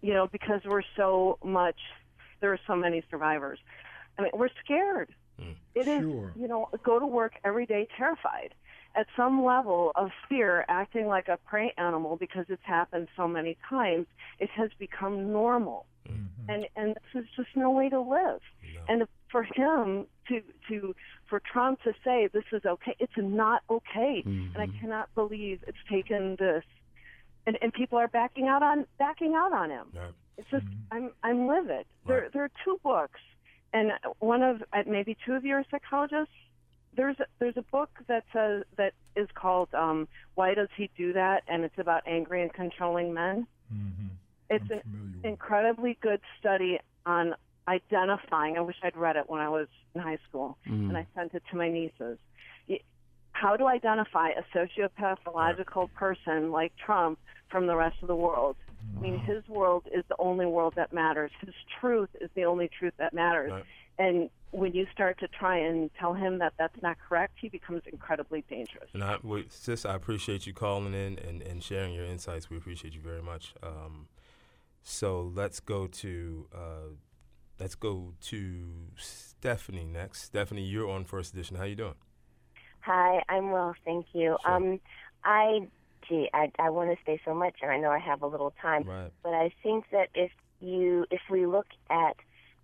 you 0.00 0.14
know, 0.14 0.28
because 0.28 0.60
we're 0.64 0.82
so 0.96 1.38
much, 1.44 1.78
there 2.40 2.52
are 2.52 2.60
so 2.66 2.76
many 2.76 3.02
survivors. 3.10 3.58
I 4.18 4.22
mean, 4.22 4.30
we're 4.34 4.50
scared. 4.64 5.12
Mm. 5.40 5.54
It 5.74 5.84
sure. 5.84 6.32
is, 6.34 6.40
you 6.40 6.48
know, 6.48 6.68
go 6.84 6.98
to 6.98 7.06
work 7.06 7.34
every 7.44 7.66
day 7.66 7.88
terrified 7.96 8.54
at 8.96 9.06
some 9.16 9.44
level 9.44 9.92
of 9.94 10.10
fear, 10.28 10.64
acting 10.68 11.06
like 11.06 11.28
a 11.28 11.38
prey 11.46 11.72
animal 11.78 12.16
because 12.16 12.46
it's 12.48 12.64
happened 12.64 13.08
so 13.16 13.28
many 13.28 13.56
times, 13.68 14.06
it 14.38 14.50
has 14.50 14.70
become 14.78 15.32
normal. 15.32 15.86
Mm-hmm. 16.08 16.50
And 16.50 16.66
and 16.74 16.94
this 16.94 17.22
is 17.22 17.28
just 17.36 17.50
no 17.54 17.70
way 17.70 17.88
to 17.90 18.00
live. 18.00 18.40
No. 18.74 18.80
And 18.88 19.02
for 19.30 19.42
him 19.42 20.06
to 20.28 20.40
to 20.68 20.94
for 21.28 21.40
Trump 21.40 21.82
to 21.82 21.92
say 22.02 22.28
this 22.32 22.44
is 22.52 22.64
okay, 22.64 22.96
it's 22.98 23.12
not 23.16 23.62
okay. 23.68 24.24
Mm-hmm. 24.26 24.54
And 24.54 24.56
I 24.56 24.66
mm-hmm. 24.66 24.80
cannot 24.80 25.14
believe 25.14 25.60
it's 25.66 25.78
taken 25.90 26.36
this 26.38 26.64
and, 27.46 27.58
and 27.60 27.72
people 27.72 27.98
are 27.98 28.08
backing 28.08 28.48
out 28.48 28.62
on 28.62 28.86
backing 28.98 29.34
out 29.34 29.52
on 29.52 29.70
him. 29.70 29.86
It's 30.38 30.48
just 30.50 30.64
mm-hmm. 30.64 30.94
I'm 30.94 31.10
I'm 31.22 31.46
livid. 31.46 31.68
Right. 31.68 31.86
There 32.06 32.30
there 32.32 32.44
are 32.44 32.50
two 32.64 32.80
books 32.82 33.20
and 33.72 33.92
one 34.18 34.42
of 34.42 34.62
maybe 34.86 35.16
two 35.24 35.34
of 35.34 35.44
you 35.44 35.54
are 35.54 35.64
psychologists 35.70 36.32
there's 36.98 37.18
a, 37.20 37.26
there's 37.38 37.56
a 37.56 37.62
book 37.62 37.90
that 38.08 38.24
says 38.32 38.64
that 38.76 38.92
is 39.16 39.28
called 39.34 39.72
um, 39.72 40.08
"Why 40.34 40.54
Does 40.54 40.68
He 40.76 40.90
Do 40.96 41.12
That?" 41.12 41.44
and 41.48 41.64
it's 41.64 41.78
about 41.78 42.02
angry 42.06 42.42
and 42.42 42.52
controlling 42.52 43.14
men. 43.14 43.46
Mm-hmm. 43.72 44.06
It's 44.50 44.70
an 44.70 45.20
incredibly 45.24 45.96
good 46.00 46.20
study 46.40 46.80
on 47.06 47.34
identifying. 47.68 48.56
I 48.56 48.60
wish 48.62 48.76
I'd 48.82 48.96
read 48.96 49.16
it 49.16 49.28
when 49.28 49.40
I 49.40 49.48
was 49.48 49.68
in 49.94 50.00
high 50.00 50.18
school, 50.28 50.56
mm. 50.66 50.88
and 50.88 50.96
I 50.96 51.06
sent 51.14 51.34
it 51.34 51.42
to 51.50 51.56
my 51.56 51.68
nieces. 51.68 52.18
How 53.32 53.56
to 53.56 53.66
identify 53.66 54.30
a 54.30 54.42
sociopathological 54.56 55.92
person 55.92 56.50
like 56.50 56.72
Trump 56.84 57.20
from 57.50 57.66
the 57.68 57.76
rest 57.76 57.96
of 58.02 58.08
the 58.08 58.16
world. 58.16 58.56
Wow. 58.94 58.98
I 58.98 59.02
mean, 59.02 59.18
his 59.18 59.46
world 59.48 59.84
is 59.92 60.04
the 60.08 60.16
only 60.18 60.46
world 60.46 60.74
that 60.76 60.92
matters. 60.92 61.30
His 61.44 61.54
truth 61.80 62.10
is 62.20 62.30
the 62.34 62.44
only 62.44 62.68
truth 62.68 62.94
that 62.98 63.12
matters. 63.12 63.52
Right. 63.52 63.64
And 63.98 64.30
when 64.50 64.72
you 64.72 64.86
start 64.92 65.18
to 65.20 65.28
try 65.28 65.58
and 65.58 65.90
tell 65.98 66.14
him 66.14 66.38
that 66.38 66.54
that's 66.58 66.80
not 66.82 66.96
correct, 67.06 67.34
he 67.40 67.48
becomes 67.48 67.82
incredibly 67.86 68.44
dangerous. 68.48 68.88
And 68.94 69.04
I, 69.04 69.18
sis, 69.48 69.84
I 69.84 69.94
appreciate 69.94 70.46
you 70.46 70.52
calling 70.52 70.94
in 70.94 71.18
and, 71.18 71.42
and 71.42 71.62
sharing 71.62 71.92
your 71.92 72.04
insights. 72.04 72.48
We 72.48 72.56
appreciate 72.56 72.94
you 72.94 73.00
very 73.00 73.22
much. 73.22 73.54
Um, 73.62 74.06
so 74.82 75.32
let's 75.34 75.60
go 75.60 75.86
to 75.86 76.46
uh, 76.54 76.94
let's 77.60 77.74
go 77.74 78.14
to 78.22 78.64
Stephanie 78.96 79.84
next. 79.84 80.22
Stephanie, 80.22 80.64
you're 80.64 80.88
on 80.88 81.04
First 81.04 81.34
Edition. 81.34 81.56
How 81.56 81.64
you 81.64 81.76
doing? 81.76 81.94
Hi, 82.80 83.22
I'm 83.28 83.50
well, 83.50 83.74
thank 83.84 84.06
you. 84.14 84.38
Sure. 84.42 84.54
Um, 84.54 84.80
I 85.24 85.68
gee, 86.08 86.30
I, 86.32 86.50
I 86.58 86.70
want 86.70 86.90
to 86.90 86.96
say 87.04 87.20
so 87.24 87.34
much, 87.34 87.56
and 87.62 87.70
I 87.70 87.78
know 87.78 87.90
I 87.90 87.98
have 87.98 88.22
a 88.22 88.26
little 88.26 88.52
time, 88.60 88.84
right. 88.84 89.10
but 89.22 89.34
I 89.34 89.52
think 89.62 89.84
that 89.92 90.08
if 90.14 90.30
you 90.60 91.06
if 91.10 91.20
we 91.30 91.46
look 91.46 91.66
at 91.90 92.16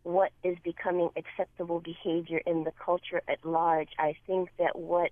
what 0.04 0.32
is 0.42 0.56
becoming 0.62 1.08
acceptable 1.16 1.80
behavior 1.80 2.40
in 2.46 2.64
the 2.64 2.72
culture 2.72 3.22
at 3.26 3.44
large. 3.44 3.88
I 3.98 4.14
think 4.26 4.50
that 4.58 4.78
what, 4.78 5.10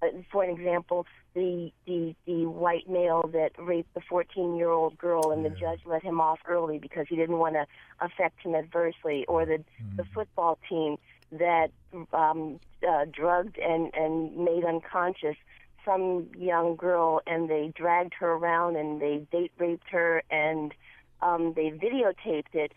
uh, 0.00 0.06
for 0.30 0.44
an 0.44 0.50
example, 0.50 1.06
the 1.34 1.72
the 1.86 2.14
the 2.24 2.46
white 2.46 2.88
male 2.88 3.28
that 3.32 3.50
raped 3.58 3.92
the 3.94 4.00
14 4.08 4.56
year 4.56 4.70
old 4.70 4.96
girl 4.96 5.32
and 5.32 5.42
yeah. 5.42 5.50
the 5.50 5.56
judge 5.56 5.80
let 5.84 6.02
him 6.02 6.20
off 6.20 6.38
early 6.48 6.78
because 6.78 7.06
he 7.08 7.16
didn't 7.16 7.38
want 7.38 7.54
to 7.54 7.66
affect 8.00 8.40
him 8.42 8.54
adversely, 8.54 9.26
or 9.26 9.44
the 9.44 9.58
mm. 9.58 9.96
the 9.96 10.04
football 10.14 10.58
team 10.68 10.96
that 11.32 11.70
um, 12.12 12.60
uh, 12.88 13.04
drugged 13.10 13.58
and 13.58 13.92
and 13.94 14.36
made 14.36 14.64
unconscious 14.64 15.36
some 15.84 16.28
young 16.36 16.76
girl 16.76 17.20
and 17.26 17.48
they 17.48 17.72
dragged 17.74 18.14
her 18.14 18.32
around 18.32 18.76
and 18.76 19.00
they 19.00 19.26
date 19.30 19.52
raped 19.58 19.88
her 19.90 20.22
and 20.30 20.74
um, 21.22 21.52
they 21.54 21.70
videotaped 21.70 22.54
it 22.54 22.72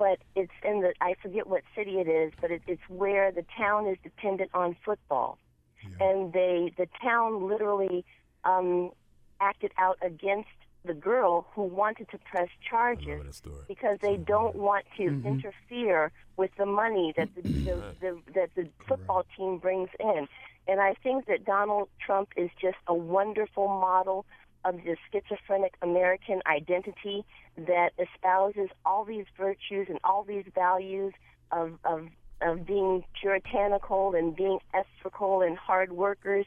but 0.00 0.18
it's 0.34 0.50
in 0.64 0.80
the 0.80 0.94
I 1.02 1.14
forget 1.22 1.46
what 1.46 1.62
city 1.76 1.98
it 1.98 2.08
is, 2.08 2.32
but 2.40 2.50
it, 2.50 2.62
it's 2.66 2.82
where 2.88 3.30
the 3.30 3.44
town 3.56 3.86
is 3.86 3.98
dependent 4.02 4.50
on 4.54 4.74
football, 4.82 5.38
yeah. 5.82 6.08
and 6.08 6.32
they 6.32 6.72
the 6.78 6.88
town 7.02 7.46
literally 7.46 8.04
um, 8.44 8.92
acted 9.40 9.72
out 9.76 9.98
against 10.02 10.48
the 10.86 10.94
girl 10.94 11.46
who 11.54 11.64
wanted 11.64 12.08
to 12.08 12.18
press 12.18 12.48
charges 12.68 13.42
because 13.68 13.98
they 14.00 14.16
don't 14.16 14.56
want 14.56 14.86
to 14.96 15.02
mm-hmm. 15.02 15.26
interfere 15.26 16.10
with 16.38 16.50
the 16.56 16.64
money 16.64 17.12
that 17.18 17.28
the, 17.34 17.42
the, 17.42 17.82
the 18.00 18.18
that 18.34 18.50
the 18.56 18.66
football 18.88 19.26
team 19.36 19.58
brings 19.58 19.90
in. 20.00 20.26
And 20.68 20.80
I 20.80 20.94
think 21.02 21.26
that 21.26 21.44
Donald 21.44 21.88
Trump 22.04 22.30
is 22.36 22.50
just 22.60 22.76
a 22.86 22.94
wonderful 22.94 23.68
model 23.68 24.26
of 24.64 24.76
the 24.84 24.96
schizophrenic 25.10 25.74
American 25.82 26.42
identity 26.46 27.24
that 27.56 27.90
espouses 27.98 28.68
all 28.84 29.04
these 29.04 29.24
virtues 29.36 29.86
and 29.88 29.98
all 30.04 30.22
these 30.22 30.44
values 30.54 31.12
of, 31.50 31.78
of, 31.84 32.08
of 32.42 32.66
being 32.66 33.04
puritanical 33.20 34.14
and 34.14 34.36
being 34.36 34.58
ethical 34.74 35.40
and 35.42 35.56
hard 35.56 35.92
workers 35.92 36.46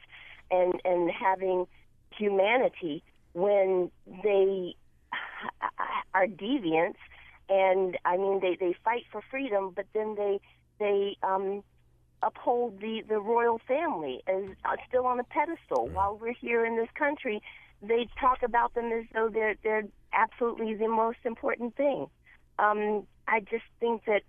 and, 0.50 0.74
and 0.84 1.10
having 1.10 1.66
humanity 2.16 3.02
when 3.32 3.90
they 4.22 4.76
are 6.14 6.26
deviants. 6.26 6.96
And 7.48 7.98
I 8.04 8.16
mean 8.16 8.40
they, 8.40 8.56
they 8.58 8.74
fight 8.84 9.04
for 9.10 9.22
freedom 9.30 9.72
but 9.74 9.86
then 9.92 10.14
they 10.14 10.40
they 10.78 11.16
um 11.22 11.62
uphold 12.24 12.80
the 12.80 13.02
the 13.08 13.20
royal 13.20 13.60
family 13.66 14.22
as 14.26 14.44
uh, 14.64 14.76
still 14.88 15.06
on 15.06 15.20
a 15.20 15.24
pedestal. 15.24 15.88
While 15.88 16.18
we're 16.20 16.32
here 16.32 16.64
in 16.64 16.76
this 16.76 16.88
country 16.94 17.42
they 17.88 18.08
talk 18.20 18.42
about 18.42 18.74
them 18.74 18.92
as 18.92 19.04
though 19.12 19.28
they're 19.28 19.56
they're 19.62 19.84
absolutely 20.12 20.74
the 20.74 20.88
most 20.88 21.18
important 21.24 21.76
thing. 21.76 22.06
Um, 22.58 23.06
I 23.26 23.40
just 23.40 23.64
think 23.80 24.04
that 24.06 24.22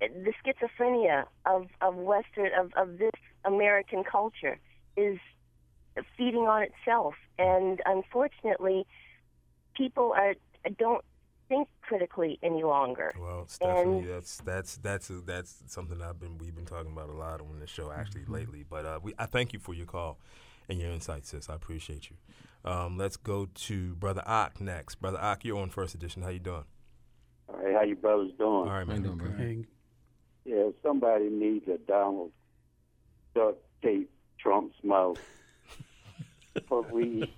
the 0.00 0.32
schizophrenia 0.44 1.24
of 1.46 1.68
of 1.80 1.96
Western 1.96 2.50
of, 2.58 2.72
of 2.76 2.98
this 2.98 3.12
American 3.44 4.04
culture 4.04 4.58
is 4.96 5.18
feeding 6.16 6.46
on 6.46 6.62
itself, 6.62 7.14
and 7.38 7.80
unfortunately, 7.84 8.86
people 9.76 10.12
are 10.16 10.34
don't 10.78 11.04
think 11.52 11.68
critically 11.82 12.38
any 12.42 12.62
longer. 12.62 13.12
Well, 13.18 13.44
Stephanie, 13.46 13.98
and 13.98 14.08
that's 14.08 14.38
that's 14.38 14.76
that's 14.78 15.10
that's 15.26 15.62
something 15.66 16.00
I've 16.00 16.18
been 16.18 16.38
we've 16.38 16.54
been 16.54 16.64
talking 16.64 16.92
about 16.92 17.10
a 17.10 17.12
lot 17.12 17.40
on 17.40 17.60
the 17.60 17.66
show 17.66 17.92
actually 17.92 18.22
mm-hmm. 18.22 18.34
lately. 18.34 18.64
But 18.68 18.86
uh, 18.86 19.00
we, 19.02 19.12
I 19.18 19.26
thank 19.26 19.52
you 19.52 19.58
for 19.58 19.74
your 19.74 19.86
call 19.86 20.18
and 20.68 20.80
your 20.80 20.90
insights, 20.90 21.30
sis. 21.30 21.50
I 21.50 21.54
appreciate 21.54 22.08
you. 22.10 22.16
Um, 22.70 22.96
let's 22.96 23.16
go 23.16 23.48
to 23.54 23.94
Brother 23.96 24.22
Ock 24.24 24.60
next. 24.60 24.96
Brother 24.96 25.18
Ock, 25.20 25.44
you're 25.44 25.60
on 25.60 25.68
First 25.68 25.94
Edition. 25.94 26.22
How 26.22 26.30
you 26.30 26.38
doing? 26.38 26.64
All 27.48 27.56
right, 27.56 27.74
how 27.74 27.82
you 27.82 27.96
brothers 27.96 28.30
doing? 28.38 28.50
All 28.50 28.64
right, 28.64 28.86
man. 28.86 29.02
Doing, 29.02 29.18
bro? 29.18 29.32
Hey. 29.32 29.66
Yeah, 30.44 30.70
somebody 30.82 31.28
needs 31.28 31.68
a 31.68 31.78
Donald 31.78 32.32
duct 33.34 33.62
tape 33.82 34.10
Trump's 34.38 34.76
mouth. 34.82 35.18
but 36.68 36.90
we 36.92 37.30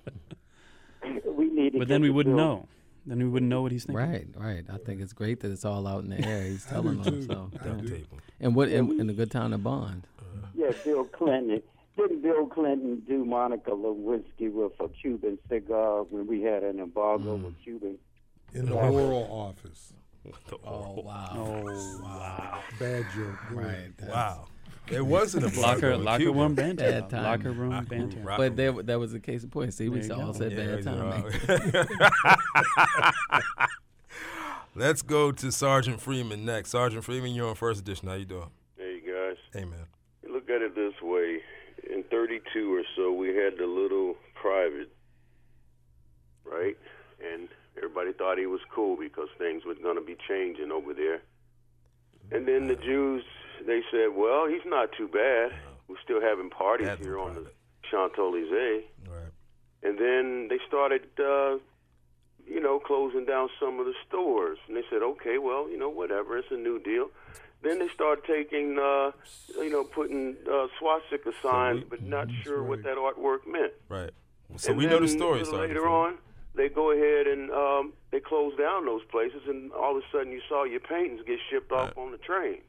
we 1.25 1.49
need 1.49 1.77
But 1.77 1.89
then 1.89 2.01
we 2.01 2.09
wouldn't 2.09 2.35
know. 2.35 2.67
Then 3.05 3.19
we 3.19 3.25
wouldn't 3.25 3.49
know 3.49 3.61
what 3.61 3.71
he's 3.71 3.85
thinking. 3.85 4.09
Right, 4.09 4.27
right. 4.35 4.65
I 4.71 4.77
think 4.77 5.01
it's 5.01 5.13
great 5.13 5.39
that 5.41 5.51
it's 5.51 5.65
all 5.65 5.85
out 5.87 6.03
in 6.03 6.09
the 6.09 6.25
air. 6.25 6.43
He's 6.43 6.65
telling 6.69 7.01
them 7.01 7.25
so. 7.27 7.51
And 8.39 8.55
what? 8.55 8.69
And, 8.69 8.99
and 8.99 9.09
a 9.09 9.13
good 9.13 9.31
time 9.31 9.51
to 9.51 9.57
bond. 9.57 10.07
Uh-huh. 10.19 10.47
Yeah, 10.55 10.71
Bill 10.83 11.05
Clinton 11.05 11.61
didn't 11.97 12.21
Bill 12.21 12.45
Clinton 12.47 13.01
do 13.07 13.23
Monica 13.25 13.71
Lewinsky 13.71 14.51
with 14.51 14.73
a 14.79 14.89
Cuban 14.89 15.37
cigar 15.49 16.03
when 16.03 16.27
we 16.27 16.41
had 16.41 16.63
an 16.63 16.79
embargo 16.79 17.37
mm. 17.37 17.43
with 17.43 17.63
Cuban? 17.63 17.97
In 18.53 18.65
the 18.65 18.73
Oral 18.73 19.27
Office. 19.31 19.93
Oh 20.65 21.01
wow! 21.01 21.29
Oh 21.35 21.99
wow! 22.01 22.59
Bad 22.79 23.05
joke. 23.15 23.35
Go 23.49 23.55
Right. 23.57 23.95
that's- 23.95 24.15
Wow. 24.15 24.47
It 24.91 25.01
wasn't 25.05 25.45
a 25.45 25.59
Locker 25.59 25.97
locker 25.97 26.31
room 26.31 26.53
banter. 26.53 26.83
Bad 27.01 27.09
time. 27.09 27.23
Locker 27.23 27.51
room 27.51 27.71
Locker 27.71 27.95
room 27.95 28.09
banter. 28.09 28.19
rock- 28.21 28.37
But 28.37 28.55
there, 28.55 28.71
that 28.71 28.99
was 28.99 29.11
the 29.11 29.19
case 29.19 29.43
in 29.43 29.49
point. 29.49 29.73
See, 29.73 29.89
we 29.89 29.99
There 29.99 30.15
you 30.17 30.23
all 30.23 30.31
go. 30.31 30.37
said 30.39 30.51
Yeah, 30.51 30.57
bad 30.65 30.75
he's 30.75 30.85
time. 30.85 32.15
Let's 34.75 35.01
go 35.01 35.31
to 35.31 35.51
Sergeant 35.51 36.01
Freeman 36.01 36.43
next. 36.45 36.69
Sergeant 36.69 37.03
Freeman, 37.03 37.33
you're 37.33 37.47
on 37.47 37.55
first 37.55 37.79
edition. 37.79 38.09
How 38.09 38.15
you 38.15 38.25
doing? 38.25 38.49
Hey 38.77 38.99
guys, 38.99 39.37
Hey 39.53 39.63
man. 39.65 39.85
you 40.23 40.33
look 40.33 40.49
at 40.49 40.61
it 40.61 40.75
this 40.75 40.93
way. 41.01 41.39
In 41.91 42.03
32 42.03 42.73
or 42.75 42.83
so, 42.95 43.13
we 43.13 43.29
had 43.29 43.57
the 43.57 43.67
little 43.67 44.15
private, 44.33 44.91
right? 46.43 46.75
And 47.33 47.47
everybody 47.77 48.11
thought 48.11 48.37
he 48.37 48.47
was 48.47 48.59
cool 48.73 48.97
because 48.97 49.29
things 49.37 49.63
were 49.65 49.75
going 49.75 49.95
to 49.95 50.01
be 50.03 50.17
changing 50.27 50.71
over 50.71 50.93
there. 50.93 51.21
And 52.31 52.47
then 52.47 52.67
the 52.67 52.75
Jews, 52.75 53.23
they 53.65 53.81
said, 53.91 54.09
well, 54.15 54.47
he's 54.47 54.65
not 54.65 54.89
too 54.97 55.07
bad. 55.07 55.53
We're 55.87 56.01
still 56.03 56.21
having 56.21 56.49
parties 56.49 56.87
Admiral 56.87 57.27
here 57.27 57.37
on 57.37 57.43
the. 57.43 57.49
Champs-Élysées. 57.91 58.83
Right. 59.07 59.31
And 59.83 59.99
then 59.99 60.47
they 60.49 60.57
started, 60.67 61.03
uh, 61.19 61.57
you 62.47 62.59
know, 62.59 62.79
closing 62.79 63.25
down 63.25 63.49
some 63.59 63.79
of 63.79 63.85
the 63.85 63.93
stores. 64.07 64.57
And 64.67 64.75
they 64.75 64.83
said, 64.89 65.03
okay, 65.03 65.37
well, 65.37 65.69
you 65.69 65.77
know, 65.77 65.89
whatever, 65.89 66.37
it's 66.37 66.47
a 66.51 66.55
new 66.57 66.79
deal. 66.79 67.09
Then 67.61 67.79
they 67.79 67.87
started 67.89 68.23
taking, 68.25 68.79
uh, 68.79 69.11
you 69.57 69.69
know, 69.69 69.83
putting 69.83 70.35
uh, 70.51 70.67
swastika 70.79 71.31
signs, 71.41 71.83
we- 71.83 71.89
but 71.89 72.01
not 72.03 72.27
That's 72.27 72.39
sure 72.39 72.63
what 72.63 72.83
that 72.83 72.97
artwork 72.97 73.45
meant. 73.47 73.73
Right. 73.87 74.11
So 74.57 74.69
And 74.69 74.77
we 74.77 74.85
know 74.87 74.99
the 74.99 75.07
story, 75.07 75.43
Sergeant 75.43 75.61
Later 75.69 75.87
on, 75.87 76.17
they 76.55 76.69
go 76.69 76.91
ahead 76.91 77.27
and 77.27 77.51
um, 77.51 77.93
they 78.11 78.19
close 78.19 78.55
down 78.57 78.85
those 78.85 79.03
places, 79.11 79.41
and 79.47 79.71
all 79.73 79.97
of 79.97 80.03
a 80.03 80.05
sudden 80.11 80.31
you 80.31 80.41
saw 80.47 80.63
your 80.63 80.79
paintings 80.79 81.21
get 81.25 81.39
shipped 81.49 81.71
off 81.71 81.97
on 81.97 82.11
the 82.11 82.17
trains. 82.17 82.63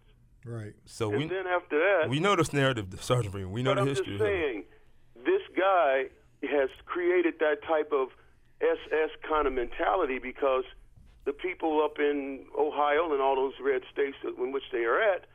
Right. 0.46 0.74
So 0.84 1.10
and 1.10 1.18
we 1.18 1.26
then 1.26 1.46
after 1.46 1.78
that, 1.78 2.08
we 2.08 2.20
know 2.20 2.36
this 2.36 2.52
narrative, 2.52 2.86
Sergeant 3.00 3.32
Freeman. 3.32 3.50
We 3.50 3.62
know 3.62 3.72
but 3.74 3.76
the 3.76 3.80
I'm 3.82 3.88
history. 3.88 4.06
just 4.06 4.20
saying, 4.20 4.64
this 5.24 5.42
guy 5.56 6.04
has 6.48 6.70
created 6.84 7.34
that 7.40 7.62
type 7.66 7.90
of 7.92 8.08
SS 8.60 9.10
kind 9.28 9.46
of 9.46 9.52
mentality 9.52 10.18
because 10.18 10.64
the 11.24 11.32
people 11.32 11.82
up 11.84 11.98
in 11.98 12.46
Ohio 12.56 13.12
and 13.12 13.20
all 13.20 13.34
those 13.34 13.54
red 13.60 13.82
states 13.92 14.16
in 14.24 14.52
which 14.52 14.62
they 14.70 14.84
are 14.84 15.00
at, 15.00 15.26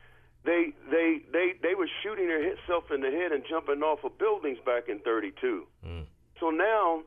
they 0.44 0.72
they 0.90 1.20
they 1.30 1.52
they 1.62 1.74
were 1.74 1.88
shooting 2.02 2.28
themselves 2.28 2.86
in 2.92 3.02
the 3.02 3.10
head 3.10 3.32
and 3.32 3.44
jumping 3.48 3.82
off 3.82 4.02
of 4.04 4.18
buildings 4.18 4.58
back 4.64 4.88
in 4.88 4.98
'32. 5.00 5.66
Mm. 5.86 6.06
So 6.40 6.50
now 6.50 7.02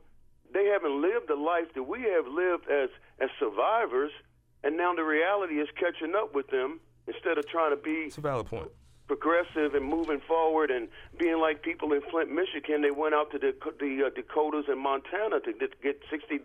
they 0.54 0.66
haven't 0.66 1.02
lived 1.02 1.28
the 1.28 1.34
life 1.34 1.66
that 1.74 1.82
we 1.82 2.02
have 2.02 2.26
lived 2.26 2.70
as 2.70 2.88
as 3.20 3.28
survivors, 3.38 4.12
and 4.62 4.76
now 4.76 4.94
the 4.94 5.02
reality 5.02 5.54
is 5.54 5.68
catching 5.74 6.14
up 6.14 6.34
with 6.34 6.46
them. 6.48 6.80
Instead 7.06 7.38
of 7.38 7.46
trying 7.48 7.70
to 7.70 7.76
be 7.76 8.06
It's 8.06 8.18
a 8.18 8.20
valid 8.20 8.46
point. 8.46 8.68
progressive 9.06 9.74
and 9.74 9.84
moving 9.84 10.20
forward 10.26 10.70
and 10.70 10.88
being 11.18 11.38
like 11.38 11.62
people 11.62 11.92
in 11.92 12.00
Flint, 12.10 12.30
Michigan. 12.32 12.82
They 12.82 12.90
went 12.90 13.14
out 13.14 13.30
to 13.32 13.38
the, 13.38 13.54
the 13.78 14.06
uh, 14.06 14.10
Dakotas 14.14 14.64
and 14.68 14.80
Montana 14.80 15.38
to 15.40 15.52
get, 15.52 15.80
get 15.82 16.00
sixty 16.10 16.38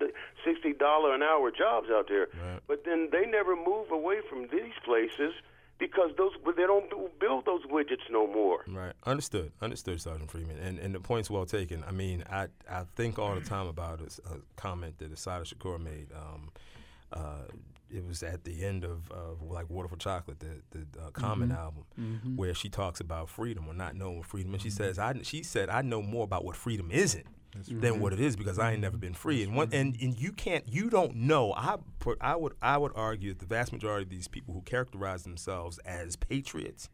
sixty 0.45 0.73
dollar 0.73 1.15
an 1.15 1.23
hour 1.23 1.49
jobs 1.51 1.89
out 1.89 2.07
there. 2.07 2.27
Right. 2.33 2.59
But 2.67 2.85
then 2.85 3.09
they 3.11 3.25
never 3.25 3.55
move 3.55 3.91
away 3.91 4.17
from 4.29 4.41
these 4.51 4.73
places 4.85 5.33
because 5.79 6.11
those 6.15 6.33
they 6.55 6.61
don't 6.67 6.87
build 7.19 7.45
those 7.45 7.63
widgets 7.65 8.05
no 8.11 8.27
more. 8.27 8.63
Right. 8.67 8.93
Understood. 9.07 9.51
Understood, 9.63 9.99
Sergeant 9.99 10.29
Freeman. 10.29 10.59
And 10.59 10.77
and 10.77 10.93
the 10.93 10.99
point's 10.99 11.31
well 11.31 11.47
taken. 11.47 11.83
I 11.87 11.91
mean, 11.91 12.23
I 12.29 12.47
I 12.69 12.83
think 12.95 13.17
all 13.17 13.33
the 13.33 13.41
time 13.41 13.65
about 13.65 13.99
a, 14.01 14.33
a 14.33 14.37
comment 14.57 14.99
that 14.99 15.11
Assata 15.11 15.43
Shakur 15.43 15.79
made. 15.81 16.09
Um, 16.15 16.51
uh, 17.13 17.43
it 17.89 18.05
was 18.05 18.23
at 18.23 18.45
the 18.45 18.63
end 18.63 18.85
of, 18.85 19.11
of 19.11 19.41
like 19.41 19.69
Water 19.69 19.87
for 19.89 19.97
Chocolate, 19.97 20.39
the 20.39 20.61
the 20.71 20.85
uh, 21.01 21.09
Common 21.11 21.51
album, 21.51 21.83
where 22.37 22.53
she 22.53 22.69
talks 22.69 22.99
about 23.01 23.29
freedom 23.29 23.67
or 23.67 23.73
not 23.73 23.95
knowing 23.95 24.23
freedom. 24.23 24.53
And 24.53 24.61
She 24.61 24.69
says, 24.69 24.97
I 24.97 25.13
she 25.23 25.43
said, 25.43 25.69
I 25.69 25.81
know 25.81 26.01
more 26.01 26.23
about 26.23 26.45
what 26.45 26.55
freedom 26.55 26.89
isn't 26.91 27.25
than 27.81 27.99
what 27.99 28.13
it 28.13 28.21
is 28.21 28.37
because 28.37 28.57
I 28.57 28.71
ain't 28.71 28.79
never 28.81 28.97
been 28.97 29.13
free. 29.13 29.43
And 29.43 29.53
one 29.55 29.67
and, 29.73 29.97
and 30.01 30.17
you 30.17 30.31
can't 30.31 30.63
you 30.69 30.89
don't 30.89 31.15
know. 31.15 31.53
I 31.53 31.75
put 31.99 32.17
I 32.21 32.37
would 32.37 32.53
I 32.61 32.77
would 32.77 32.93
argue 32.95 33.33
that 33.33 33.39
the 33.39 33.45
vast 33.45 33.73
majority 33.73 34.03
of 34.03 34.09
these 34.09 34.29
people 34.29 34.53
who 34.53 34.61
characterize 34.61 35.23
themselves 35.23 35.77
as 35.79 36.15
patriots, 36.15 36.87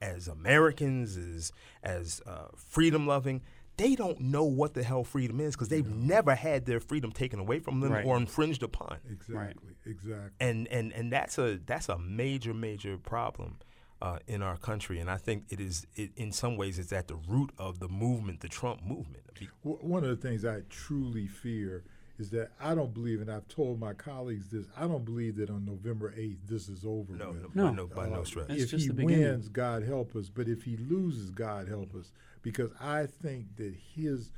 as 0.00 0.28
Americans, 0.28 1.16
as 1.16 1.50
as 1.82 2.22
uh, 2.24 2.46
freedom 2.56 3.04
loving, 3.08 3.42
they 3.76 3.94
don't 3.94 4.20
know 4.20 4.44
what 4.44 4.74
the 4.74 4.82
hell 4.82 5.04
freedom 5.04 5.40
is 5.40 5.54
because 5.54 5.68
they've 5.68 5.86
never 5.88 6.34
had 6.34 6.66
their 6.66 6.80
freedom 6.80 7.12
taken 7.12 7.38
away 7.40 7.58
from 7.60 7.80
them 7.80 7.92
Right. 7.92 8.04
or 8.04 8.16
infringed 8.16 8.62
upon. 8.62 8.98
Exactly. 9.10 9.74
Exactly. 9.86 10.30
And 10.40 10.68
and 10.68 10.92
and 10.92 11.12
that's 11.12 11.38
a 11.38 11.58
that's 11.64 11.88
a 11.88 11.98
major 11.98 12.52
major 12.54 12.96
problem. 12.98 13.58
Uh, 14.02 14.18
in 14.26 14.40
our 14.40 14.56
country, 14.56 14.98
and 14.98 15.10
I 15.10 15.18
think 15.18 15.44
it 15.50 15.60
is, 15.60 15.86
it, 15.94 16.12
in 16.16 16.32
some 16.32 16.56
ways, 16.56 16.78
it's 16.78 16.90
at 16.90 17.06
the 17.06 17.16
root 17.16 17.50
of 17.58 17.80
the 17.80 17.88
movement, 17.88 18.40
the 18.40 18.48
Trump 18.48 18.82
movement. 18.82 19.24
W- 19.62 19.76
One 19.86 20.04
of 20.04 20.08
the 20.08 20.16
things 20.16 20.42
I 20.42 20.62
truly 20.70 21.26
fear 21.26 21.84
is 22.20 22.30
that 22.30 22.50
I 22.60 22.74
don't 22.74 22.92
believe, 22.92 23.20
and 23.20 23.30
I've 23.30 23.48
told 23.48 23.80
my 23.80 23.94
colleagues 23.94 24.48
this, 24.50 24.66
I 24.76 24.82
don't 24.86 25.04
believe 25.04 25.36
that 25.36 25.48
on 25.50 25.64
November 25.64 26.12
8th 26.16 26.36
this 26.46 26.68
is 26.68 26.84
over 26.84 27.14
No, 27.14 27.30
with. 27.32 27.42
no, 27.42 27.48
by 27.48 27.70
No. 27.70 27.70
no, 27.72 27.86
by 27.86 28.08
no 28.08 28.20
uh, 28.20 28.24
stretch. 28.24 28.50
If 28.50 28.70
just 28.70 28.86
he 28.86 28.92
the 28.92 29.04
wins, 29.04 29.48
God 29.48 29.82
help 29.82 30.14
us. 30.14 30.28
But 30.28 30.46
if 30.46 30.62
he 30.62 30.76
loses, 30.76 31.30
God 31.30 31.66
help 31.66 31.94
us. 31.94 32.12
Because 32.42 32.70
I 32.80 33.06
think 33.06 33.56
that 33.56 33.74
his 33.94 34.30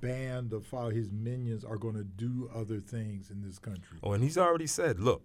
band 0.00 0.52
of 0.52 0.64
follow 0.66 0.90
his 0.90 1.10
minions 1.10 1.64
are 1.64 1.76
going 1.76 1.94
to 1.96 2.04
do 2.04 2.48
other 2.54 2.78
things 2.78 3.30
in 3.30 3.42
this 3.42 3.58
country. 3.58 3.98
Oh, 4.02 4.12
and 4.12 4.22
he's 4.22 4.38
already 4.38 4.66
said, 4.66 5.00
look, 5.00 5.22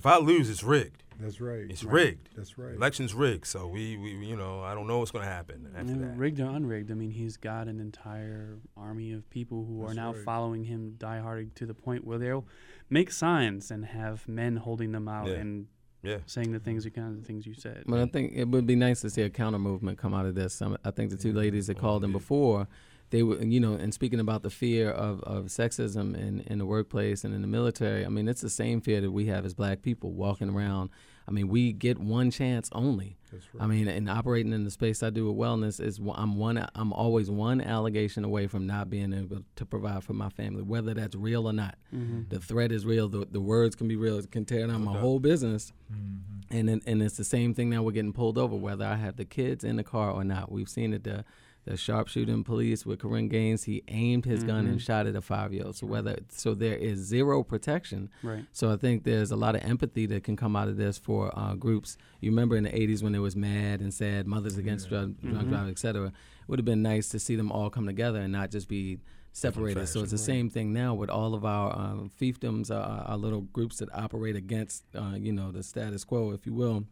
if 0.00 0.06
I 0.06 0.16
lose, 0.16 0.48
it's 0.48 0.62
rigged. 0.62 1.02
That's 1.20 1.38
right. 1.42 1.66
It's 1.68 1.84
Right. 1.84 1.92
rigged. 1.92 2.30
That's 2.34 2.56
right. 2.56 2.74
Election's 2.74 3.12
rigged. 3.12 3.46
So 3.46 3.66
we, 3.68 3.98
we, 3.98 4.12
you 4.26 4.36
know, 4.36 4.62
I 4.62 4.74
don't 4.74 4.86
know 4.86 5.00
what's 5.00 5.10
going 5.10 5.24
to 5.26 5.30
happen 5.30 5.68
after 5.76 5.92
Yeah, 5.92 5.98
that. 6.06 6.16
rigged 6.16 6.40
or 6.40 6.46
unrigged, 6.46 6.90
I 6.90 6.94
mean, 6.94 7.10
he's 7.10 7.36
got 7.36 7.68
an 7.68 7.78
entire 7.78 8.56
army 8.74 9.12
of 9.12 9.28
people 9.28 9.66
who 9.66 9.84
are 9.86 9.92
now 9.92 10.14
right. 10.14 10.24
following 10.24 10.64
him 10.64 10.94
diehard 10.98 11.52
to 11.56 11.66
the 11.66 11.74
point 11.74 12.06
where 12.06 12.16
they'll 12.16 12.46
make 12.88 13.10
signs 13.10 13.70
and 13.70 13.84
have 13.84 14.26
men 14.26 14.56
holding 14.56 14.92
them 14.92 15.08
out 15.08 15.28
Yeah. 15.28 15.34
and 15.34 15.66
Yeah. 16.02 16.20
saying 16.24 16.52
the 16.52 16.58
things 16.58 16.86
you 16.86 16.90
kind 16.90 17.08
of 17.08 17.20
the 17.20 17.26
things 17.26 17.46
you 17.46 17.52
said. 17.52 17.84
But 17.86 18.00
I 18.00 18.06
think 18.06 18.32
it 18.34 18.48
would 18.48 18.66
be 18.66 18.74
nice 18.76 19.02
to 19.02 19.10
see 19.10 19.20
a 19.20 19.28
counter 19.28 19.58
movement 19.58 19.98
come 19.98 20.14
out 20.14 20.24
of 20.24 20.34
this. 20.34 20.62
I 20.62 20.90
think 20.90 21.10
the 21.10 21.18
two 21.18 21.34
ladies 21.34 21.66
that 21.66 21.76
oh, 21.76 21.80
called 21.80 22.02
in 22.04 22.12
before, 22.12 22.66
they 23.10 23.22
were, 23.22 23.42
you 23.42 23.60
know, 23.60 23.74
and 23.74 23.92
speaking 23.92 24.20
about 24.20 24.42
the 24.42 24.50
fear 24.50 24.90
of, 24.90 25.20
of 25.22 25.46
sexism 25.46 26.16
in, 26.16 26.40
in 26.46 26.58
the 26.58 26.66
workplace 26.66 27.24
and 27.24 27.34
in 27.34 27.42
the 27.42 27.48
military, 27.48 28.06
I 28.06 28.08
mean, 28.08 28.28
it's 28.28 28.40
the 28.40 28.50
same 28.50 28.80
fear 28.80 29.00
that 29.00 29.10
we 29.10 29.26
have 29.26 29.44
as 29.44 29.52
black 29.52 29.82
people 29.82 30.12
walking 30.12 30.48
around. 30.48 30.90
I 31.26 31.32
mean, 31.32 31.48
we 31.48 31.72
get 31.72 31.98
one 31.98 32.30
chance 32.30 32.68
only. 32.72 33.16
That's 33.30 33.44
I 33.60 33.66
mean, 33.66 33.86
and 33.86 34.10
operating 34.10 34.52
in 34.52 34.64
the 34.64 34.70
space 34.70 35.02
I 35.02 35.10
do 35.10 35.30
with 35.30 35.36
wellness 35.36 35.80
is 35.80 36.00
I'm 36.14 36.36
one. 36.36 36.66
I'm 36.74 36.92
always 36.92 37.30
one 37.30 37.60
allegation 37.60 38.24
away 38.24 38.48
from 38.48 38.66
not 38.66 38.90
being 38.90 39.12
able 39.12 39.42
to 39.54 39.66
provide 39.66 40.02
for 40.02 40.12
my 40.12 40.28
family, 40.30 40.62
whether 40.62 40.92
that's 40.92 41.14
real 41.14 41.46
or 41.46 41.52
not. 41.52 41.76
Mm-hmm. 41.94 42.22
The 42.30 42.40
threat 42.40 42.72
is 42.72 42.84
real. 42.84 43.08
The, 43.08 43.26
the 43.30 43.40
words 43.40 43.76
can 43.76 43.86
be 43.86 43.94
real. 43.94 44.18
It 44.18 44.32
can 44.32 44.44
tear 44.44 44.66
down 44.66 44.84
my 44.84 44.98
whole 44.98 45.20
business. 45.20 45.72
Mm-hmm. 45.92 46.56
And 46.56 46.82
and 46.84 47.02
it's 47.02 47.16
the 47.16 47.24
same 47.24 47.54
thing 47.54 47.70
now. 47.70 47.82
We're 47.82 47.92
getting 47.92 48.12
pulled 48.12 48.36
over, 48.36 48.56
whether 48.56 48.84
I 48.84 48.96
have 48.96 49.16
the 49.16 49.24
kids 49.24 49.62
in 49.62 49.76
the 49.76 49.84
car 49.84 50.10
or 50.10 50.24
not. 50.24 50.50
We've 50.50 50.68
seen 50.68 50.92
it. 50.92 51.04
The 51.04 51.24
the 51.64 51.76
sharpshooting 51.76 52.44
police 52.44 52.86
with 52.86 53.00
Korryn 53.00 53.28
Gaines, 53.28 53.64
he 53.64 53.82
aimed 53.88 54.24
his 54.24 54.42
gun 54.44 54.66
and 54.66 54.80
shot 54.80 55.06
at 55.06 55.14
a 55.14 55.20
five 55.20 55.52
year 55.52 55.64
old. 55.66 55.76
So 55.76 55.86
whether 55.86 56.18
so 56.28 56.54
there 56.54 56.76
is 56.76 56.98
zero 56.98 57.42
protection. 57.42 58.10
Right. 58.22 58.44
So 58.52 58.72
I 58.72 58.76
think 58.76 59.04
there's 59.04 59.30
a 59.30 59.36
lot 59.36 59.54
of 59.54 59.62
empathy 59.62 60.06
that 60.06 60.24
can 60.24 60.36
come 60.36 60.56
out 60.56 60.68
of 60.68 60.76
this 60.76 60.98
for 60.98 61.30
uh, 61.38 61.54
groups. 61.54 61.98
You 62.20 62.30
remember 62.30 62.56
in 62.56 62.64
the 62.64 62.70
80s 62.70 63.02
when 63.02 63.14
it 63.14 63.18
was 63.18 63.36
mad 63.36 63.80
and 63.80 63.92
sad, 63.92 64.26
Mothers 64.26 64.56
Against 64.56 64.88
Drug, 64.88 65.20
drug 65.20 65.48
Driving, 65.48 65.70
et 65.70 65.78
cetera. 65.78 66.06
It 66.06 66.48
would 66.48 66.58
have 66.58 66.66
been 66.66 66.82
nice 66.82 67.08
to 67.10 67.18
see 67.18 67.36
them 67.36 67.52
all 67.52 67.70
come 67.70 67.86
together 67.86 68.20
and 68.20 68.32
not 68.32 68.50
just 68.50 68.68
be 68.68 68.98
separated. 69.32 69.86
So 69.88 70.00
it's 70.00 70.10
the 70.10 70.18
same 70.18 70.50
thing 70.50 70.72
now 70.72 70.94
with 70.94 71.10
all 71.10 71.34
of 71.34 71.44
our 71.44 71.76
um, 71.76 72.10
fiefdoms, 72.20 72.70
uh, 72.70 73.04
our 73.06 73.16
little 73.16 73.42
groups 73.42 73.78
that 73.78 73.88
operate 73.94 74.36
against, 74.36 74.84
uh, 74.94 75.14
you 75.16 75.32
know, 75.32 75.52
the 75.52 75.62
status 75.62 76.04
quo, 76.04 76.32
if 76.32 76.46
you 76.46 76.54
will. 76.54 76.84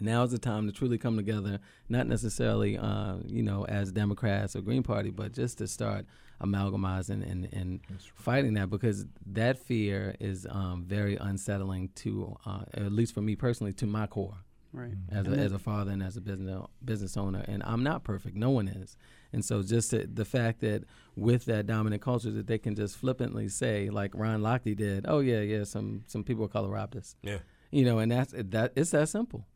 Now's 0.00 0.30
the 0.30 0.38
time 0.38 0.66
to 0.66 0.72
truly 0.72 0.98
come 0.98 1.16
together, 1.16 1.58
not 1.88 2.06
necessarily, 2.06 2.78
uh, 2.78 3.16
you 3.26 3.42
know, 3.42 3.64
as 3.66 3.90
Democrats 3.92 4.54
or 4.54 4.60
Green 4.60 4.82
Party, 4.82 5.10
but 5.10 5.32
just 5.32 5.58
to 5.58 5.66
start 5.66 6.06
amalgamizing 6.40 7.28
and, 7.30 7.48
and 7.52 7.80
fighting 8.14 8.54
that 8.54 8.70
because 8.70 9.06
that 9.26 9.58
fear 9.58 10.14
is 10.20 10.46
um, 10.50 10.84
very 10.86 11.16
unsettling 11.16 11.90
to, 11.96 12.36
uh, 12.46 12.62
at 12.74 12.92
least 12.92 13.14
for 13.14 13.20
me 13.22 13.36
personally, 13.36 13.72
to 13.74 13.86
my 13.86 14.06
core 14.06 14.38
Right. 14.70 14.92
as 15.10 15.26
a, 15.26 15.30
as 15.30 15.52
a 15.52 15.58
father 15.58 15.92
and 15.92 16.02
as 16.02 16.18
a 16.18 16.20
business 16.20 16.62
business 16.84 17.16
owner. 17.16 17.42
And 17.48 17.62
I'm 17.64 17.82
not 17.82 18.04
perfect. 18.04 18.36
No 18.36 18.50
one 18.50 18.68
is. 18.68 18.98
And 19.32 19.42
so 19.42 19.62
just 19.62 19.92
the, 19.92 20.06
the 20.06 20.26
fact 20.26 20.60
that 20.60 20.84
with 21.16 21.46
that 21.46 21.66
dominant 21.66 22.02
culture 22.02 22.30
that 22.30 22.46
they 22.46 22.58
can 22.58 22.74
just 22.74 22.96
flippantly 22.98 23.48
say, 23.48 23.88
like 23.88 24.14
Ryan 24.14 24.42
Lochte 24.42 24.76
did, 24.76 25.06
oh 25.08 25.20
yeah, 25.20 25.40
yeah, 25.40 25.64
some 25.64 26.04
some 26.06 26.22
people 26.22 26.44
of 26.44 26.52
color 26.52 26.68
robbed 26.68 26.96
us. 26.96 27.16
Yeah. 27.22 27.38
You 27.70 27.84
know, 27.86 27.98
and 27.98 28.12
that's 28.12 28.34
that 28.36 28.72
it's 28.76 28.90
that 28.90 29.08
simple. 29.08 29.46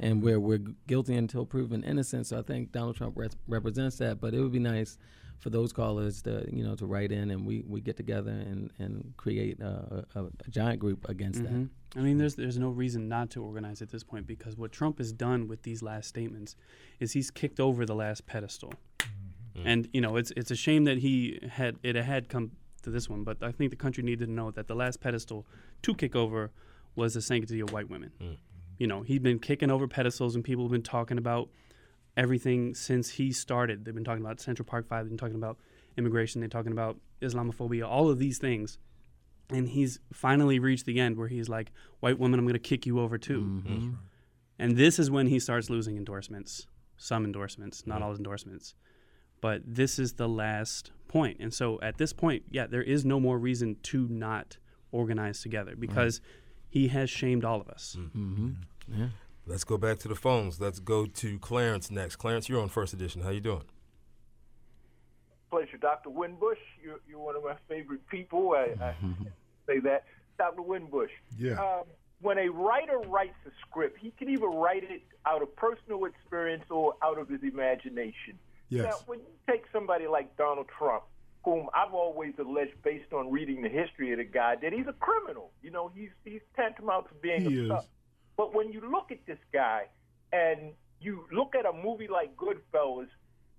And 0.00 0.22
where 0.22 0.38
we're 0.38 0.62
guilty 0.86 1.14
until 1.14 1.44
proven 1.44 1.82
innocent. 1.82 2.26
So 2.26 2.38
I 2.38 2.42
think 2.42 2.72
Donald 2.72 2.96
Trump 2.96 3.14
re- 3.16 3.28
represents 3.48 3.96
that. 3.98 4.20
But 4.20 4.34
it 4.34 4.40
would 4.40 4.52
be 4.52 4.58
nice 4.58 4.98
for 5.38 5.50
those 5.50 5.72
callers 5.72 6.22
to 6.22 6.46
you 6.50 6.64
know 6.64 6.74
to 6.74 6.86
write 6.86 7.12
in 7.12 7.30
and 7.30 7.46
we, 7.46 7.62
we 7.68 7.80
get 7.80 7.96
together 7.96 8.30
and, 8.30 8.70
and 8.78 9.12
create 9.16 9.60
a, 9.60 10.04
a, 10.14 10.24
a 10.24 10.50
giant 10.50 10.80
group 10.80 11.08
against 11.08 11.42
Mm-hmm. 11.42 11.64
I 11.98 12.00
mean, 12.00 12.18
there's 12.18 12.34
there's 12.34 12.58
no 12.58 12.68
reason 12.68 13.08
not 13.08 13.30
to 13.30 13.42
organize 13.42 13.80
at 13.80 13.90
this 13.90 14.02
point 14.02 14.26
because 14.26 14.56
what 14.56 14.72
Trump 14.72 14.98
has 14.98 15.12
done 15.12 15.48
with 15.48 15.62
these 15.62 15.82
last 15.82 16.08
statements 16.08 16.56
is 17.00 17.12
he's 17.12 17.30
kicked 17.30 17.58
over 17.60 17.86
the 17.86 17.94
last 17.94 18.26
pedestal, 18.26 18.72
and 19.64 19.88
you 19.92 20.00
know 20.02 20.16
it's 20.16 20.30
it's 20.36 20.50
a 20.50 20.56
shame 20.56 20.84
that 20.84 20.98
he 20.98 21.38
had 21.50 21.76
it 21.82 21.96
had 21.96 22.28
come 22.28 22.52
to 22.82 22.90
this 22.90 23.08
one, 23.08 23.24
but 23.24 23.42
I 23.42 23.50
think 23.50 23.70
the 23.70 23.76
country 23.76 24.02
needed 24.02 24.26
to 24.26 24.30
know 24.30 24.50
that 24.50 24.68
the 24.68 24.74
last 24.74 25.00
pedestal 25.00 25.46
to 25.82 25.94
kick 25.94 26.14
over 26.14 26.50
was 26.94 27.14
the 27.14 27.22
sanctity 27.22 27.60
of 27.60 27.72
white 27.72 27.88
women. 27.88 28.10
You 28.78 28.86
know, 28.86 29.02
he'd 29.02 29.22
been 29.22 29.38
kicking 29.38 29.70
over 29.70 29.86
pedestals, 29.88 30.34
and 30.34 30.44
people 30.44 30.64
have 30.64 30.72
been 30.72 30.82
talking 30.82 31.18
about 31.18 31.48
everything 32.16 32.74
since 32.74 33.10
he 33.10 33.32
started. 33.32 33.84
They've 33.84 33.94
been 33.94 34.04
talking 34.04 34.24
about 34.24 34.40
Central 34.40 34.66
Park 34.66 34.88
Five. 34.88 35.04
They've 35.04 35.10
been 35.10 35.18
talking 35.18 35.36
about 35.36 35.58
immigration. 35.96 36.40
They're 36.40 36.48
talking 36.48 36.72
about 36.72 36.98
Islamophobia. 37.22 37.86
All 37.88 38.08
of 38.10 38.18
these 38.18 38.38
things 38.38 38.78
and 39.50 39.68
he's 39.68 40.00
finally 40.12 40.58
reached 40.58 40.86
the 40.86 41.00
end 41.00 41.16
where 41.16 41.28
he's 41.28 41.48
like, 41.48 41.72
"White 42.00 42.18
woman, 42.18 42.38
I'm 42.38 42.46
going 42.46 42.54
to 42.54 42.58
kick 42.58 42.86
you 42.86 43.00
over 43.00 43.18
too." 43.18 43.40
Mm-hmm. 43.40 43.90
And 44.58 44.76
this 44.76 44.98
is 44.98 45.10
when 45.10 45.26
he 45.26 45.38
starts 45.38 45.70
losing 45.70 45.96
endorsements, 45.96 46.66
some 46.96 47.24
endorsements, 47.24 47.86
not 47.86 48.02
all 48.02 48.14
endorsements. 48.14 48.74
But 49.40 49.62
this 49.66 49.98
is 49.98 50.14
the 50.14 50.28
last 50.28 50.90
point. 51.08 51.36
point, 51.36 51.36
and 51.40 51.54
so 51.54 51.78
at 51.82 51.98
this 51.98 52.12
point, 52.12 52.44
yeah, 52.50 52.66
there 52.66 52.82
is 52.82 53.04
no 53.04 53.20
more 53.20 53.38
reason 53.38 53.76
to 53.84 54.08
not 54.08 54.56
organize 54.90 55.42
together 55.42 55.76
because 55.76 56.20
he 56.68 56.88
has 56.88 57.10
shamed 57.10 57.44
all 57.44 57.60
of 57.60 57.68
us. 57.68 57.96
Mm-hmm. 57.98 58.50
Yeah. 58.88 59.08
Let's 59.46 59.64
go 59.64 59.78
back 59.78 59.98
to 60.00 60.08
the 60.08 60.16
phones. 60.16 60.60
Let's 60.60 60.80
go 60.80 61.06
to 61.06 61.38
Clarence 61.38 61.90
next. 61.90 62.16
Clarence, 62.16 62.48
you're 62.48 62.60
on 62.60 62.68
First 62.68 62.92
Edition. 62.92 63.22
How 63.22 63.30
you 63.30 63.40
doing? 63.40 63.62
pleasure. 65.56 65.76
Dr. 65.78 66.10
Winbush, 66.10 66.58
you're, 66.82 67.00
you're 67.08 67.18
one 67.18 67.36
of 67.36 67.44
my 67.44 67.56
favorite 67.68 68.06
people. 68.08 68.52
I, 68.52 68.74
I 68.82 68.94
say 69.66 69.78
that. 69.80 70.04
Dr. 70.38 70.62
Winbush. 70.62 71.10
Yeah. 71.38 71.52
Um, 71.52 71.84
when 72.20 72.38
a 72.38 72.48
writer 72.48 72.98
writes 72.98 73.36
a 73.46 73.50
script, 73.66 73.98
he 74.00 74.10
can 74.18 74.28
either 74.28 74.46
write 74.46 74.84
it 74.84 75.02
out 75.26 75.42
of 75.42 75.54
personal 75.56 76.04
experience 76.06 76.64
or 76.70 76.94
out 77.02 77.18
of 77.18 77.28
his 77.28 77.42
imagination. 77.42 78.38
Yes. 78.68 78.84
Now, 78.84 78.96
when 79.06 79.20
you 79.20 79.26
take 79.48 79.64
somebody 79.72 80.06
like 80.06 80.36
Donald 80.36 80.66
Trump, 80.76 81.04
whom 81.46 81.68
I've 81.72 81.94
always 81.94 82.34
alleged, 82.40 82.82
based 82.82 83.12
on 83.12 83.30
reading 83.30 83.62
the 83.62 83.68
history 83.68 84.10
of 84.10 84.18
the 84.18 84.24
guy, 84.24 84.56
that 84.60 84.72
he's 84.72 84.88
a 84.88 84.92
criminal. 84.94 85.52
You 85.62 85.70
know, 85.70 85.92
he's 85.94 86.10
he's 86.24 86.40
tantamount 86.56 87.06
to 87.08 87.14
being 87.14 87.48
He 87.48 87.60
a 87.60 87.62
is. 87.62 87.68
thug. 87.68 87.84
But 88.36 88.52
when 88.52 88.72
you 88.72 88.80
look 88.90 89.12
at 89.12 89.24
this 89.26 89.38
guy 89.52 89.84
and 90.32 90.72
you 91.00 91.24
look 91.32 91.54
at 91.54 91.64
a 91.64 91.72
movie 91.72 92.08
like 92.08 92.36
Goodfellas, 92.36 93.06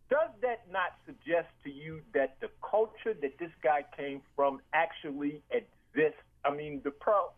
does 0.10 0.30
that 0.42 0.70
not 0.70 1.00
suggest 1.06 1.48
to 1.64 1.72
you 1.72 2.02
that 2.14 2.36
the 2.42 2.50
culture 2.62 3.14
that 3.22 3.40
this 3.40 3.52
guy 3.64 3.86
came 3.96 4.22
from 4.36 4.60
actually 4.74 5.42
exists? 5.50 6.20
I 6.44 6.54
mean, 6.54 6.82
the 6.84 6.92
pro 6.92 7.32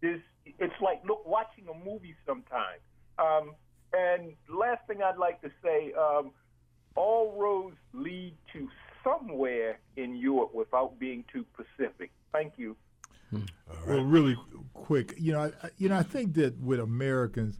this 0.00 0.20
it's 0.58 0.80
like 0.80 1.02
look 1.06 1.26
watching 1.26 1.66
a 1.68 1.84
movie 1.84 2.16
sometimes. 2.26 2.80
Um, 3.18 3.54
and 3.92 4.32
last 4.48 4.86
thing 4.86 5.02
I'd 5.02 5.18
like 5.18 5.42
to 5.42 5.50
say, 5.62 5.92
um, 5.92 6.30
all 6.96 7.36
roads 7.38 7.76
lead 7.92 8.34
to 8.54 8.68
somewhere 9.04 9.78
in 9.96 10.16
Europe 10.16 10.54
without 10.54 10.98
being 10.98 11.24
too 11.32 11.44
specific. 11.54 12.10
Thank 12.32 12.54
you. 12.56 12.76
Hmm. 13.30 13.42
Well, 13.86 14.04
really 14.04 14.36
quick, 14.74 15.14
you 15.18 15.32
know, 15.32 15.52
I- 15.62 15.70
you 15.78 15.88
know, 15.88 15.96
I 15.96 16.02
think 16.02 16.34
that 16.34 16.58
with 16.58 16.80
Americans, 16.80 17.58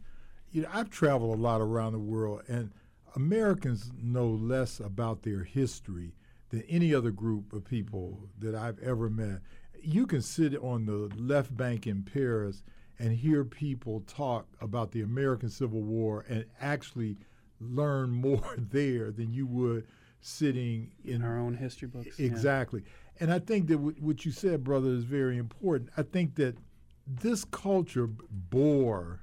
you 0.51 0.61
know, 0.61 0.69
I've 0.71 0.89
traveled 0.89 1.37
a 1.37 1.41
lot 1.41 1.61
around 1.61 1.93
the 1.93 1.99
world, 1.99 2.43
and 2.47 2.71
Americans 3.15 3.91
know 4.01 4.27
less 4.29 4.79
about 4.79 5.23
their 5.23 5.43
history 5.43 6.13
than 6.49 6.61
any 6.63 6.93
other 6.93 7.11
group 7.11 7.53
of 7.53 7.65
people 7.65 8.29
that 8.39 8.53
I've 8.55 8.79
ever 8.79 9.09
met. 9.09 9.41
You 9.81 10.05
can 10.05 10.21
sit 10.21 10.55
on 10.57 10.85
the 10.85 11.09
left 11.15 11.55
bank 11.57 11.87
in 11.87 12.03
Paris 12.03 12.63
and 12.99 13.11
hear 13.11 13.43
people 13.43 14.01
talk 14.01 14.47
about 14.61 14.91
the 14.91 15.01
American 15.01 15.49
Civil 15.49 15.81
War 15.81 16.23
and 16.29 16.45
actually 16.61 17.17
learn 17.59 18.11
more 18.27 18.55
there 18.57 19.11
than 19.11 19.33
you 19.33 19.47
would 19.47 19.87
sitting 20.25 20.91
in 21.03 21.21
Our 21.23 21.37
own 21.37 21.55
history 21.55 21.87
books. 21.87 22.17
yeah. 22.17 22.25
Exactly. 22.27 22.83
And 23.19 23.31
I 23.31 23.39
think 23.39 23.67
that 23.67 23.77
what 23.77 23.99
what 24.01 24.25
you 24.25 24.31
said, 24.31 24.63
brother, 24.63 24.89
is 24.89 25.03
very 25.03 25.37
important. 25.37 25.89
I 25.97 26.01
think 26.03 26.35
that 26.35 26.57
this 27.05 27.43
culture 27.45 28.07
bore, 28.07 29.19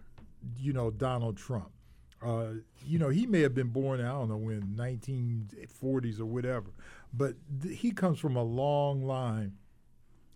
you 0.58 0.72
know, 0.72 0.90
Donald 0.90 1.36
Trump. 1.36 1.70
Uh, 2.22 2.48
you 2.86 2.98
know, 2.98 3.08
he 3.08 3.26
may 3.26 3.40
have 3.40 3.54
been 3.54 3.68
born, 3.68 3.98
I 4.00 4.08
don't 4.08 4.28
know 4.28 4.36
when, 4.36 4.62
1940s 4.76 6.20
or 6.20 6.26
whatever, 6.26 6.70
but 7.14 7.34
th- 7.62 7.78
he 7.78 7.92
comes 7.92 8.18
from 8.18 8.36
a 8.36 8.42
long 8.42 9.02
line 9.02 9.54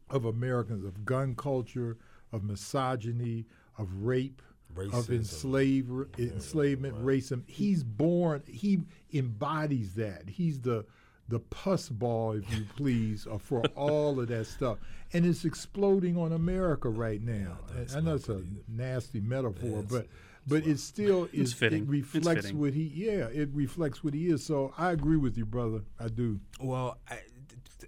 of 0.08 0.24
Americans, 0.24 0.82
of 0.84 1.04
gun 1.04 1.34
culture, 1.34 1.98
of 2.32 2.42
misogyny, 2.42 3.46
of 3.78 4.02
rape, 4.02 4.40
of 4.76 4.76
Racism. 4.86 5.10
enslaver, 5.16 6.08
enslavement, 6.18 6.96
racism. 7.04 7.42
He's 7.46 7.84
born. 7.84 8.42
He 8.46 8.80
embodies 9.14 9.94
that. 9.94 10.28
He's 10.28 10.60
the 10.60 10.84
the 11.28 11.40
pus 11.40 11.88
ball, 11.88 12.32
if 12.32 12.50
you 12.54 12.66
please, 12.76 13.26
uh, 13.26 13.38
for 13.38 13.62
all 13.74 14.20
of 14.20 14.28
that 14.28 14.46
stuff, 14.46 14.78
and 15.12 15.24
it's 15.24 15.44
exploding 15.44 16.18
on 16.18 16.32
America 16.32 16.88
right 16.88 17.22
now. 17.22 17.58
And 17.74 17.90
I 17.96 18.00
know 18.00 18.16
it's 18.16 18.28
a 18.28 18.42
nasty 18.68 19.20
metaphor, 19.20 19.82
but 19.88 20.06
but 20.46 20.66
it 20.66 20.78
still 20.78 21.28
is. 21.32 21.60
It 21.62 21.86
reflects 21.86 22.52
what 22.52 22.74
he. 22.74 22.82
Yeah, 22.94 23.28
it 23.32 23.48
reflects 23.52 24.04
what 24.04 24.14
he 24.14 24.28
is. 24.28 24.44
So 24.44 24.74
I 24.76 24.90
agree 24.90 25.16
with 25.16 25.38
you, 25.38 25.46
brother. 25.46 25.82
I 25.98 26.08
do. 26.08 26.40
Well, 26.60 26.98
I, 27.08 27.20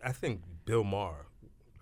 I 0.02 0.12
think 0.12 0.40
Bill 0.64 0.84
Maher, 0.84 1.26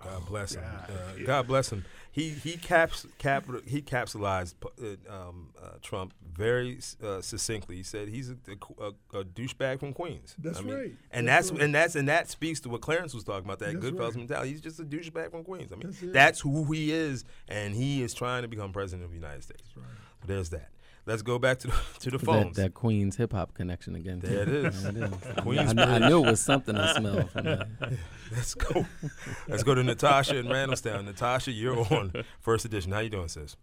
God 0.02 0.12
Oh, 0.16 0.24
bless 0.26 0.54
him. 0.54 0.64
Uh, 0.64 1.24
God 1.24 1.46
bless 1.46 1.70
him. 1.70 1.84
He 2.14 2.28
he 2.28 2.56
caps 2.56 3.06
cap 3.18 3.44
he 3.66 3.82
capsulized 3.82 4.54
uh, 4.62 5.12
um, 5.12 5.48
uh, 5.60 5.70
Trump 5.82 6.14
very 6.32 6.78
uh, 7.02 7.20
succinctly. 7.20 7.74
He 7.74 7.82
said 7.82 8.06
he's 8.06 8.30
a, 8.30 8.36
a, 8.80 9.18
a 9.18 9.24
douchebag 9.24 9.80
from 9.80 9.92
Queens. 9.92 10.36
That's 10.38 10.60
I 10.60 10.62
mean, 10.62 10.74
right. 10.74 10.92
And 11.10 11.26
That's 11.26 11.48
that's, 11.48 11.58
right. 11.58 11.64
and 11.64 11.74
that's 11.74 11.96
and 11.96 12.06
that 12.06 12.30
speaks 12.30 12.60
to 12.60 12.68
what 12.68 12.82
Clarence 12.82 13.14
was 13.14 13.24
talking 13.24 13.44
about. 13.44 13.58
That 13.58 13.80
That's 13.80 13.84
Goodfellas 13.86 14.10
right. 14.10 14.16
mentality. 14.18 14.50
He's 14.50 14.60
just 14.60 14.78
a 14.78 14.84
douchebag 14.84 15.32
from 15.32 15.42
Queens. 15.42 15.72
I 15.72 15.74
mean, 15.74 15.88
That's 15.88 16.12
that's, 16.12 16.40
who 16.40 16.70
he 16.72 16.92
is, 16.92 17.24
and 17.48 17.74
he 17.74 18.00
is 18.00 18.14
trying 18.14 18.42
to 18.42 18.48
become 18.48 18.72
president 18.72 19.04
of 19.04 19.10
the 19.10 19.16
United 19.18 19.42
States. 19.42 19.68
right. 19.76 19.84
There's 20.24 20.50
that. 20.50 20.68
Let's 21.06 21.22
go 21.22 21.38
back 21.38 21.58
to 21.60 21.66
the, 21.68 21.74
to 22.00 22.10
the 22.10 22.18
That, 22.18 22.24
phones. 22.26 22.56
that 22.56 22.72
Queen's 22.74 23.16
hip 23.16 23.32
hop 23.32 23.52
connection 23.54 23.94
again. 23.94 24.20
too. 24.20 24.26
There 24.28 24.42
it 24.42 24.48
is. 24.48 24.82
There 24.82 24.90
it 24.92 24.96
is. 24.96 25.12
I, 25.36 25.40
Queens 25.42 25.70
I, 25.70 25.74
kn- 25.74 26.02
I 26.02 26.08
knew 26.08 26.24
it 26.24 26.30
was 26.30 26.40
something 26.40 26.76
I 26.76 26.94
smelled 26.96 27.30
from 27.30 27.44
that. 27.44 27.68
Let's 28.32 28.54
go. 28.54 28.86
Let's 29.48 29.62
go 29.62 29.74
to 29.74 29.82
Natasha 29.82 30.36
in 30.38 30.46
Randallstown. 30.46 31.04
Natasha, 31.04 31.52
you're 31.52 31.78
on 31.92 32.12
First 32.40 32.64
Edition. 32.64 32.92
How 32.92 33.00
you 33.00 33.10
doing, 33.10 33.28
sis? 33.28 33.56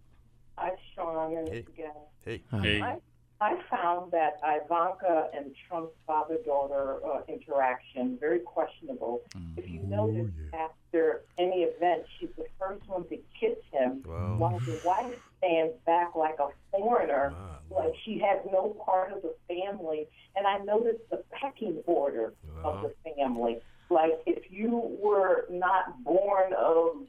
Hi, 0.57 0.71
Sean 0.95 1.35
and 1.35 1.47
Hey. 1.49 1.59
again. 1.59 1.91
Hey. 2.23 2.43
Hey. 2.61 2.81
I, 2.81 2.97
I 3.41 3.59
found 3.71 4.11
that 4.11 4.33
Ivanka 4.45 5.29
and 5.35 5.55
Trump's 5.67 5.95
father-daughter 6.05 6.99
uh, 7.03 7.21
interaction 7.27 8.17
very 8.19 8.37
questionable. 8.39 9.21
If 9.57 9.67
you 9.67 9.79
notice, 9.79 10.29
after 10.53 11.23
any 11.39 11.63
event, 11.63 12.03
she's 12.19 12.29
the 12.37 12.45
first 12.59 12.87
one 12.87 13.07
to 13.09 13.17
kiss 13.39 13.57
him, 13.71 14.03
Wow. 14.05 14.35
while 14.37 14.59
the 14.59 14.79
wife 14.85 15.19
stands 15.41 15.73
back 15.85 16.15
like 16.15 16.37
a 16.39 16.49
foreigner, 16.71 17.33
Wow. 17.69 17.83
like 17.83 17.93
she 18.05 18.19
has 18.19 18.39
no 18.51 18.69
part 18.85 19.11
of 19.11 19.21
the 19.23 19.33
family. 19.47 20.07
And 20.35 20.45
I 20.47 20.59
noticed 20.59 21.01
the 21.09 21.23
pecking 21.31 21.81
order 21.85 22.33
of 22.63 22.81
the 22.83 22.93
family. 23.15 23.59
Like 23.89 24.21
if 24.25 24.51
you 24.51 24.97
were 25.01 25.45
not 25.49 26.01
born 26.03 26.53
of 26.53 27.07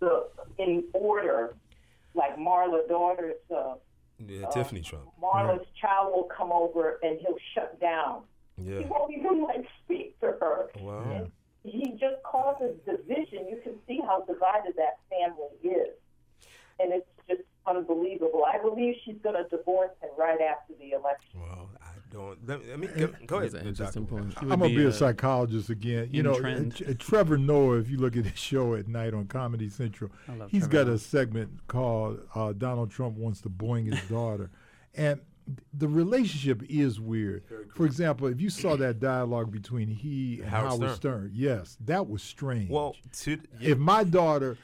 the 0.00 0.28
in 0.58 0.84
order, 0.92 1.54
like 2.14 2.36
Marla 2.36 2.86
daughter's 2.88 3.36
uh, 3.54 3.74
Yeah, 4.18 4.46
Uh, 4.46 4.50
Tiffany 4.52 4.82
Trump. 4.82 5.08
Marla's 5.20 5.66
child 5.80 6.12
will 6.14 6.24
come 6.36 6.52
over 6.52 6.98
and 7.02 7.18
he'll 7.20 7.38
shut 7.54 7.80
down. 7.80 8.22
He 8.56 8.84
won't 8.84 9.12
even 9.12 9.42
like 9.42 9.64
speak 9.84 10.20
to 10.20 10.26
her. 10.40 10.68
Wow. 10.80 11.26
He 11.64 11.92
just 11.98 12.22
causes 12.24 12.76
division. 12.84 13.48
You 13.48 13.58
can 13.64 13.74
see 13.88 13.98
how 14.04 14.20
divided 14.22 14.74
that 14.76 14.98
family 15.10 15.54
is. 15.64 15.94
And 16.78 16.92
it's 16.92 17.06
just 17.28 17.42
unbelievable. 17.66 18.44
I 18.46 18.58
believe 18.58 18.96
she's 19.04 19.16
going 19.22 19.36
to 19.36 19.48
divorce 19.48 19.90
him 20.00 20.10
right 20.18 20.40
after 20.40 20.74
the 20.78 20.92
election. 20.92 21.40
Well, 21.40 21.70
I 21.82 21.90
don't. 22.10 22.46
Let 22.46 22.60
me, 22.60 22.66
let 22.68 22.80
me 22.80 22.86
go, 22.88 23.08
go 23.26 23.38
ahead. 23.38 23.54
an 23.54 23.68
interesting 23.68 24.06
point. 24.06 24.34
I'm 24.36 24.48
gonna 24.48 24.68
be, 24.68 24.76
be, 24.76 24.84
a 24.84 24.88
uh, 24.88 24.92
psychologist 24.92 25.70
again. 25.70 26.08
You 26.12 26.22
know, 26.22 26.38
trend. 26.38 26.82
uh, 26.86 26.92
Trevor 26.98 27.38
Noah. 27.38 27.78
If 27.78 27.90
you 27.90 27.98
look 27.98 28.16
at 28.16 28.26
his 28.26 28.38
show 28.38 28.74
at 28.74 28.88
night 28.88 29.14
on 29.14 29.26
Comedy 29.26 29.68
Central, 29.68 30.10
I 30.28 30.34
love 30.34 30.50
he's 30.50 30.62
Trevor 30.62 30.72
got 30.72 30.86
Noah. 30.86 30.96
a 30.96 30.98
segment 30.98 31.66
called 31.68 32.20
uh, 32.34 32.52
"Donald 32.52 32.90
Trump 32.90 33.16
wants 33.16 33.40
to 33.42 33.48
boing 33.48 33.92
his 33.92 34.02
daughter," 34.08 34.50
and 34.94 35.20
the 35.74 35.88
relationship 35.88 36.62
is 36.68 37.00
weird. 37.00 37.44
For 37.74 37.86
example, 37.86 38.28
if 38.28 38.40
you 38.40 38.50
saw 38.50 38.76
that 38.76 39.00
dialogue 39.00 39.50
between 39.50 39.88
he 39.88 40.40
and 40.40 40.50
Howard 40.50 40.68
Howard, 40.68 40.96
Stern. 40.96 40.96
Stern. 40.96 41.30
yes, 41.34 41.76
that 41.84 42.08
was 42.08 42.22
strange. 42.22 42.70
Well, 42.70 42.96
to, 43.20 43.38
if 43.60 43.78
my 43.78 44.04
daughter, 44.04 44.56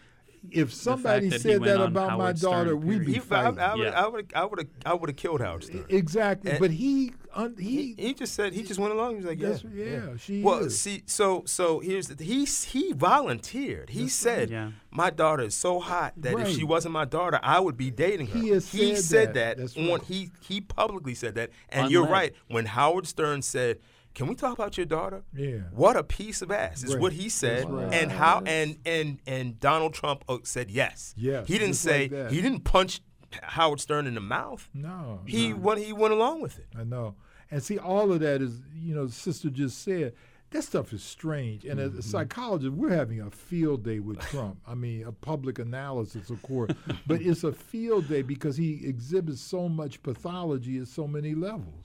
if 0.52 0.72
somebody 0.72 1.28
that 1.28 1.40
said 1.40 1.60
went 1.60 1.64
that 1.64 1.80
on 1.80 1.88
about 1.88 2.16
my 2.18 2.24
Howard 2.24 2.38
Stern, 2.38 2.50
daughter, 2.52 2.76
we'd 2.76 3.04
be 3.04 3.12
He, 3.14 3.18
I, 3.18 3.20
fighting. 3.20 3.58
I 3.60 3.74
would, 3.74 3.82
Yeah. 3.84 3.90
I 4.02 4.06
would, 4.06 4.06
I 4.06 4.08
would, 4.08 4.32
I 4.34 4.44
would 4.44 4.58
have, 4.58 4.68
I 4.86 4.94
would 4.94 5.08
have 5.10 5.16
killed 5.16 5.40
Howard 5.40 5.64
Stern. 5.64 5.84
exactly. 5.88 6.50
And- 6.52 6.60
but 6.60 6.70
he, 6.70 7.12
un, 7.34 7.54
He, 7.58 7.94
he, 7.94 8.06
he 8.08 8.14
just 8.14 8.34
said 8.34 8.52
he 8.54 8.62
just 8.62 8.80
went 8.80 8.92
along. 8.94 9.10
He 9.10 9.16
was 9.16 9.26
like, 9.26 9.38
yeah, 9.40 9.48
That's- 9.50 9.72
yeah, 9.74 10.16
she 10.18 10.42
Well, 10.42 10.58
is. 10.64 10.78
see, 10.80 11.02
so 11.06 11.42
so 11.46 11.80
here's 11.80 12.08
the, 12.08 12.22
he 12.24 12.44
he 12.44 12.92
volunteered. 12.92 13.90
He 13.90 14.08
said, 14.08 14.50
Yeah. 14.50 14.70
my 14.90 15.10
daughter 15.10 15.42
is 15.44 15.54
so 15.54 15.80
hot 15.80 16.14
that 16.18 16.38
if 16.38 16.48
she 16.50 16.64
wasn't 16.64 16.92
my 16.92 17.04
daughter, 17.04 17.38
I 17.42 17.60
would 17.60 17.76
be 17.76 17.90
dating 17.90 18.28
her. 18.28 18.38
He 18.38 18.48
has 18.50 18.70
he 18.72 18.94
said 18.96 19.04
said 19.04 19.28
that. 19.28 19.34
that, 19.34 19.58
That's 19.58 19.76
on 19.76 19.88
right. 19.88 20.02
he 20.04 20.30
he 20.40 20.60
publicly 20.60 21.14
said 21.14 21.34
that, 21.36 21.50
and 21.68 21.90
you're 21.90 22.06
right. 22.06 22.32
When 22.48 22.66
Howard 22.66 23.06
Stern 23.06 23.42
said. 23.42 23.78
Can 24.18 24.26
we 24.26 24.34
talk 24.34 24.52
about 24.52 24.76
your 24.76 24.84
daughter? 24.86 25.22
Yeah. 25.34 25.58
What 25.70 25.96
a 25.96 26.02
piece 26.02 26.42
of 26.42 26.50
ass 26.50 26.82
is 26.82 26.94
Right. 26.94 27.00
what 27.00 27.12
he 27.12 27.28
said, 27.28 27.70
right. 27.70 27.92
and 27.94 28.10
how 28.10 28.42
and 28.44 28.76
and 28.84 29.20
and 29.26 29.58
Donald 29.60 29.94
Trump 29.94 30.24
uh, 30.28 30.38
said 30.42 30.70
yes. 30.70 31.14
Yes, 31.16 31.46
He 31.46 31.56
didn't 31.56 31.76
say 31.76 32.08
like 32.08 32.30
he 32.32 32.42
didn't 32.42 32.64
punch 32.64 33.00
Howard 33.42 33.80
Stern 33.80 34.06
in 34.08 34.14
the 34.14 34.20
mouth. 34.20 34.68
no, 34.74 35.20
He 35.26 35.50
no. 35.50 35.56
went 35.56 35.80
he 35.80 35.92
went 35.92 36.12
along 36.12 36.40
with 36.42 36.58
it. 36.58 36.66
I 36.76 36.82
know. 36.84 37.14
And 37.50 37.62
see, 37.62 37.78
all 37.78 38.12
of 38.12 38.20
that 38.20 38.42
is, 38.42 38.60
you 38.74 38.94
know, 38.94 39.06
the 39.06 39.12
sister 39.12 39.48
just 39.50 39.82
said, 39.82 40.12
that 40.50 40.62
stuff 40.62 40.92
is 40.92 41.02
strange. 41.02 41.64
And 41.64 41.78
Mm-hmm. 41.78 41.98
as 41.98 42.04
a 42.06 42.08
psychologist, 42.08 42.72
we're 42.72 42.90
having 42.94 43.20
a 43.20 43.30
field 43.30 43.84
day 43.84 44.00
with 44.00 44.18
Trump. 44.20 44.58
I 44.66 44.74
mean, 44.74 45.04
a 45.06 45.12
public 45.12 45.58
analysis, 45.58 46.28
of 46.30 46.42
course, 46.42 46.72
but 47.06 47.22
it's 47.22 47.44
a 47.44 47.52
field 47.52 48.08
day 48.08 48.22
because 48.22 48.56
he 48.56 48.80
exhibits 48.86 49.40
so 49.40 49.68
much 49.68 50.02
pathology 50.02 50.78
at 50.78 50.88
so 50.88 51.06
many 51.06 51.34
levels. 51.34 51.84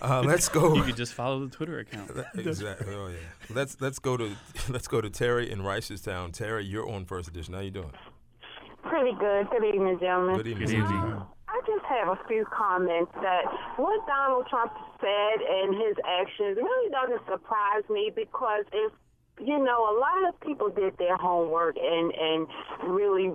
Uh, 0.00 0.22
let's 0.24 0.48
go. 0.48 0.74
You 0.80 0.82
could 0.82 0.96
just 0.96 1.14
follow 1.14 1.44
the 1.44 1.54
Twitter 1.54 1.78
account. 1.78 2.10
Exactly. 2.36 2.94
Oh 2.94 3.08
yeah. 3.08 3.16
Let's 3.54 3.80
let's 3.80 3.98
go 3.98 4.16
to 4.16 4.32
let's 4.68 4.88
go 4.88 5.00
to 5.00 5.10
Terry 5.10 5.50
in 5.50 5.60
Reisterstown. 5.60 6.32
Terry, 6.32 6.64
you're 6.64 6.88
on 6.88 7.04
First 7.04 7.28
Edition. 7.28 7.54
How 7.54 7.60
you 7.60 7.70
doing? 7.70 7.92
Pretty 8.82 9.12
good. 9.18 9.48
Good 9.50 9.64
evening, 9.64 9.98
gentlemen. 10.00 10.36
Good 10.36 10.46
evening. 10.46 10.66
Good 10.68 10.74
evening. 10.76 11.22
I 11.48 11.60
just 11.66 11.84
have 11.84 12.08
a 12.08 12.18
few 12.28 12.46
comments 12.46 13.12
that 13.20 13.42
what 13.76 14.06
Donald 14.06 14.46
Trump 14.48 14.72
said 15.00 15.36
and 15.42 15.74
his 15.74 15.96
actions 16.06 16.56
really 16.56 16.90
doesn't 16.90 17.20
surprise 17.26 17.82
me 17.90 18.10
because 18.14 18.64
if 18.72 18.92
you 19.42 19.58
know, 19.58 19.88
a 19.88 19.94
lot 19.98 20.28
of 20.28 20.38
people 20.40 20.68
did 20.68 20.96
their 20.98 21.16
homework 21.16 21.76
and 21.76 22.12
and 22.14 22.46
really 22.88 23.32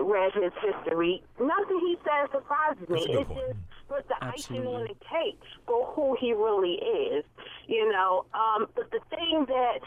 read 0.00 0.32
his 0.34 0.52
history. 0.62 1.22
Nothing 1.40 1.78
he 1.80 1.96
said 2.04 2.30
surprises 2.32 2.88
me. 2.88 2.94
That's 2.94 3.04
a 3.04 3.08
good 3.08 3.18
It's 3.20 3.28
point. 3.28 3.40
just 3.48 3.58
was 3.92 4.04
the 4.08 4.24
icing 4.24 4.66
on 4.66 4.82
the 4.82 4.96
cake 5.04 5.38
for 5.66 5.86
who 5.92 6.16
he 6.18 6.32
really 6.32 6.74
is. 6.74 7.24
You 7.66 7.92
know, 7.92 8.24
um, 8.34 8.66
but 8.74 8.90
the 8.90 9.00
thing 9.10 9.44
that 9.48 9.80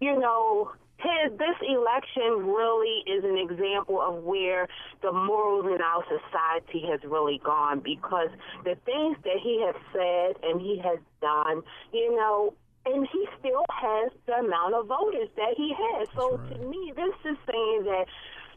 you 0.00 0.18
know 0.18 0.72
his 0.98 1.32
this 1.38 1.56
election 1.66 2.46
really 2.46 3.02
is 3.06 3.24
an 3.24 3.38
example 3.38 4.00
of 4.00 4.22
where 4.22 4.68
the 5.02 5.12
morals 5.12 5.66
in 5.66 5.80
our 5.82 6.04
society 6.06 6.86
has 6.88 7.00
really 7.04 7.40
gone 7.44 7.80
because 7.80 8.28
the 8.64 8.76
things 8.84 9.16
that 9.24 9.38
he 9.42 9.62
has 9.64 9.74
said 9.92 10.36
and 10.42 10.60
he 10.60 10.78
has 10.78 10.98
done, 11.20 11.62
you 11.92 12.16
know, 12.16 12.54
and 12.84 13.06
he 13.12 13.26
still 13.38 13.64
has 13.70 14.10
the 14.26 14.34
amount 14.34 14.74
of 14.74 14.86
voters 14.86 15.28
that 15.36 15.54
he 15.56 15.74
has. 15.74 16.08
So 16.16 16.36
to 16.36 16.58
me, 16.66 16.92
this 16.94 17.14
is 17.24 17.38
saying 17.50 17.84
that 17.84 18.06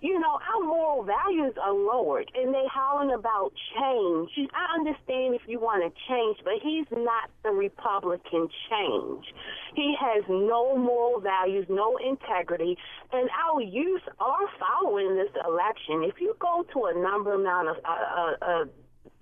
you 0.05 0.19
know, 0.19 0.37
our 0.37 0.63
moral 0.63 1.03
values 1.03 1.55
are 1.59 1.73
lowered 1.73 2.29
and 2.35 2.53
they 2.53 2.65
hollering 2.71 3.11
about 3.11 3.51
change. 3.73 4.29
I 4.53 4.77
understand 4.77 5.33
if 5.33 5.41
you 5.47 5.59
want 5.59 5.81
to 5.81 5.89
change, 6.07 6.37
but 6.43 6.61
he's 6.61 6.85
not 6.91 7.31
the 7.41 7.49
Republican 7.49 8.47
change. 8.69 9.25
He 9.73 9.95
has 9.99 10.23
no 10.29 10.77
moral 10.77 11.21
values, 11.21 11.65
no 11.69 11.97
integrity, 11.97 12.77
and 13.11 13.27
our 13.33 13.61
youth 13.61 14.03
are 14.19 14.45
following 14.59 15.15
this 15.15 15.33
election. 15.43 16.03
If 16.03 16.21
you 16.21 16.35
go 16.39 16.63
to 16.73 16.85
a 16.85 17.01
number 17.01 17.33
amount 17.33 17.69
of 17.69 17.77
uh, 17.83 17.89
uh, 17.89 18.45
uh, 18.45 18.65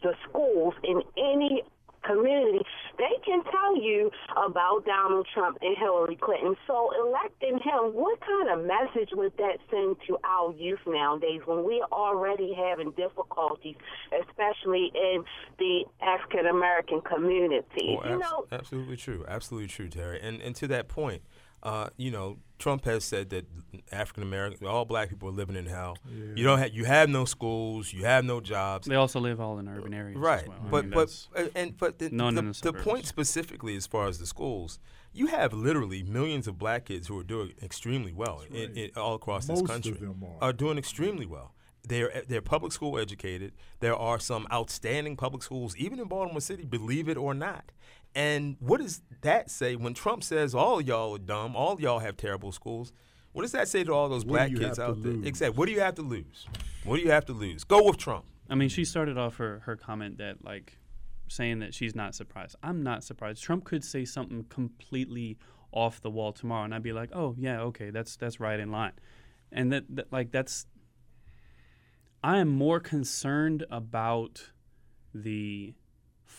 the 0.01 0.13
schools 0.27 0.73
in 0.83 1.01
any 1.17 1.63
community, 2.03 2.59
they 2.97 3.15
can 3.25 3.43
tell 3.45 3.75
you 3.75 4.11
about 4.37 4.85
Donald 4.85 5.27
Trump 5.33 5.57
and 5.61 5.75
Hillary 5.77 6.17
Clinton. 6.17 6.55
So 6.67 6.89
electing 6.99 7.59
him, 7.59 7.93
what 7.93 8.19
kind 8.21 8.49
of 8.49 8.65
message 8.65 9.09
would 9.13 9.35
that 9.37 9.57
send 9.69 9.97
to 10.07 10.17
our 10.23 10.53
youth 10.53 10.79
nowadays 10.85 11.41
when 11.45 11.63
we're 11.63 11.85
already 11.91 12.53
having 12.53 12.91
difficulties, 12.91 13.75
especially 14.27 14.91
in 14.93 15.23
the 15.59 15.85
African 16.01 16.45
American 16.47 17.01
community? 17.01 17.97
Oh, 18.03 18.09
you 18.09 18.17
know, 18.19 18.45
absolutely 18.51 18.97
true. 18.97 19.25
Absolutely 19.27 19.69
true, 19.69 19.89
Terry. 19.89 20.19
And 20.21 20.41
and 20.41 20.55
to 20.57 20.67
that 20.67 20.87
point, 20.87 21.23
uh, 21.63 21.87
you 21.97 22.11
know, 22.11 22.37
Trump 22.59 22.85
has 22.85 23.03
said 23.03 23.29
that 23.31 23.45
African 23.91 24.23
American, 24.23 24.67
all 24.67 24.85
black 24.85 25.09
people 25.09 25.29
are 25.29 25.33
living 25.33 25.55
in 25.55 25.65
hell. 25.65 25.97
You 26.35 26.43
don't 26.43 26.59
have, 26.59 26.73
you 26.73 26.85
have 26.85 27.09
no 27.09 27.25
schools, 27.25 27.91
you 27.91 28.05
have 28.05 28.23
no 28.25 28.41
jobs. 28.41 28.87
They 28.87 28.95
also 28.95 29.19
live 29.19 29.39
all 29.39 29.59
in 29.59 29.67
urban 29.67 29.93
areas. 29.93 30.17
Right, 30.17 30.43
As 30.43 30.49
well. 30.49 30.57
I 30.65 30.69
but 30.69 30.85
mean, 30.85 30.93
but 30.93 31.27
uh, 31.35 31.47
and 31.55 31.77
but 31.77 31.99
the, 31.99 32.09
the, 32.09 32.31
the 32.31 32.71
the 32.71 32.73
point 32.73 33.05
specifically 33.05 33.75
as 33.75 33.87
far 33.87 34.07
as 34.07 34.19
the 34.19 34.25
schools, 34.25 34.79
you 35.13 35.27
have 35.27 35.53
literally 35.53 36.03
millions 36.03 36.47
of 36.47 36.57
black 36.57 36.85
kids 36.85 37.07
who 37.07 37.17
are 37.17 37.23
doing 37.23 37.53
extremely 37.61 38.11
well 38.13 38.41
in, 38.51 38.77
in, 38.77 38.91
all 38.95 39.15
across 39.15 39.47
Most 39.47 39.61
this 39.61 39.61
of 39.63 39.67
country. 39.69 39.91
them 39.93 40.23
are. 40.41 40.53
doing 40.53 40.77
extremely 40.77 41.25
well. 41.25 41.53
They're 41.85 42.23
they're 42.27 42.41
public 42.41 42.71
school 42.71 42.97
educated. 42.97 43.53
There 43.79 43.95
are 43.95 44.19
some 44.19 44.47
outstanding 44.51 45.17
public 45.17 45.43
schools, 45.43 45.75
even 45.75 45.99
in 45.99 46.07
Baltimore 46.07 46.39
City, 46.41 46.65
believe 46.65 47.09
it 47.09 47.17
or 47.17 47.33
not. 47.33 47.71
And 48.15 48.57
what 48.59 48.79
does 48.79 49.01
that 49.21 49.49
say 49.49 49.75
when 49.75 49.93
Trump 49.93 50.23
says 50.23 50.53
all 50.53 50.79
y'all 50.79 51.15
are 51.15 51.19
dumb, 51.19 51.55
all 51.55 51.79
y'all 51.81 51.99
have 51.99 52.15
terrible 52.17 52.51
schools? 52.51 52.93
What 53.31 53.41
does 53.41 53.51
that 53.53 53.67
say 53.67 53.83
to 53.83 53.91
all 53.91 54.09
those 54.09 54.25
What 54.25 54.33
black 54.33 54.49
kids 54.55 54.77
out 54.77 55.01
there? 55.01 55.13
lose? 55.13 55.25
Exactly. 55.25 55.57
What 55.57 55.65
do 55.65 55.71
you 55.71 55.79
have 55.79 55.95
to 55.95 56.03
lose? 56.03 56.45
What 56.83 56.97
do 56.97 57.01
you 57.01 57.09
have 57.11 57.25
to 57.25 57.33
lose? 57.33 57.63
Go 57.63 57.83
with 57.83 57.97
Trump. 57.97 58.25
I 58.49 58.55
mean, 58.55 58.69
she 58.69 58.85
started 58.85 59.17
off 59.17 59.37
her, 59.37 59.61
her 59.65 59.75
comment 59.75 60.19
that 60.19 60.45
like 60.45 60.77
saying 61.27 61.59
that 61.59 61.73
she's 61.73 61.95
not 61.95 62.13
surprised. 62.13 62.55
I'm 62.61 62.83
not 62.83 63.03
surprised. 63.03 63.41
Trump 63.41 63.63
could 63.63 63.83
say 63.83 64.05
something 64.05 64.45
completely 64.49 65.37
off 65.71 66.01
the 66.01 66.11
wall 66.11 66.31
tomorrow, 66.31 66.65
and 66.65 66.75
I'd 66.75 66.83
be 66.83 66.93
like, 66.93 67.09
oh 67.13 67.35
yeah, 67.37 67.61
okay, 67.61 67.89
that's 67.89 68.15
that's 68.15 68.39
right 68.39 68.59
in 68.59 68.71
line, 68.71 68.93
and 69.51 69.71
that, 69.73 69.83
that 69.89 70.13
like 70.13 70.31
that's. 70.31 70.67
I 72.23 72.37
am 72.37 72.47
more 72.47 72.79
concerned 72.79 73.65
about 73.69 74.51
the 75.13 75.73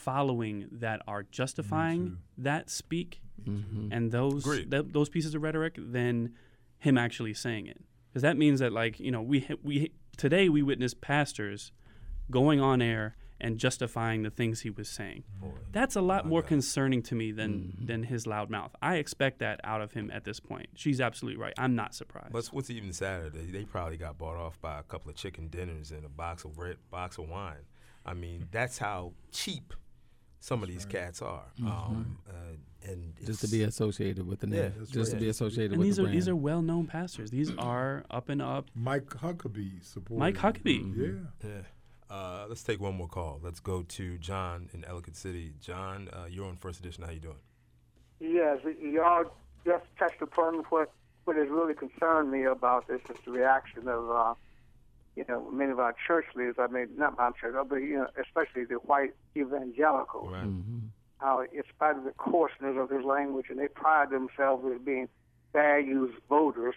following 0.05 0.69
that 0.71 1.01
are 1.09 1.23
justifying 1.23 2.19
that 2.37 2.69
speak 2.69 3.23
mm-hmm. 3.43 3.93
and 3.93 4.13
those 4.13 4.45
th- 4.45 4.69
those 4.71 5.09
pieces 5.09 5.35
of 5.35 5.43
rhetoric 5.43 5.77
than 5.79 6.35
him 6.79 6.99
actually 6.99 7.35
saying 7.35 7.67
it. 7.67 7.81
Because 8.11 8.23
that 8.23 8.37
means 8.37 8.61
that 8.61 8.73
like 8.73 9.01
you 9.01 9.11
know 9.11 9.23
we 9.23 9.49
we 9.63 9.93
today 10.17 10.49
we 10.49 10.63
witness 10.63 10.95
pastors 10.95 11.73
going 12.31 12.61
on 12.61 12.83
air 12.83 13.17
and 13.41 13.59
justifying 13.59 14.23
the 14.23 14.31
things 14.31 14.61
he 14.61 14.71
was 14.71 14.89
saying? 14.89 15.25
That's 15.73 15.97
a 15.97 16.01
lot 16.01 16.27
more 16.27 16.43
concerning 16.43 17.03
to 17.05 17.15
me 17.15 17.33
than 17.33 17.53
mm-hmm. 17.53 17.87
than 17.87 18.03
his 18.05 18.27
loud 18.27 18.51
mouth. 18.51 18.75
I 18.81 18.97
expect 18.97 19.41
that 19.41 19.61
out 19.65 19.81
of 19.81 19.93
him 19.93 20.11
at 20.13 20.25
this 20.25 20.41
point. 20.41 20.69
She's 20.75 21.01
absolutely 21.01 21.41
right. 21.41 21.55
I'm 21.59 21.75
not 21.75 21.95
surprised. 21.95 22.33
But 22.33 22.47
what's 22.47 22.71
even 22.71 22.93
sadder, 22.93 23.31
they, 23.31 23.45
they 23.45 23.65
probably 23.65 23.97
got 23.97 24.19
bought 24.19 24.37
off 24.37 24.61
by 24.61 24.79
a 24.79 24.83
couple 24.83 25.11
of 25.11 25.17
chicken 25.17 25.49
dinners 25.49 25.91
and 25.91 26.05
a 26.05 26.09
box 26.09 26.45
of 26.45 26.55
bread, 26.55 26.77
box 26.91 27.19
of 27.19 27.29
wine. 27.29 27.67
I 28.07 28.15
mean, 28.15 28.49
that's 28.51 28.79
how 28.79 29.13
cheap 29.33 29.73
some 30.45 30.63
of 30.63 30.69
these 30.69 30.85
cats 30.85 31.23
are. 31.23 31.45
Um, 31.65 32.19
uh, 32.29 32.33
and 32.91 33.15
just 33.25 33.41
to 33.41 33.49
be 33.49 33.63
associated 33.63 34.27
with 34.27 34.41
the 34.41 34.47
name, 34.47 34.75
that's 34.77 34.91
just 34.91 35.13
to 35.13 35.17
be 35.17 35.31
associated 35.31 35.73
and 35.73 35.79
with 35.79 35.89
these 35.89 35.97
the 35.97 36.03
are 36.03 36.05
brand. 36.05 36.17
these 36.19 36.29
are 36.29 36.37
well-known 36.37 36.87
pastors 36.87 37.31
these 37.31 37.51
are 37.57 38.05
up 38.11 38.29
and 38.29 38.43
up 38.43 38.67
Mike 38.75 39.07
Huckabee 39.07 39.83
supported. 39.83 40.21
Mike 40.21 40.35
Huckabee. 40.37 40.93
Yeah. 40.95 41.49
Yeah. 41.49 41.63
Uh, 42.15 42.45
let's 42.47 42.63
take 42.63 42.79
one 42.79 42.95
more 42.95 43.09
call. 43.09 43.41
Let's 43.43 43.59
go 43.59 43.85
to 43.85 44.19
John 44.19 44.69
in 44.75 44.85
Ellicott 44.85 45.17
City. 45.17 45.55
John, 45.61 46.09
uh, 46.13 46.27
you're 46.29 46.47
on 46.47 46.57
First 46.57 46.79
Edition. 46.81 47.05
How 47.05 47.11
you 47.11 47.21
doing? 47.21 47.41
Yes, 48.21 48.59
y'all 48.83 49.25
just 49.65 49.85
touched 49.99 50.21
upon 50.21 50.57
what 50.69 50.93
what 51.25 51.37
has 51.37 51.49
really 51.49 51.73
concerned 51.73 52.31
me 52.31 52.45
about 52.45 52.87
this 52.87 53.01
is 53.09 53.17
the 53.25 53.31
reaction 53.33 53.89
of 53.89 54.11
uh, 54.11 54.35
you 55.17 55.25
know 55.29 55.51
many 55.51 55.73
of 55.73 55.79
our 55.79 55.95
church 56.07 56.27
leaders. 56.35 56.57
I 56.59 56.67
mean, 56.67 56.89
not 56.97 57.17
my 57.17 57.31
church, 57.41 57.55
but 57.69 57.77
you 57.77 57.97
know, 57.97 58.09
especially 58.21 58.65
the 58.65 58.77
white 58.77 59.15
evangelicals. 59.37 60.33
Right. 60.33 60.49
How, 61.19 61.41
in 61.41 61.63
spite 61.75 61.97
of 61.97 62.05
the 62.05 62.11
coarseness 62.11 62.77
of 62.77 62.91
his 62.91 63.05
language, 63.05 63.47
and 63.49 63.59
they 63.59 63.69
pride 63.69 64.11
themselves 64.11 64.65
as 64.75 64.81
being 64.85 65.09
values 65.53 66.13
voters, 66.29 66.75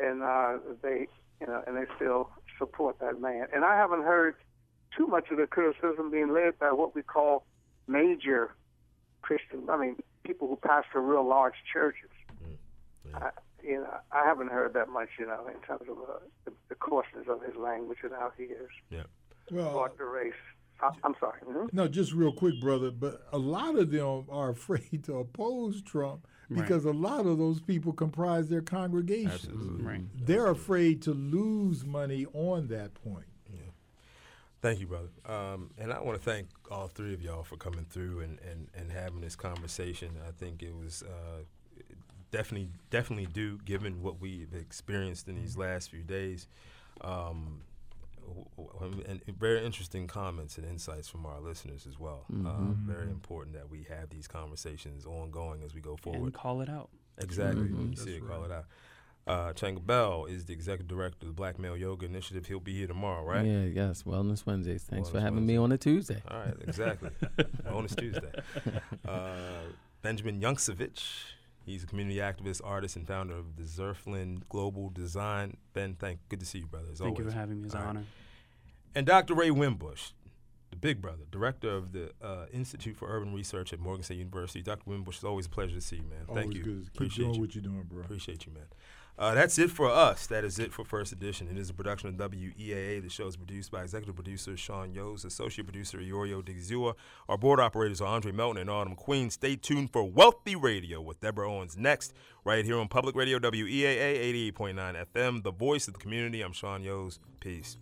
and 0.00 0.22
uh, 0.22 0.58
they 0.82 1.08
you 1.40 1.46
know, 1.46 1.62
and 1.66 1.76
they 1.76 1.84
still 1.96 2.30
support 2.58 2.98
that 3.00 3.20
man. 3.20 3.46
And 3.52 3.64
I 3.64 3.76
haven't 3.76 4.02
heard 4.02 4.36
too 4.96 5.06
much 5.06 5.30
of 5.30 5.38
the 5.38 5.46
criticism 5.46 6.10
being 6.10 6.32
led 6.32 6.58
by 6.58 6.72
what 6.72 6.94
we 6.94 7.02
call 7.02 7.44
major 7.86 8.54
Christian. 9.22 9.68
I 9.68 9.76
mean, 9.76 9.96
people 10.22 10.48
who 10.48 10.56
pastor 10.56 11.00
real 11.00 11.26
large 11.26 11.54
churches. 11.72 12.10
I, 13.14 13.30
you 13.66 13.80
know, 13.80 13.96
I 14.12 14.24
haven't 14.24 14.50
heard 14.50 14.74
that 14.74 14.88
much, 14.88 15.08
you 15.18 15.26
know, 15.26 15.46
in 15.46 15.60
terms 15.60 15.88
of 15.88 15.98
uh, 15.98 16.18
the, 16.44 16.52
the 16.68 16.74
coarseness 16.74 17.26
of 17.28 17.42
his 17.42 17.56
language 17.56 17.98
and 18.02 18.12
how 18.12 18.32
he 18.36 18.44
is. 18.44 18.70
Yeah. 18.90 19.04
Well, 19.50 19.72
fought 19.72 19.98
the 19.98 20.04
race. 20.04 20.32
I, 20.80 20.90
am 21.04 21.14
sorry. 21.20 21.40
Mm-hmm. 21.46 21.66
No, 21.72 21.88
just 21.88 22.12
real 22.12 22.32
quick, 22.32 22.60
brother. 22.60 22.90
But 22.90 23.26
a 23.32 23.38
lot 23.38 23.76
of 23.76 23.90
them 23.90 24.26
are 24.30 24.50
afraid 24.50 25.04
to 25.04 25.18
oppose 25.18 25.82
Trump 25.82 26.26
because 26.50 26.84
right. 26.84 26.94
a 26.94 26.98
lot 26.98 27.26
of 27.26 27.38
those 27.38 27.60
people 27.60 27.92
comprise 27.92 28.48
their 28.48 28.62
congregations. 28.62 29.44
Absolutely. 29.44 29.84
Right. 29.84 30.00
They're 30.14 30.48
afraid 30.48 31.02
to 31.02 31.12
lose 31.12 31.84
money 31.84 32.26
on 32.34 32.68
that 32.68 32.94
point. 32.94 33.26
Yeah. 33.50 33.60
Thank 34.60 34.80
you, 34.80 34.86
brother. 34.86 35.08
Um, 35.26 35.70
and 35.78 35.92
I 35.92 36.00
want 36.00 36.22
to 36.22 36.30
thank 36.30 36.48
all 36.70 36.88
three 36.88 37.14
of 37.14 37.22
y'all 37.22 37.44
for 37.44 37.56
coming 37.56 37.86
through 37.88 38.20
and, 38.20 38.38
and, 38.50 38.68
and 38.74 38.92
having 38.92 39.20
this 39.20 39.36
conversation. 39.36 40.10
I 40.26 40.32
think 40.32 40.62
it 40.62 40.74
was 40.74 41.02
uh, 41.02 41.44
definitely 42.34 42.68
definitely 42.90 43.26
due, 43.26 43.58
given 43.64 44.02
what 44.02 44.20
we've 44.20 44.52
experienced 44.54 45.28
in 45.28 45.36
these 45.36 45.56
last 45.56 45.90
few 45.90 46.02
days. 46.02 46.48
Um, 47.00 47.60
and 49.06 49.22
very 49.38 49.64
interesting 49.64 50.06
comments 50.06 50.56
and 50.56 50.66
insights 50.66 51.08
from 51.08 51.26
our 51.26 51.40
listeners 51.40 51.86
as 51.86 51.98
well. 51.98 52.24
Uh, 52.30 52.34
mm-hmm. 52.34 52.90
Uh, 52.90 52.92
very 52.92 53.10
important 53.10 53.54
that 53.54 53.70
we 53.70 53.86
have 53.88 54.08
these 54.10 54.26
conversations 54.26 55.06
ongoing 55.06 55.62
as 55.62 55.74
we 55.74 55.80
go 55.80 55.96
forward. 55.96 56.22
And 56.22 56.34
call 56.34 56.60
it 56.62 56.68
out. 56.68 56.88
Exactly. 57.18 57.64
Mm-hmm. 57.64 57.90
You 57.90 57.96
see 57.96 58.16
it, 58.16 58.22
right. 58.22 58.30
call 58.32 58.44
it 58.44 58.50
out. 58.50 58.64
Uh, 59.26 59.52
Changa 59.52 59.84
Bell 59.84 60.24
is 60.24 60.46
the 60.46 60.52
executive 60.52 60.88
director 60.88 61.18
of 61.22 61.28
the 61.28 61.34
Black 61.34 61.58
Male 61.58 61.76
Yoga 61.76 62.06
Initiative. 62.06 62.46
He'll 62.46 62.60
be 62.60 62.74
here 62.74 62.86
tomorrow, 62.86 63.24
right? 63.24 63.44
Yeah, 63.44 63.64
yes. 63.64 64.02
Wellness 64.02 64.44
Wednesdays. 64.46 64.82
Thanks 64.82 65.08
Wellness 65.08 65.12
for 65.12 65.20
having 65.20 65.36
Wednesday. 65.36 65.52
me 65.52 65.58
on 65.58 65.72
a 65.72 65.78
Tuesday. 65.78 66.22
All 66.30 66.38
right, 66.38 66.54
exactly. 66.66 67.10
Bonus 67.70 67.94
Tuesday. 67.94 68.32
Uh, 69.06 69.28
Benjamin 70.02 70.40
Jancewicz. 70.40 71.02
He's 71.64 71.82
a 71.82 71.86
community 71.86 72.18
activist, 72.18 72.60
artist, 72.62 72.96
and 72.96 73.06
founder 73.06 73.34
of 73.34 73.56
the 73.56 73.62
Zerflin 73.62 74.42
Global 74.48 74.90
Design. 74.90 75.56
Ben, 75.72 75.94
thank 75.98 76.18
you. 76.18 76.24
good 76.28 76.40
to 76.40 76.46
see 76.46 76.58
you, 76.58 76.66
brother. 76.66 76.88
As 76.92 76.98
thank 76.98 77.10
always. 77.10 77.24
you 77.24 77.30
for 77.30 77.36
having 77.36 77.60
me. 77.60 77.66
It's 77.66 77.74
an 77.74 77.82
honor. 77.82 78.04
And 78.94 79.06
Dr. 79.06 79.34
Ray 79.34 79.50
Winbush, 79.50 80.12
the 80.70 80.76
big 80.76 81.00
brother, 81.00 81.24
director 81.30 81.70
of 81.70 81.92
the 81.92 82.12
uh, 82.22 82.46
Institute 82.52 82.96
for 82.96 83.08
Urban 83.08 83.32
Research 83.34 83.72
at 83.72 83.80
Morgan 83.80 84.04
State 84.04 84.18
University. 84.18 84.62
Dr. 84.62 84.90
Winbush, 84.90 85.16
it's 85.16 85.24
always 85.24 85.46
a 85.46 85.50
pleasure 85.50 85.74
to 85.74 85.80
see 85.80 85.96
you, 85.96 86.02
man. 86.02 86.24
Always 86.28 86.44
Thank 86.44 86.54
you. 86.56 86.62
Good. 86.62 86.82
Keep 86.82 86.94
Appreciate 86.94 87.24
doing 87.24 87.34
you. 87.34 87.40
what 87.40 87.54
you're 87.54 87.62
doing, 87.64 87.82
bro. 87.88 88.02
Appreciate 88.02 88.46
you, 88.46 88.52
man. 88.52 88.66
Uh, 89.16 89.32
that's 89.32 89.58
it 89.58 89.70
for 89.70 89.88
us. 89.88 90.26
That 90.26 90.44
is 90.44 90.58
it 90.58 90.72
for 90.72 90.84
First 90.84 91.12
Edition. 91.12 91.46
It 91.48 91.56
is 91.56 91.70
a 91.70 91.74
production 91.74 92.08
of 92.08 92.16
WEAA. 92.16 93.00
The 93.00 93.08
show 93.08 93.28
is 93.28 93.36
produced 93.36 93.70
by 93.70 93.82
executive 93.82 94.16
producer 94.16 94.56
Sean 94.56 94.92
Yoes, 94.92 95.24
associate 95.24 95.66
producer 95.66 95.98
Iorio 95.98 96.42
Digzua. 96.42 96.94
Our 97.28 97.38
board 97.38 97.60
operators 97.60 98.00
are 98.00 98.08
Andre 98.08 98.32
Melton 98.32 98.60
and 98.62 98.70
Autumn 98.70 98.96
Queen. 98.96 99.30
Stay 99.30 99.54
tuned 99.54 99.92
for 99.92 100.02
Wealthy 100.02 100.56
Radio 100.56 101.00
with 101.00 101.20
Deborah 101.20 101.48
Owens 101.50 101.76
next, 101.76 102.12
right 102.44 102.64
here 102.64 102.78
on 102.78 102.88
Public 102.88 103.14
Radio 103.14 103.38
WEAA 103.38 104.52
88.9 104.52 105.06
FM, 105.14 105.42
the 105.44 105.52
voice 105.52 105.86
of 105.86 105.94
the 105.94 106.00
community. 106.00 106.40
I'm 106.42 106.52
Sean 106.52 106.82
Yoes. 106.82 107.20
Peace. 107.38 107.76